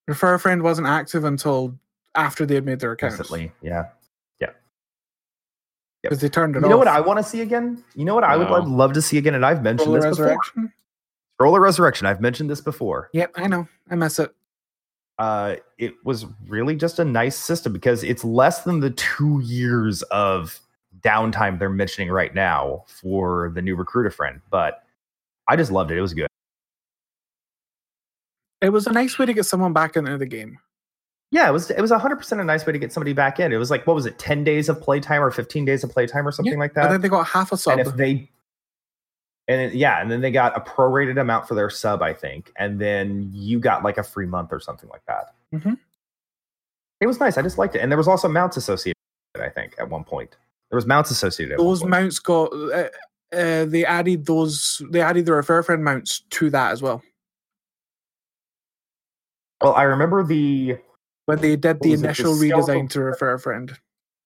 [0.08, 1.78] Refer a friend wasn't active until
[2.16, 3.18] after they had made their accounts.
[3.18, 3.86] Recently, yeah.
[4.40, 4.48] Yeah.
[6.02, 6.70] Because they turned it You off.
[6.70, 7.84] know what I want to see again?
[7.94, 8.54] You know what I would No.
[8.54, 9.34] love, love to see again?
[9.34, 10.26] And I've mentioned Roller this before.
[10.26, 10.72] Resurrection?
[11.36, 12.06] Scroll of Resurrection.
[12.06, 13.08] I've mentioned this before.
[13.12, 13.68] Yep, I know.
[13.90, 14.34] I mess it.
[15.18, 20.02] Uh, it was really just a nice system because it's less than the two years
[20.04, 20.58] of
[21.02, 24.40] downtime they're mentioning right now for the new recruiter friend.
[24.50, 24.82] But
[25.48, 25.98] I just loved it.
[25.98, 26.26] It was good.
[28.60, 30.58] It was a nice way to get someone back into the game.
[31.32, 33.52] Yeah, it was it was 100% a nice way to get somebody back in.
[33.52, 34.18] It was like what was it?
[34.18, 36.90] 10 days of playtime or 15 days of playtime or something like I that.
[36.90, 37.78] think they got half a sub.
[37.78, 38.28] and if they
[39.48, 42.52] and it, yeah, and then they got a prorated amount for their sub, I think,
[42.56, 45.34] and then you got like a free month or something like that.
[45.54, 45.78] Mhm.
[47.00, 47.38] It was nice.
[47.38, 48.96] I just liked it, and there was also mounts associated.
[49.34, 50.36] with it, I think at one point
[50.70, 51.58] there was mounts associated.
[51.58, 52.52] Those mounts got.
[52.52, 52.88] Uh,
[53.32, 54.82] uh, they added those.
[54.90, 57.02] They added the refer friend mounts to that as well.
[59.60, 60.78] well, I remember the
[61.26, 63.76] When they did the it, the initial redesign to refer a friend.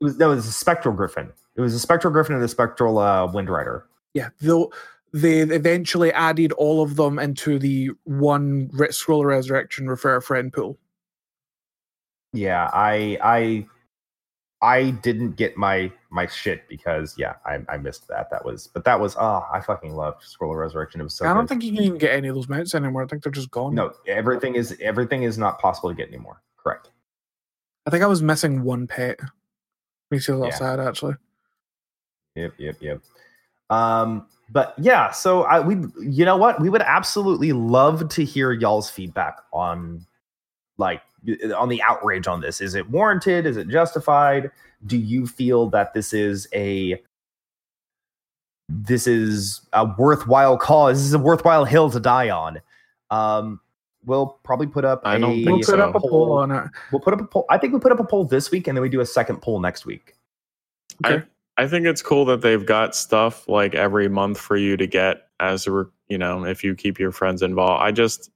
[0.01, 1.33] was that was a spectral griffin.
[1.57, 3.87] It was a spectral griffin and a spectral uh, wind rider.
[4.12, 4.73] Yeah, though
[5.12, 10.79] they eventually added all of them into the one Rit Scroll Resurrection refer friend pool.
[12.33, 13.66] Yeah, I I
[14.61, 18.31] I didn't get my my shit because yeah, I, I missed that.
[18.31, 21.01] That was but that was oh I fucking loved Scroll of Resurrection.
[21.01, 21.49] It was so I don't good.
[21.49, 23.03] think you can even get any of those mounts anymore.
[23.03, 23.74] I think they're just gone.
[23.74, 26.41] no everything is everything is not possible to get anymore.
[26.57, 26.91] Correct.
[27.86, 29.19] I think I was missing one pet.
[30.11, 30.57] Makes you a little Yeah.
[30.57, 31.15] sad, actually.
[32.36, 33.01] Yep, yep, yep.
[33.70, 36.61] Um, but yeah, so I we you know what?
[36.61, 40.07] We would absolutely love to hear y'all's feedback on
[40.78, 41.02] like
[41.56, 42.60] on the outrage on this.
[42.60, 43.46] Is it warranted?
[43.46, 44.51] Is it justified?
[44.86, 47.01] Do you feel that this is a
[48.68, 50.98] this is a worthwhile cause?
[50.98, 52.60] This is a worthwhile hill to die on.
[53.10, 53.60] Um,
[54.05, 55.02] we'll probably put up.
[55.05, 55.80] I don't a think We'll put so.
[55.80, 56.64] up a poll on it.
[56.92, 57.46] We'll put up a poll.
[57.51, 59.40] I think we put up a poll this week, and then we do a second
[59.42, 60.14] poll next week.
[61.05, 61.24] Okay.
[61.56, 65.28] I think it's cool that they've got stuff like every month for you to get
[65.40, 67.82] as a re- you know if you keep your friends involved.
[67.82, 68.30] I just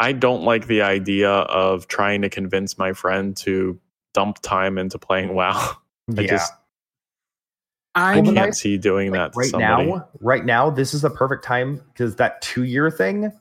[0.00, 3.78] I don't like the idea of trying to convince my friend to
[4.14, 5.76] dump time into playing WoW.
[6.16, 6.52] I just
[7.94, 9.86] I I'm can't nice- see doing like, that to right somebody.
[9.86, 13.32] now right now this is the perfect time because that two year thing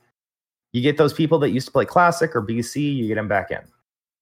[0.74, 3.52] you get those people that used to play classic or bc you get them back
[3.52, 3.60] in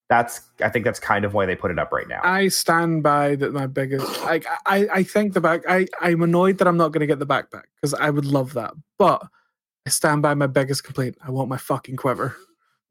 [0.10, 3.04] that's i think that's kind of why they put it up right now I stand
[3.04, 3.54] by that.
[3.54, 5.64] My biggest, like, I, I think the back.
[5.68, 8.54] I, I'm annoyed that I'm not going to get the backpack because I would love
[8.54, 8.74] that.
[8.98, 9.26] But
[9.88, 11.18] I stand by my biggest complaint.
[11.26, 12.36] I want my fucking quiver.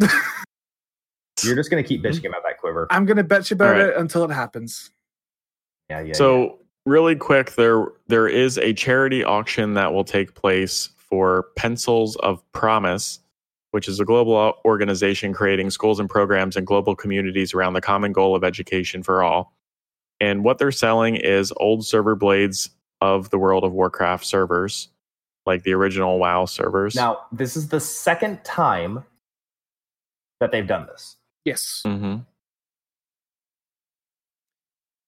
[0.01, 3.91] you're just going to keep bitching about that quiver I'm going to bitch about Alright.
[3.91, 4.91] it until it happens.
[5.91, 10.89] yeah yeah So really quick, there there is a charity auction that will take place
[10.97, 13.21] for Pencils of Promise,
[13.73, 18.13] which is a global organization creating schools and programs in global communities around the common
[18.13, 19.53] goal of education for all.
[20.19, 22.71] And what they're selling is old server blades
[23.03, 24.89] of the World of Warcraft servers,
[25.47, 26.95] like the original WoW servers.
[26.95, 29.05] now this is the second time
[30.41, 31.17] that they've done this
[31.47, 31.83] Yes.
[31.87, 32.17] Mm-hmm.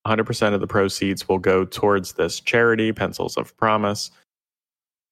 [0.06, 4.12] 100% of the proceeds will go towards this charity, Pencils of Promise.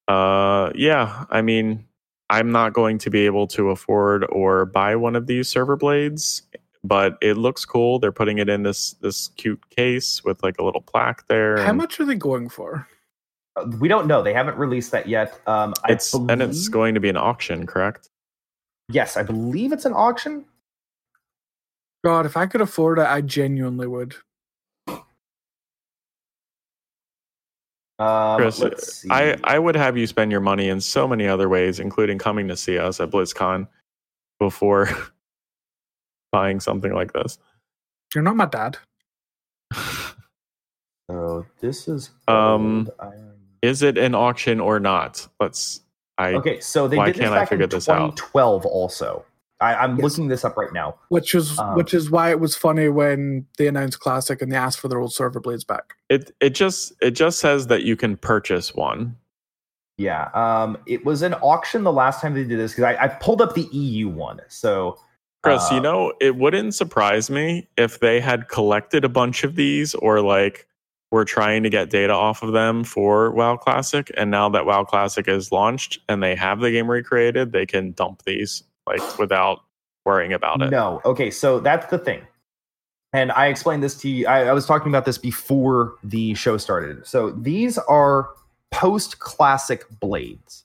[0.09, 1.24] Uh, yeah.
[1.28, 1.85] I mean,
[2.31, 6.43] I'm not going to be able to afford or buy one of these server blades,
[6.85, 7.98] but it looks cool.
[7.98, 11.59] They're putting it in this this cute case with like a little plaque there.
[11.59, 12.86] How and much are they going for?
[13.57, 14.23] Uh, We don't know.
[14.23, 15.41] They haven't released that yet.
[15.47, 18.11] Um, I It's and it's going to be an auction, correct?
[18.89, 20.45] Yes, I believe it's an auction.
[22.05, 24.15] God, if I could afford it, I genuinely would.
[27.99, 29.07] Um, Chris.
[29.11, 32.47] I I would have you spend your money in so many other ways, including coming
[32.49, 33.66] to see us at BlizzCon
[34.39, 34.89] before
[36.33, 37.39] buying something like this.
[38.15, 38.77] You're not my dad.
[41.11, 43.35] so this is Um, gold iron.
[43.66, 45.26] Is it an auction or not?
[45.40, 45.80] Let's.
[46.18, 48.16] I Okay, so they why did this can't I back figure in this out?
[48.16, 49.24] 2012 also.
[49.60, 50.05] I, I'm Yes.
[50.05, 50.94] looking this up right now.
[51.09, 54.56] Which is Um, which is why it was funny when they announced Classic and they
[54.56, 55.94] asked for their old server blades back.
[56.09, 59.16] it it just it just says that you can purchase one.
[59.98, 63.09] Yeah, um, it was an auction the last time they did this because I, I
[63.09, 64.40] pulled up the EU one.
[64.48, 64.98] So,
[65.43, 69.56] Chris, you uh, know, it wouldn't surprise me if they had collected a bunch of
[69.56, 70.66] these or like
[71.11, 74.11] were trying to get data off of them for WoW Classic.
[74.16, 77.93] And now that WoW Classic is launched and they have the game recreated, they can
[77.93, 79.61] dump these like without
[80.05, 80.70] worrying about it.
[80.70, 81.01] No.
[81.05, 82.23] Okay, so that's the thing.
[83.12, 84.27] And I explained this to you.
[84.27, 87.07] I, I was talking about this before the show started.
[87.07, 88.31] So these are
[88.70, 90.65] post classic blades.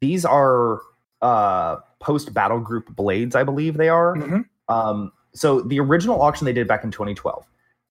[0.00, 0.80] These are
[1.22, 4.14] uh, post battle group blades, I believe they are.
[4.14, 4.44] Mhm.
[4.68, 7.44] Um, so the original auction they did back in 2012,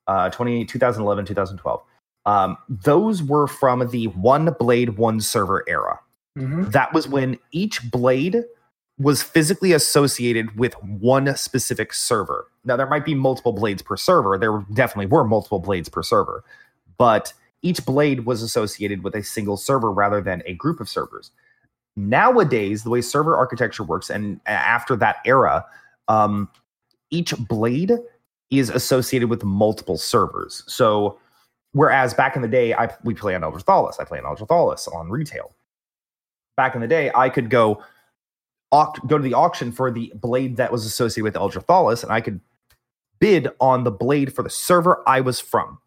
[0.08, 1.82] uh, 20, 2011, 2012.
[2.26, 6.00] Um, those were from the one blade, one server era
[6.38, 6.72] Mhm.
[6.72, 8.44] that was when each blade
[9.00, 12.48] was physically associated with one specific server.
[12.64, 14.38] Now there might be multiple blades per server.
[14.38, 16.44] There definitely were multiple blades per server,
[16.98, 21.32] but each blade was associated with a single server rather than a group of servers.
[21.96, 25.66] Nowadays, the way server architecture works, and after that era,
[26.08, 26.50] um,
[27.12, 27.92] each blade
[28.60, 30.64] is associated with multiple servers.
[30.68, 31.20] So,
[31.72, 35.10] whereas back in the day, I we play on Eldre'Thalas, I play on Eldre'Thalas on
[35.10, 35.54] retail
[36.56, 37.84] back in the day, I could go
[39.08, 42.40] go to the auction for the blade that was associated with Eldre'Thalas, and I could
[43.20, 45.78] bid on the blade for the server I was from.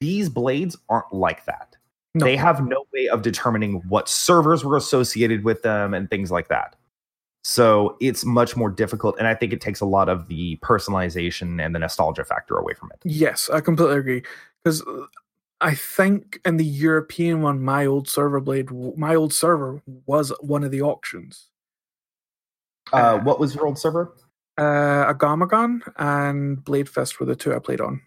[0.00, 1.76] These blades aren't like that.
[2.14, 2.24] No.
[2.24, 6.48] They have no way of determining what servers were associated with them and things like
[6.48, 6.74] that.
[7.48, 11.64] So it's much more difficult, and I think it takes a lot of the personalization
[11.64, 12.98] and the nostalgia factor away from it.
[13.04, 14.22] Yes, I completely agree.
[14.64, 14.82] Because
[15.60, 20.64] I think in the European one, my old server blade, my old server was one
[20.64, 21.46] of the auctions.
[22.92, 24.12] Uh, what was your old server?
[24.58, 28.02] Uh, Agamaggan and Bladefist were the two I played on.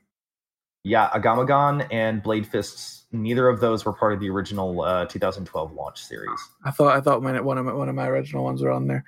[0.84, 3.04] Yeah, Agamaggan and Bladefists.
[3.14, 6.40] Neither of those were part of the original uh, 2012 launch series.
[6.66, 9.06] I thought I thought one of my, one of my original ones were on there.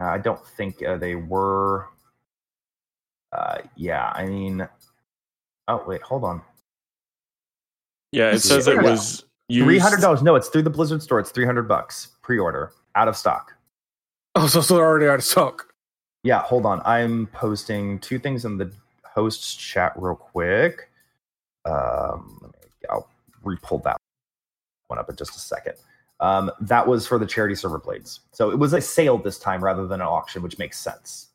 [0.00, 1.88] Uh, I don't think uh, they were.
[3.32, 4.68] Uh, yeah, I mean,
[5.68, 6.42] oh wait, hold on.
[8.12, 9.24] Yeah, it says it was.
[9.48, 10.22] Three hundred dollars.
[10.22, 11.20] No, it's through the Blizzard store.
[11.20, 13.52] It's three hundred bucks pre-order, out of stock.
[14.34, 15.72] Oh, so, so they're already out of stock.
[16.24, 16.82] Yeah, hold on.
[16.84, 18.72] I'm posting two things in the
[19.04, 20.90] hosts chat real quick.
[21.64, 23.08] Um, let me, I'll
[23.44, 23.96] re-pull that
[24.88, 25.74] one up in just a second.
[26.20, 28.20] Um, that was for the charity server blades.
[28.32, 31.28] So it was a sale this time rather than an auction, which makes sense.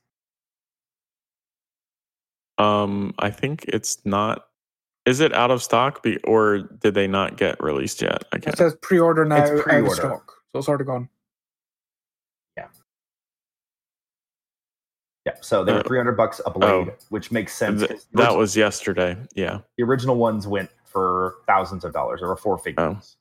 [2.57, 4.47] Um, I think it's not.
[5.05, 8.23] Is it out of stock, be, or did they not get released yet?
[8.31, 8.53] I guess.
[8.53, 8.71] It can't.
[8.71, 9.95] says pre-order now, It's out of pre-order.
[9.95, 10.31] stock.
[10.51, 11.09] So it's already gone.
[12.57, 12.67] Yeah,
[15.25, 15.33] Yeah.
[15.41, 16.93] so they were Uh, 300 bucks a blade, oh.
[17.09, 17.85] which makes sense.
[17.87, 19.17] Th- that was yesterday.
[19.33, 19.59] Yeah.
[19.77, 22.19] the original ones went for thousands of dollars.
[22.19, 23.17] There were four figures.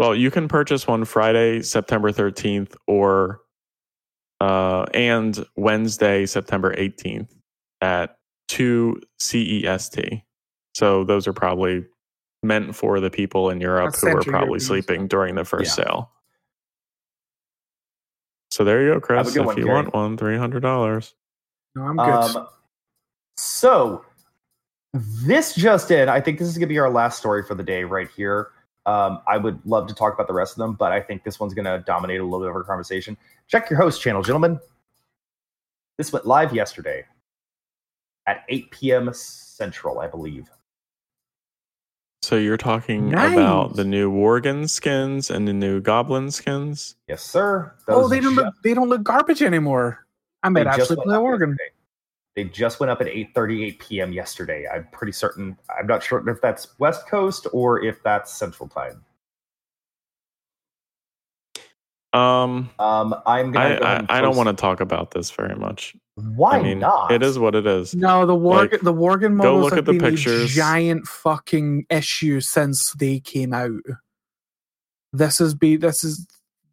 [0.00, 3.42] Well, you can purchase one Friday, September 13th, or
[4.40, 7.28] uh, and Wednesday, September 18th
[7.82, 8.16] at
[8.48, 10.22] 2 CEST.
[10.74, 11.84] So those are probably
[12.42, 15.76] meant for the people in Europe That's who are probably European sleeping during the first
[15.76, 15.84] Yeah.
[15.84, 16.12] sale.
[18.50, 19.36] So there you go, Chris.
[19.36, 19.74] If one, you Gary.
[19.82, 21.12] want one, $300.
[21.74, 22.36] No, I'm good.
[22.38, 22.48] Um,
[23.36, 24.02] so
[24.94, 27.62] this just in, I think this is going to be our last story for the
[27.62, 28.52] day right here.
[28.86, 31.38] Um, I would love to talk about the rest of them, but I think this
[31.38, 33.16] one's going to dominate a little bit of our conversation.
[33.46, 34.58] Check your host channel, gentlemen.
[35.98, 37.04] This went live yesterday
[38.26, 39.10] at 8 p.m.
[39.12, 40.48] Central, I believe.
[42.22, 43.32] So you're talking Nice.
[43.32, 46.96] about the new Worgen skins and the new Goblin skins?
[47.08, 47.74] Yes, sir.
[47.88, 50.06] oh, they don't ju- look they don't look garbage anymore.
[50.42, 51.70] I they might just actually play up yesterday.
[52.36, 54.12] They just went up at 8:38 p.m.
[54.12, 54.66] yesterday.
[54.72, 55.56] I'm pretty certain.
[55.78, 59.04] I'm not sure if that's West Coast or if that's Central Time.
[62.12, 63.74] Um, um, I'm gonna.
[63.74, 65.96] I, go I, I don't want to talk about this very much.
[66.14, 67.12] Why I mean, not?
[67.12, 67.94] It is what it is.
[67.94, 70.52] No, the war like, the Worgen models go look at the pictures.
[70.52, 73.82] giant fucking issue since they came out.
[75.12, 76.26] This has been this is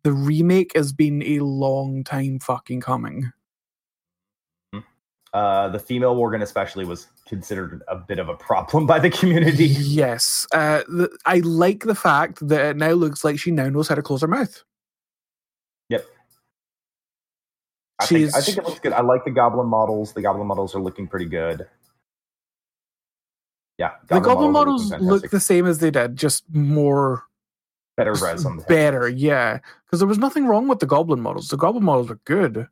[0.04, 3.32] the remake has been a long time fucking coming.
[5.38, 9.68] Uh, the female Worgen, especially, was considered a bit of a problem by the community.
[9.68, 13.88] Yes, uh, the, I like the fact that it now looks like she now knows
[13.88, 14.64] how to close her mouth.
[18.00, 18.94] I think, I think it looks good.
[18.94, 20.14] I like the goblin models.
[20.14, 21.68] The goblin models are looking pretty good.
[23.78, 27.24] Yeah, the goblin are models look the same as they did, just more
[27.96, 29.08] better res on the better.
[29.08, 31.50] Yeah, because there was nothing wrong with the goblin models.
[31.50, 32.68] The goblin models were good.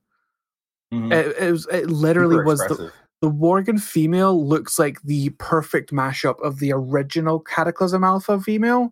[0.95, 1.13] Mhm.
[1.13, 2.93] It, it was it literally Super was the, expressive.
[3.21, 8.91] the Worgen female looks like the perfect mashup of the original Cataclysm Alpha female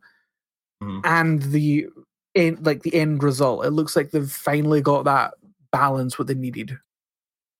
[0.82, 1.02] Mhm.
[1.06, 1.88] and the
[2.36, 3.66] end, like the end result.
[3.66, 5.34] It looks like they've finally got that
[5.72, 6.78] balance what they needed.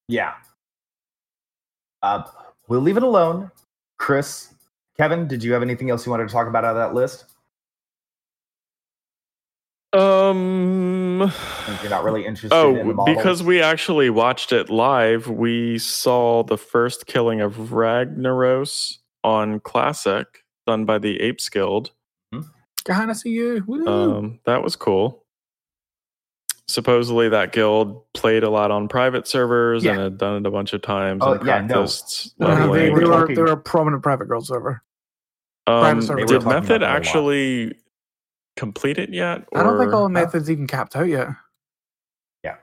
[0.08, 0.34] Yeah.
[2.02, 2.24] Uh,
[2.68, 3.50] we'll leave it alone.
[3.98, 4.54] Chris,
[4.98, 7.33] Kevin, did you have anything else you wanted to talk about out of that list?
[9.94, 11.32] Um.
[11.66, 13.16] Since you're not really interested in the Oh, models.
[13.18, 20.28] because we actually watched it live, we saw the first killing of Ragnaros on Classic,
[20.68, 21.92] done by the Apes Guild.
[22.86, 23.64] Kind see you.
[23.66, 23.88] Woo.
[23.88, 25.24] Um, that was cool.
[26.68, 30.74] Supposedly, that guild played a lot on private servers and had done it a bunch
[30.74, 31.68] of times Oh, and yeah, no.
[31.76, 32.96] practiced Uh, they, leveling.
[33.00, 34.82] they were were they were a prominent private girl server.
[35.68, 36.20] Um, private server.
[36.22, 36.96] did They were talking Method about lot.
[36.98, 37.76] actually
[38.56, 39.48] complete it yet?
[39.56, 41.30] I don't think all the methods even capped out yet.
[42.44, 42.56] Yeah.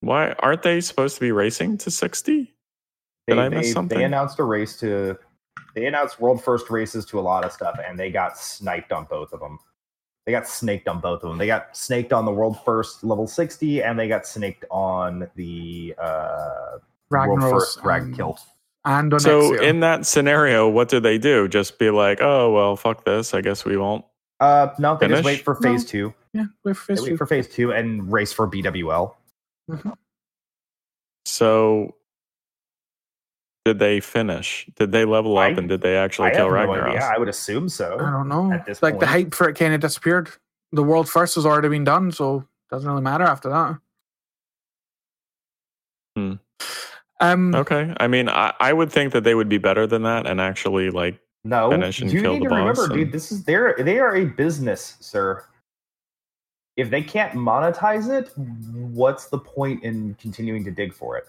[0.00, 2.54] Why aren't they supposed to be racing to sixty?
[3.26, 3.98] they, Did I miss they- something?
[3.98, 5.18] They announced a race to.
[5.74, 9.04] They announced world first races to a lot of stuff, and they got sniped on
[9.04, 9.58] both of them.
[10.26, 11.38] They got snaked on both of them.
[11.38, 15.94] They got snaked on the world first level sixty, and they got snaked on the
[15.98, 16.78] uh,
[17.10, 18.38] world first rag and- kill.
[18.84, 19.62] And on So Exio.
[19.62, 21.46] in that scenario, what do they do?
[21.48, 23.34] Just be like, "Oh well, fuck this.
[23.34, 24.04] I guess we won't."
[24.40, 25.60] Uh, no, they just wait for No.
[25.72, 26.14] phase two.
[26.32, 29.14] yeah, we're They first wait for phase two and race for BWL.
[31.26, 31.94] So
[33.66, 34.66] did they finish?
[34.76, 36.88] Did they level up I- and did they actually I kill have no Ragnaros?
[36.88, 37.10] idea.
[37.14, 37.94] I would assume so.
[38.00, 38.52] I don't know.
[38.52, 40.30] At this like the hype for it kind of disappeared.
[40.72, 43.78] The world first has already been done, so it doesn't really matter after that.
[46.16, 46.32] Hmm.
[47.20, 47.94] Um, Okay.
[48.00, 50.90] I mean, I, I would think that they would be better than that and actually
[50.90, 53.12] like No, finish and you kill need the to remember, and- dude.
[53.12, 55.44] This is they're they are a business, sir.
[56.76, 61.26] If they can't monetize it, what's the point in continuing to dig for it?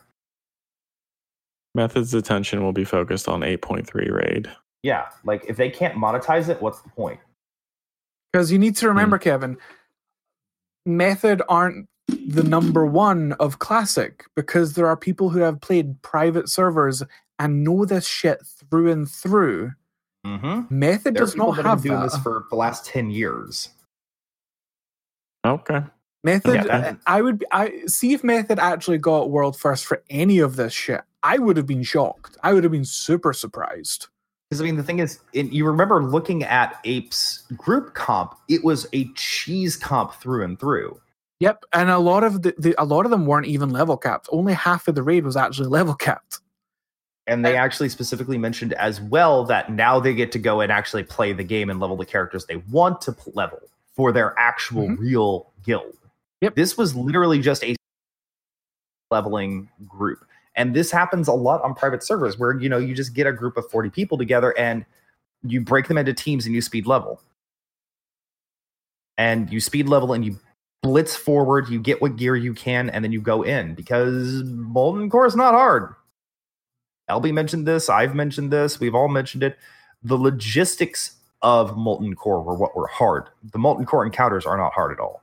[1.75, 4.51] Method's attention will be focused on 8.3 raid.
[4.83, 7.19] Yeah, like if they can't monetize it, what's the point?
[8.31, 9.23] Because you need to remember, Hmm.
[9.23, 9.57] Kevin,
[10.85, 16.49] Method aren't the number one of Classic because there are people who have played private
[16.49, 17.03] servers
[17.39, 19.71] and know this shit through and through.
[20.25, 20.77] Mm-hmm.
[20.77, 22.11] Method There does people not have have been doing that.
[22.11, 23.69] this for the last ten years.
[25.45, 25.81] Okay.
[26.23, 30.55] Method, Yeah, I would, I see if Method actually got world first for any of
[30.55, 31.01] this shit.
[31.23, 32.37] I would have been shocked.
[32.43, 34.07] I would have been super surprised.
[34.49, 38.63] Because I mean, the thing is, it, you remember looking at Apes group comp; it
[38.63, 40.99] was a cheese comp through and through.
[41.39, 44.27] Yep, and a lot of the, the a lot of them weren't even level capped.
[44.31, 46.40] Only half of the raid was actually level capped.
[47.31, 51.03] And they actually specifically mentioned as well that now they get to go and actually
[51.03, 53.59] play the game and level the characters they want to level
[53.95, 54.99] for their actual Mhm.
[54.99, 55.97] real guild.
[56.41, 56.55] Yep.
[56.55, 57.73] This was literally just a
[59.11, 60.25] leveling group.
[60.55, 63.31] And this happens a lot on private servers where you know you just get a
[63.31, 64.83] group of 40 people together and
[65.41, 67.21] you break them into teams and you speed level.
[69.17, 70.37] And you speed level and you
[70.83, 75.09] blitz forward, you get what gear you can, and then you go in because Molten
[75.09, 75.95] Core is not hard.
[77.09, 77.89] LB mentioned this.
[77.89, 78.79] I've mentioned this.
[78.79, 79.57] We've all mentioned it.
[80.03, 83.29] The logistics of Molten Core were what were hard.
[83.51, 85.21] The Molten Core encounters are not hard at all.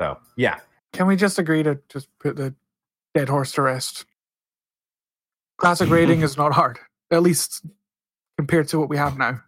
[0.00, 0.60] So, yeah.
[0.92, 2.54] Can we just agree to just put the
[3.14, 4.04] dead horse to rest?
[5.58, 6.78] Classic rating is not hard,
[7.10, 7.66] at least
[8.36, 9.42] compared to what we have now.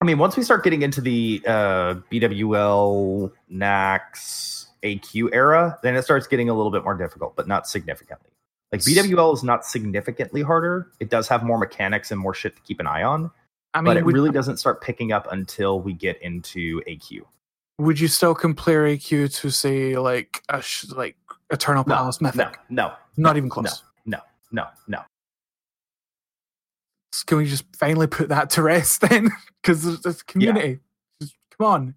[0.00, 6.02] I mean, once we start getting into the uh, BWL, NAX, AQ era, then it
[6.02, 8.30] starts getting a little bit more difficult, but not significantly.
[8.70, 10.90] Like BWL is not significantly harder.
[11.00, 13.30] It does have more mechanics and more shit to keep an eye on,
[13.72, 17.22] I mean, but it would, really doesn't start picking up until we get into AQ.
[17.78, 21.16] would you still compare AQ to say like a sh- like
[21.50, 22.38] Eternal Palace Method?
[22.68, 23.82] No, no, Not even close.
[24.06, 24.18] no,
[24.52, 25.00] no, no.
[27.26, 29.30] can we just finally put that to rest then?
[29.62, 30.80] Because there's community.
[31.22, 31.94] Just, come on.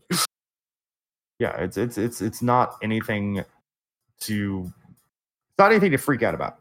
[1.39, 3.43] Yeah, it's it's it's it's not anything
[4.22, 4.72] to
[5.49, 6.57] it's not anything to freak out about.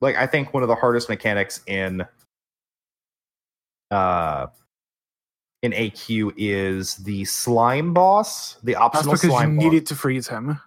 [0.00, 2.04] Like I think one of the hardest mechanics in
[3.90, 4.46] uh
[5.62, 9.64] in AQ is the slime boss, the That's optional because you slime boss.
[9.64, 10.58] needed to freeze him.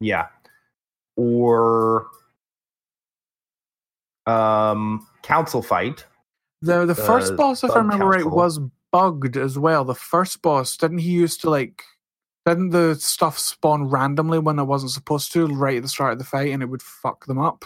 [0.00, 0.28] Yeah.
[1.16, 2.06] Or
[4.26, 6.06] um council fight.
[6.62, 8.60] The the first Uh, boss, if I remember right, was
[8.92, 9.84] bugged as well.
[9.84, 11.82] The first boss didn't he used to like
[12.46, 16.18] didn't the stuff spawn randomly when it wasn't supposed to right at the start of
[16.18, 17.64] the fight and it would fuck them up?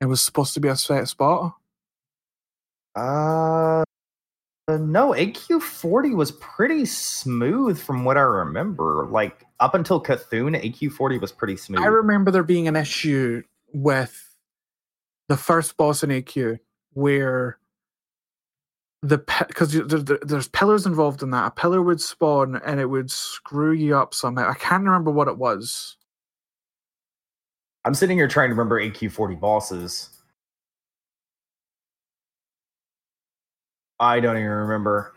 [0.00, 1.54] It was supposed to be a set spot.
[2.94, 3.84] Uh
[4.68, 9.06] no, AQ40 was pretty smooth from what I remember.
[9.10, 11.80] Like up until Cthulhu, AQ40 was pretty smooth.
[11.80, 14.36] I remember there being an issue with
[15.28, 16.58] the first boss in AQ
[16.92, 17.58] where
[19.02, 19.18] the
[19.48, 19.72] because
[20.22, 21.46] there's pillars involved in that.
[21.46, 24.50] A pillar would spawn and it would screw you up somehow.
[24.50, 25.96] I can't remember what it was.
[27.84, 30.10] I'm sitting here trying to remember AQ40 bosses.
[33.98, 35.14] I don't even remember.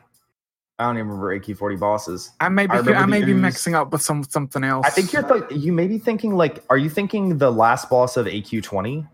[0.79, 2.31] I don't even remember AQ40 bosses.
[2.39, 3.41] I may be I I, may be ooze.
[3.41, 4.85] mixing up with some something else.
[4.85, 8.17] I think you're th- you may be thinking like, are you thinking the last boss
[8.17, 9.07] of AQ20,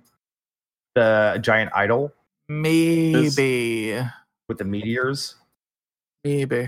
[0.95, 2.13] the giant idol
[2.49, 4.01] maybe
[4.49, 5.35] with the meteors?
[6.25, 6.67] maybe.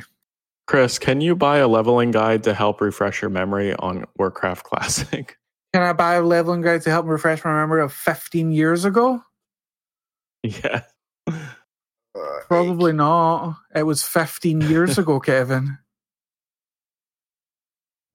[0.67, 5.37] Chris, can you buy a leveling guide to help refresh your memory on Warcraft Classic?
[5.73, 9.21] Can I buy a leveling guide to help refresh my memory of 15 years ago?
[10.43, 10.83] yeah.
[12.47, 13.57] Probably not.
[13.75, 15.77] It was 15 years ago, Kevin.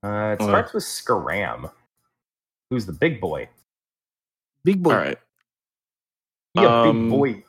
[0.03, 1.71] Uh, it starts with Skeram,
[2.71, 3.49] who's the big boy.
[4.65, 4.91] Big boy.
[4.93, 5.19] All right.
[6.55, 7.45] Yeah, Um, big boy.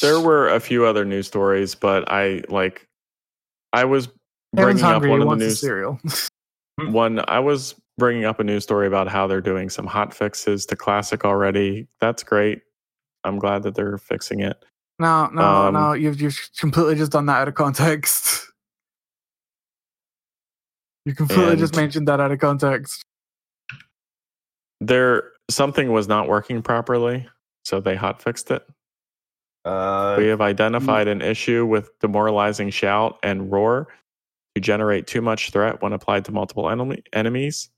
[0.00, 2.86] There were a few other news stories, but I like
[3.72, 4.08] I was
[4.56, 5.10] Kevin's bringing up hungry.
[5.10, 6.00] one of the wants a news cereal.
[6.90, 10.64] one I was bringing up a news story about how they're doing some hot fixes
[10.66, 11.86] to classic already.
[12.00, 12.62] That's great.
[13.24, 14.64] I'm glad that they're fixing it.
[14.98, 15.92] No, no, Um, no.
[15.92, 18.46] You've you've completely just done that out of context.
[21.06, 23.02] You completely just mentioned that out of context.
[24.82, 27.26] There something was not working properly,
[27.64, 28.62] so they hot fixed it.
[29.64, 33.88] Uh, We have identified an issue with demoralizing shout and roar
[34.54, 37.68] to generate too much threat when applied to multiple enemy- enemies.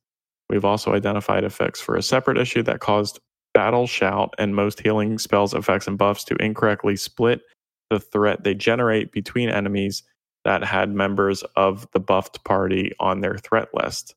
[0.49, 3.21] We've also identified a fix for a separate issue that caused
[3.55, 7.43] battle shout and most healing spells, effects, and buffs to incorrectly split
[7.91, 10.03] the threat they generate between enemies
[10.45, 14.15] that had members of the buffed party on their threat list.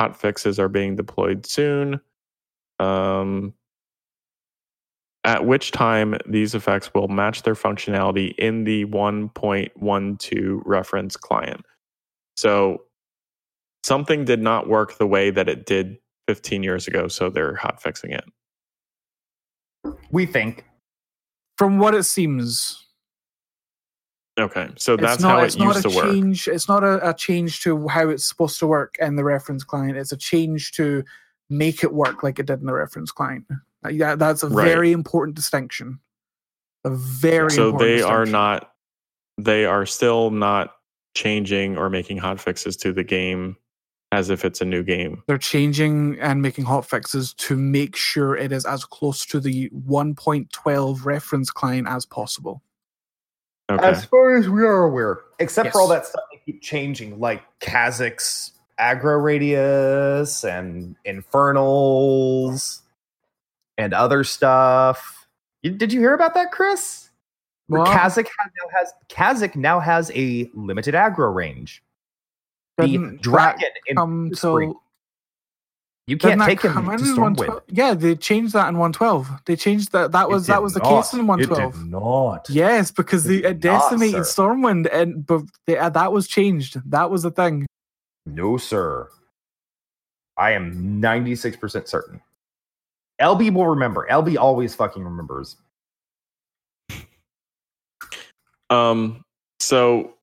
[0.00, 2.00] Hot fixes are being deployed soon.
[2.78, 3.54] Um,
[5.24, 11.64] at which time these effects will match their functionality in the 1.12 reference client.
[12.36, 12.82] So
[13.84, 15.96] something did not work the way that it did
[16.28, 18.24] 15 years ago, so they're hot fixing it.
[20.10, 20.64] we think.
[21.56, 22.84] From what it seems,
[24.36, 25.38] Okay, so that's not.
[25.38, 26.10] how it used to work.
[26.10, 26.48] change.
[26.48, 29.96] It's not a, a change to how it's supposed to work in the reference client.
[29.96, 31.04] It's a change to
[31.48, 33.44] make it work like it did in the reference client.
[33.84, 34.64] Uh, Yeah, that's a Right.
[34.66, 36.00] very important distinction.
[36.84, 38.72] A very So important they are not,
[39.38, 40.76] they are still not
[41.16, 43.56] changing or making hot fixes to the game
[44.12, 45.22] as if it's a new game.
[45.26, 49.68] they're changing and making hot fixes to make sure it is as close to the
[49.70, 52.62] 1.12 reference client as possible.
[53.70, 53.84] Okay.
[53.84, 57.42] As far as we are aware, except for all that stuff they keep changing, like
[57.60, 62.82] Kazzak's aggro radius and infernals
[63.78, 65.26] and other stuff.
[65.62, 67.10] You, did you hear about that, Chris?
[67.68, 71.82] Well, Kazzak now has Kazzak now has a limited aggro range.
[72.76, 74.72] The dragon in come Spring.
[74.72, 74.80] till
[76.06, 77.62] you can't take him to Stormwind.
[77.68, 79.28] Yeah, they changed that in 112.
[79.46, 80.12] They changed that.
[80.12, 81.72] That was that was the case in It 112.
[81.72, 82.46] did not.
[82.50, 84.20] Yes, because It the it did not, decimated.
[84.22, 86.78] Stormwind, and but they, uh, that was changed.
[86.90, 87.64] That was the thing.
[88.26, 89.08] No, sir.
[90.36, 92.20] I am 96% certain.
[93.20, 94.06] LB will remember.
[94.10, 95.56] LB always fucking remembers.
[98.70, 99.24] Um,
[99.60, 100.14] so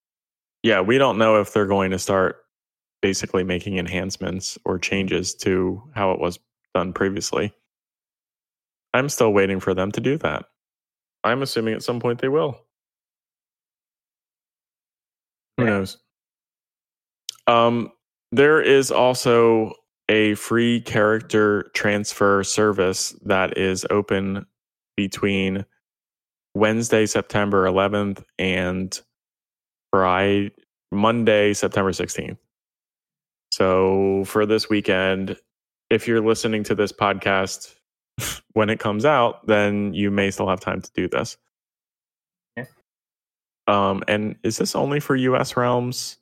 [0.63, 2.37] yeah, we don't know if they're going to start
[3.01, 6.39] basically making enhancements or changes to how it was
[6.73, 7.53] done previously.
[8.93, 10.45] I'm still waiting for them to do that.
[11.23, 12.59] I'm assuming at some point they will.
[15.57, 15.69] Who Yeah.
[15.69, 15.97] knows?
[17.47, 17.91] Um,
[18.31, 19.73] there is also
[20.11, 24.45] a free character transfer service that is open
[24.97, 25.65] between
[26.53, 28.99] Wednesday, September 11th, and
[29.93, 30.51] Friday,
[30.91, 32.37] Monday, September 16th.
[33.53, 35.37] So for this weekend,
[35.89, 37.73] if you're listening to this podcast
[38.53, 41.37] when it comes out, then you may still have time to do this.
[42.57, 42.65] Yeah.
[43.67, 46.17] Um, and is this only for US realms,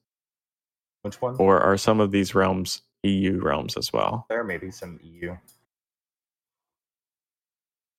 [1.01, 1.37] Which one?
[1.39, 4.25] or are some of these realms EU realms as well?
[4.29, 5.35] there may be some EU.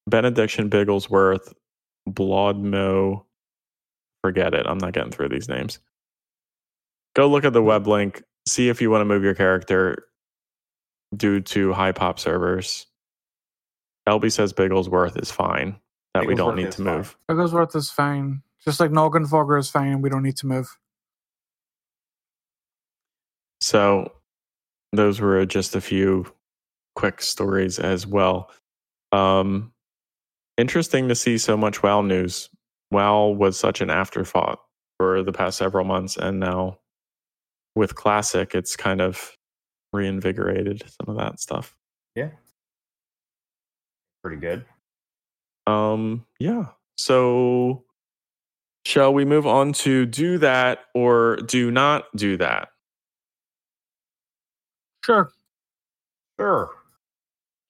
[0.08, 1.52] Benediction Bigglesworth,
[2.08, 3.24] Blodmo.
[4.22, 4.66] Forget it.
[4.66, 5.78] I'm not getting through these names.
[7.14, 8.22] Go look at the web link.
[8.46, 10.06] See if you want to move your character
[11.16, 12.86] due to high pop servers.
[14.08, 15.76] LB says Bigglesworth is fine.
[16.14, 16.96] That we don't need is to fine.
[16.96, 17.16] move.
[17.28, 18.42] Bigglesworth is fine.
[18.64, 20.02] Just like Noggenfogger is fine.
[20.02, 20.76] We don't need to move.
[23.60, 24.12] So
[24.92, 26.26] those were just a few
[26.96, 28.50] quick stories as well.
[29.12, 29.72] Um,
[30.56, 32.48] interesting to see so much WoW news.
[32.90, 34.60] WoW was such an afterthought
[34.98, 36.78] for the past several months, and now
[37.74, 39.36] with Classic, it's kind of
[39.92, 41.76] reinvigorated some of that stuff.
[42.14, 42.30] Yeah,
[44.22, 44.64] pretty good.
[45.66, 46.66] Um, yeah.
[46.98, 47.84] So,
[48.84, 52.69] shall we move on to do that or do not do that?
[55.10, 55.32] Sure.
[56.38, 56.70] Sure.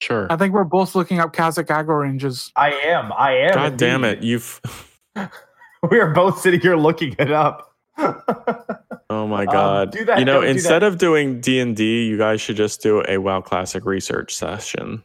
[0.02, 0.26] Sure.
[0.30, 2.52] I think we're both looking up Kazzak aggro ranges.
[2.56, 3.12] I am.
[3.16, 3.54] I am.
[3.54, 4.22] God damn it!
[4.22, 4.60] You've.
[5.90, 7.74] We are both sitting here looking it up.
[9.12, 9.90] Oh my Um, god!
[9.92, 12.54] do that, you know, don't do instead of doing D and D, you guys should
[12.56, 15.02] just do a WoW Classic research session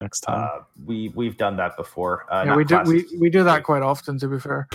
[0.00, 0.48] next time.
[0.52, 2.24] uh, we we've done that before.
[2.32, 4.18] Uh, yeah, we do we, we do that quite often.
[4.18, 4.66] To be fair,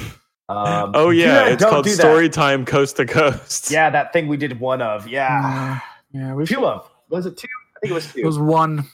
[0.47, 1.97] Um, oh yeah, that, it's called do that.
[1.97, 3.69] Story Time Coast to Coast.
[3.69, 5.07] Yeah, that thing we did one of.
[5.09, 5.79] Yeah,
[6.13, 6.89] yeah, yeah, we two of.
[7.09, 7.47] Was it two?
[7.75, 8.19] I think it was two.
[8.19, 8.85] It was one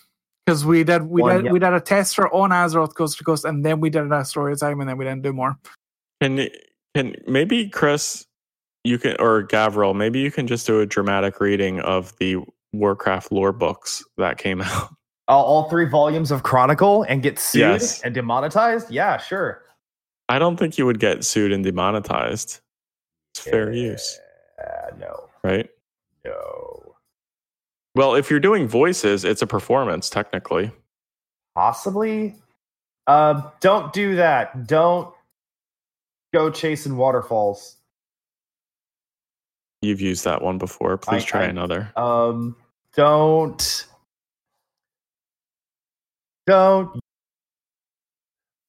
[0.46, 1.54] because we did we One, did yep.
[1.54, 4.56] we did a tester on Azeroth Coast to Coast, and then we did a story
[4.56, 5.58] time, and then we didn't do more.
[6.22, 6.48] Can
[6.96, 8.26] can maybe Chris,
[8.84, 12.38] you can or Gavriil, maybe you can just do a dramatic reading of the
[12.74, 14.90] Warcraft lore books that came out.
[15.28, 18.02] all, all three volumes of Chronicle and get sued Yes.
[18.02, 18.92] and demonetized.
[18.92, 19.64] Yeah, sure.
[20.30, 22.60] I don't think you would get sued and demonetized.
[23.34, 24.20] It's fair use,
[24.64, 25.70] Uh, no, right?
[26.24, 26.95] no.
[27.96, 30.72] Well, if you're doing voices, it's a performance technically.
[31.56, 32.36] Possibly.
[33.08, 34.68] Uh, don't do that.
[34.68, 35.14] Don't
[36.34, 37.78] go chasing waterfalls.
[39.82, 40.98] You've used that one before.
[40.98, 41.92] Please I- try I- another.
[41.96, 42.56] Um,
[42.96, 43.88] don't.
[46.48, 47.00] Don't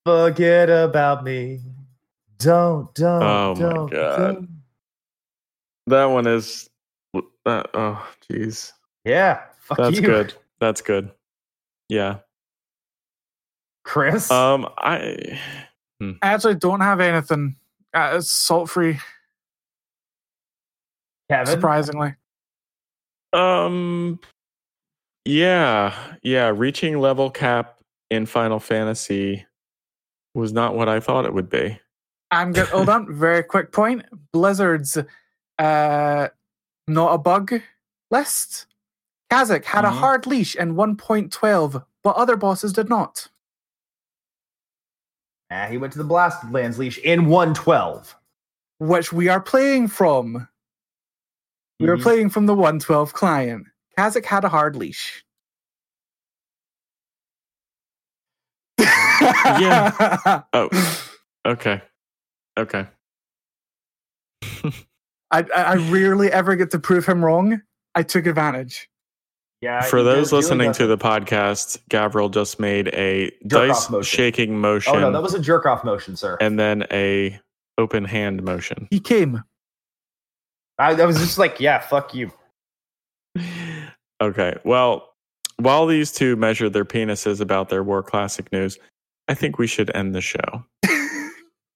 [0.07, 1.61] forget about me.
[2.39, 4.17] Don't, don't, Oh my don't, God.
[4.35, 4.49] don't.
[5.89, 6.69] That one is.
[7.45, 8.73] That, oh, jeez.
[9.07, 10.35] Yeah, fuck That's you, good.
[10.59, 11.13] That's good.
[11.89, 12.19] Yeah.
[13.85, 14.31] Chris.
[14.31, 14.69] Um.
[14.79, 15.39] I.
[16.03, 17.57] I actually don't have anything.
[17.95, 18.99] Uh, it's salt free,
[21.31, 21.47] Kevin.
[21.47, 22.15] surprisingly.
[23.33, 24.19] Um.
[25.25, 25.95] Yeah.
[26.23, 26.53] Yeah.
[26.55, 27.79] Reaching level cap
[28.11, 29.47] in Final Fantasy
[30.35, 31.79] was not what I thought it would be.
[32.33, 32.69] I'm good.
[32.69, 34.05] Hold on, very quick point.
[34.33, 34.99] Blizzard's
[35.59, 36.29] uh,
[36.89, 37.61] not a bug
[38.11, 38.66] list.
[39.31, 39.99] Kazzak had a Mhm.
[39.99, 43.29] hard leash in 1.12, but other bosses did not.
[45.51, 48.17] Ah, he went to the Blasted Lands leash in 112.
[48.79, 50.49] which we are playing from.
[51.81, 52.03] We are Mhm.
[52.03, 53.69] playing from the 112 client.
[53.99, 55.25] Kazzak had a hard leash.
[58.79, 60.43] Yeah.
[60.53, 60.71] Oh.
[61.47, 61.83] Okay.
[62.59, 62.87] Okay.
[65.31, 67.63] I, I I rarely ever get to prove him wrong.
[67.95, 68.89] I took advantage.
[69.63, 69.81] Yeah.
[69.83, 74.03] For those listening to the podcast, Gavriil just made a Jerk dice motion.
[74.03, 76.37] shaking motion Oh no, that was a jerk off motion, sir.
[76.41, 77.41] and then a
[77.79, 78.87] open hand motion.
[78.91, 79.43] He came.
[80.79, 82.31] I, I was just like, yeah, fuck you.
[84.21, 84.55] Okay.
[84.65, 85.13] Well,
[85.59, 88.79] while these two measure their penises about their War Classic news,
[89.29, 90.65] I think we should end the show.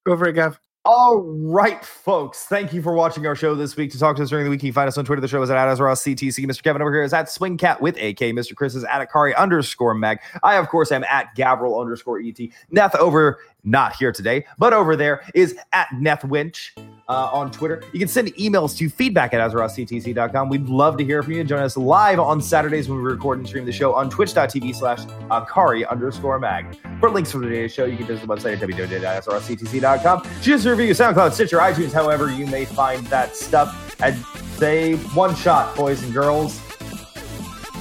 [0.07, 0.59] Go for it, Gav.
[0.86, 2.44] All right, folks.
[2.44, 3.90] Thank you for watching our show this week.
[3.93, 5.20] To talk to us during the week, you can find us on Twitter.
[5.20, 6.47] The show is at AzerothCTC.
[6.47, 6.62] Mr.
[6.62, 8.32] Kevin over here is at Swingcat with AK.
[8.32, 8.55] Mr.
[8.55, 10.20] Chris is at Akari underscore Mag.
[10.43, 12.39] I, of course, am at Gavriil underscore ET.
[12.73, 16.70] Neth over, not here today, but over there is at NethWench
[17.11, 17.82] uh, on Twitter.
[17.93, 20.48] You can send emails to feedback at AzerothCTC.com.
[20.48, 21.44] We'd love to hear from you.
[21.44, 25.01] Join us live on Saturdays when we record and stream the show on twitch.tv slash
[25.28, 26.78] Akari underscore Mag.
[27.01, 30.23] For links for today's show, you can visit the website at www.srctc.com.
[30.40, 33.94] Choose to review SoundCloud, Stitcher, iTunes, however you may find that stuff.
[34.02, 34.16] And
[34.56, 36.59] say one shot, boys and girls.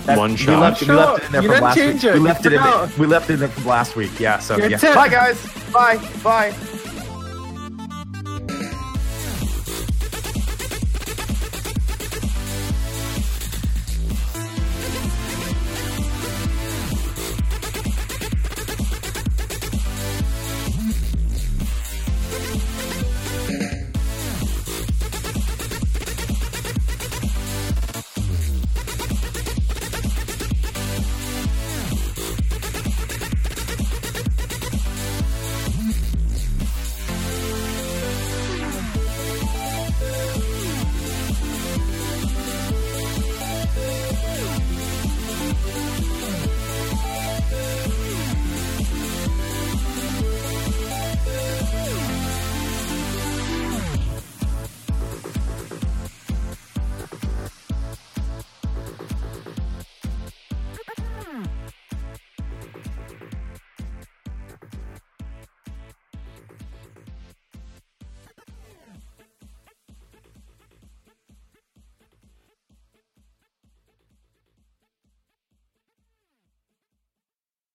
[0.05, 0.59] One We shot.
[0.59, 2.03] left, we left it in there You from last week.
[2.03, 2.13] it.
[2.13, 2.89] We left it in there.
[2.97, 4.19] We left it in there from last week.
[4.19, 4.39] Yeah.
[4.39, 4.77] So Your yeah.
[4.77, 4.95] tip.
[4.95, 5.45] Bye guys.
[5.71, 5.97] Bye.
[6.23, 6.55] Bye.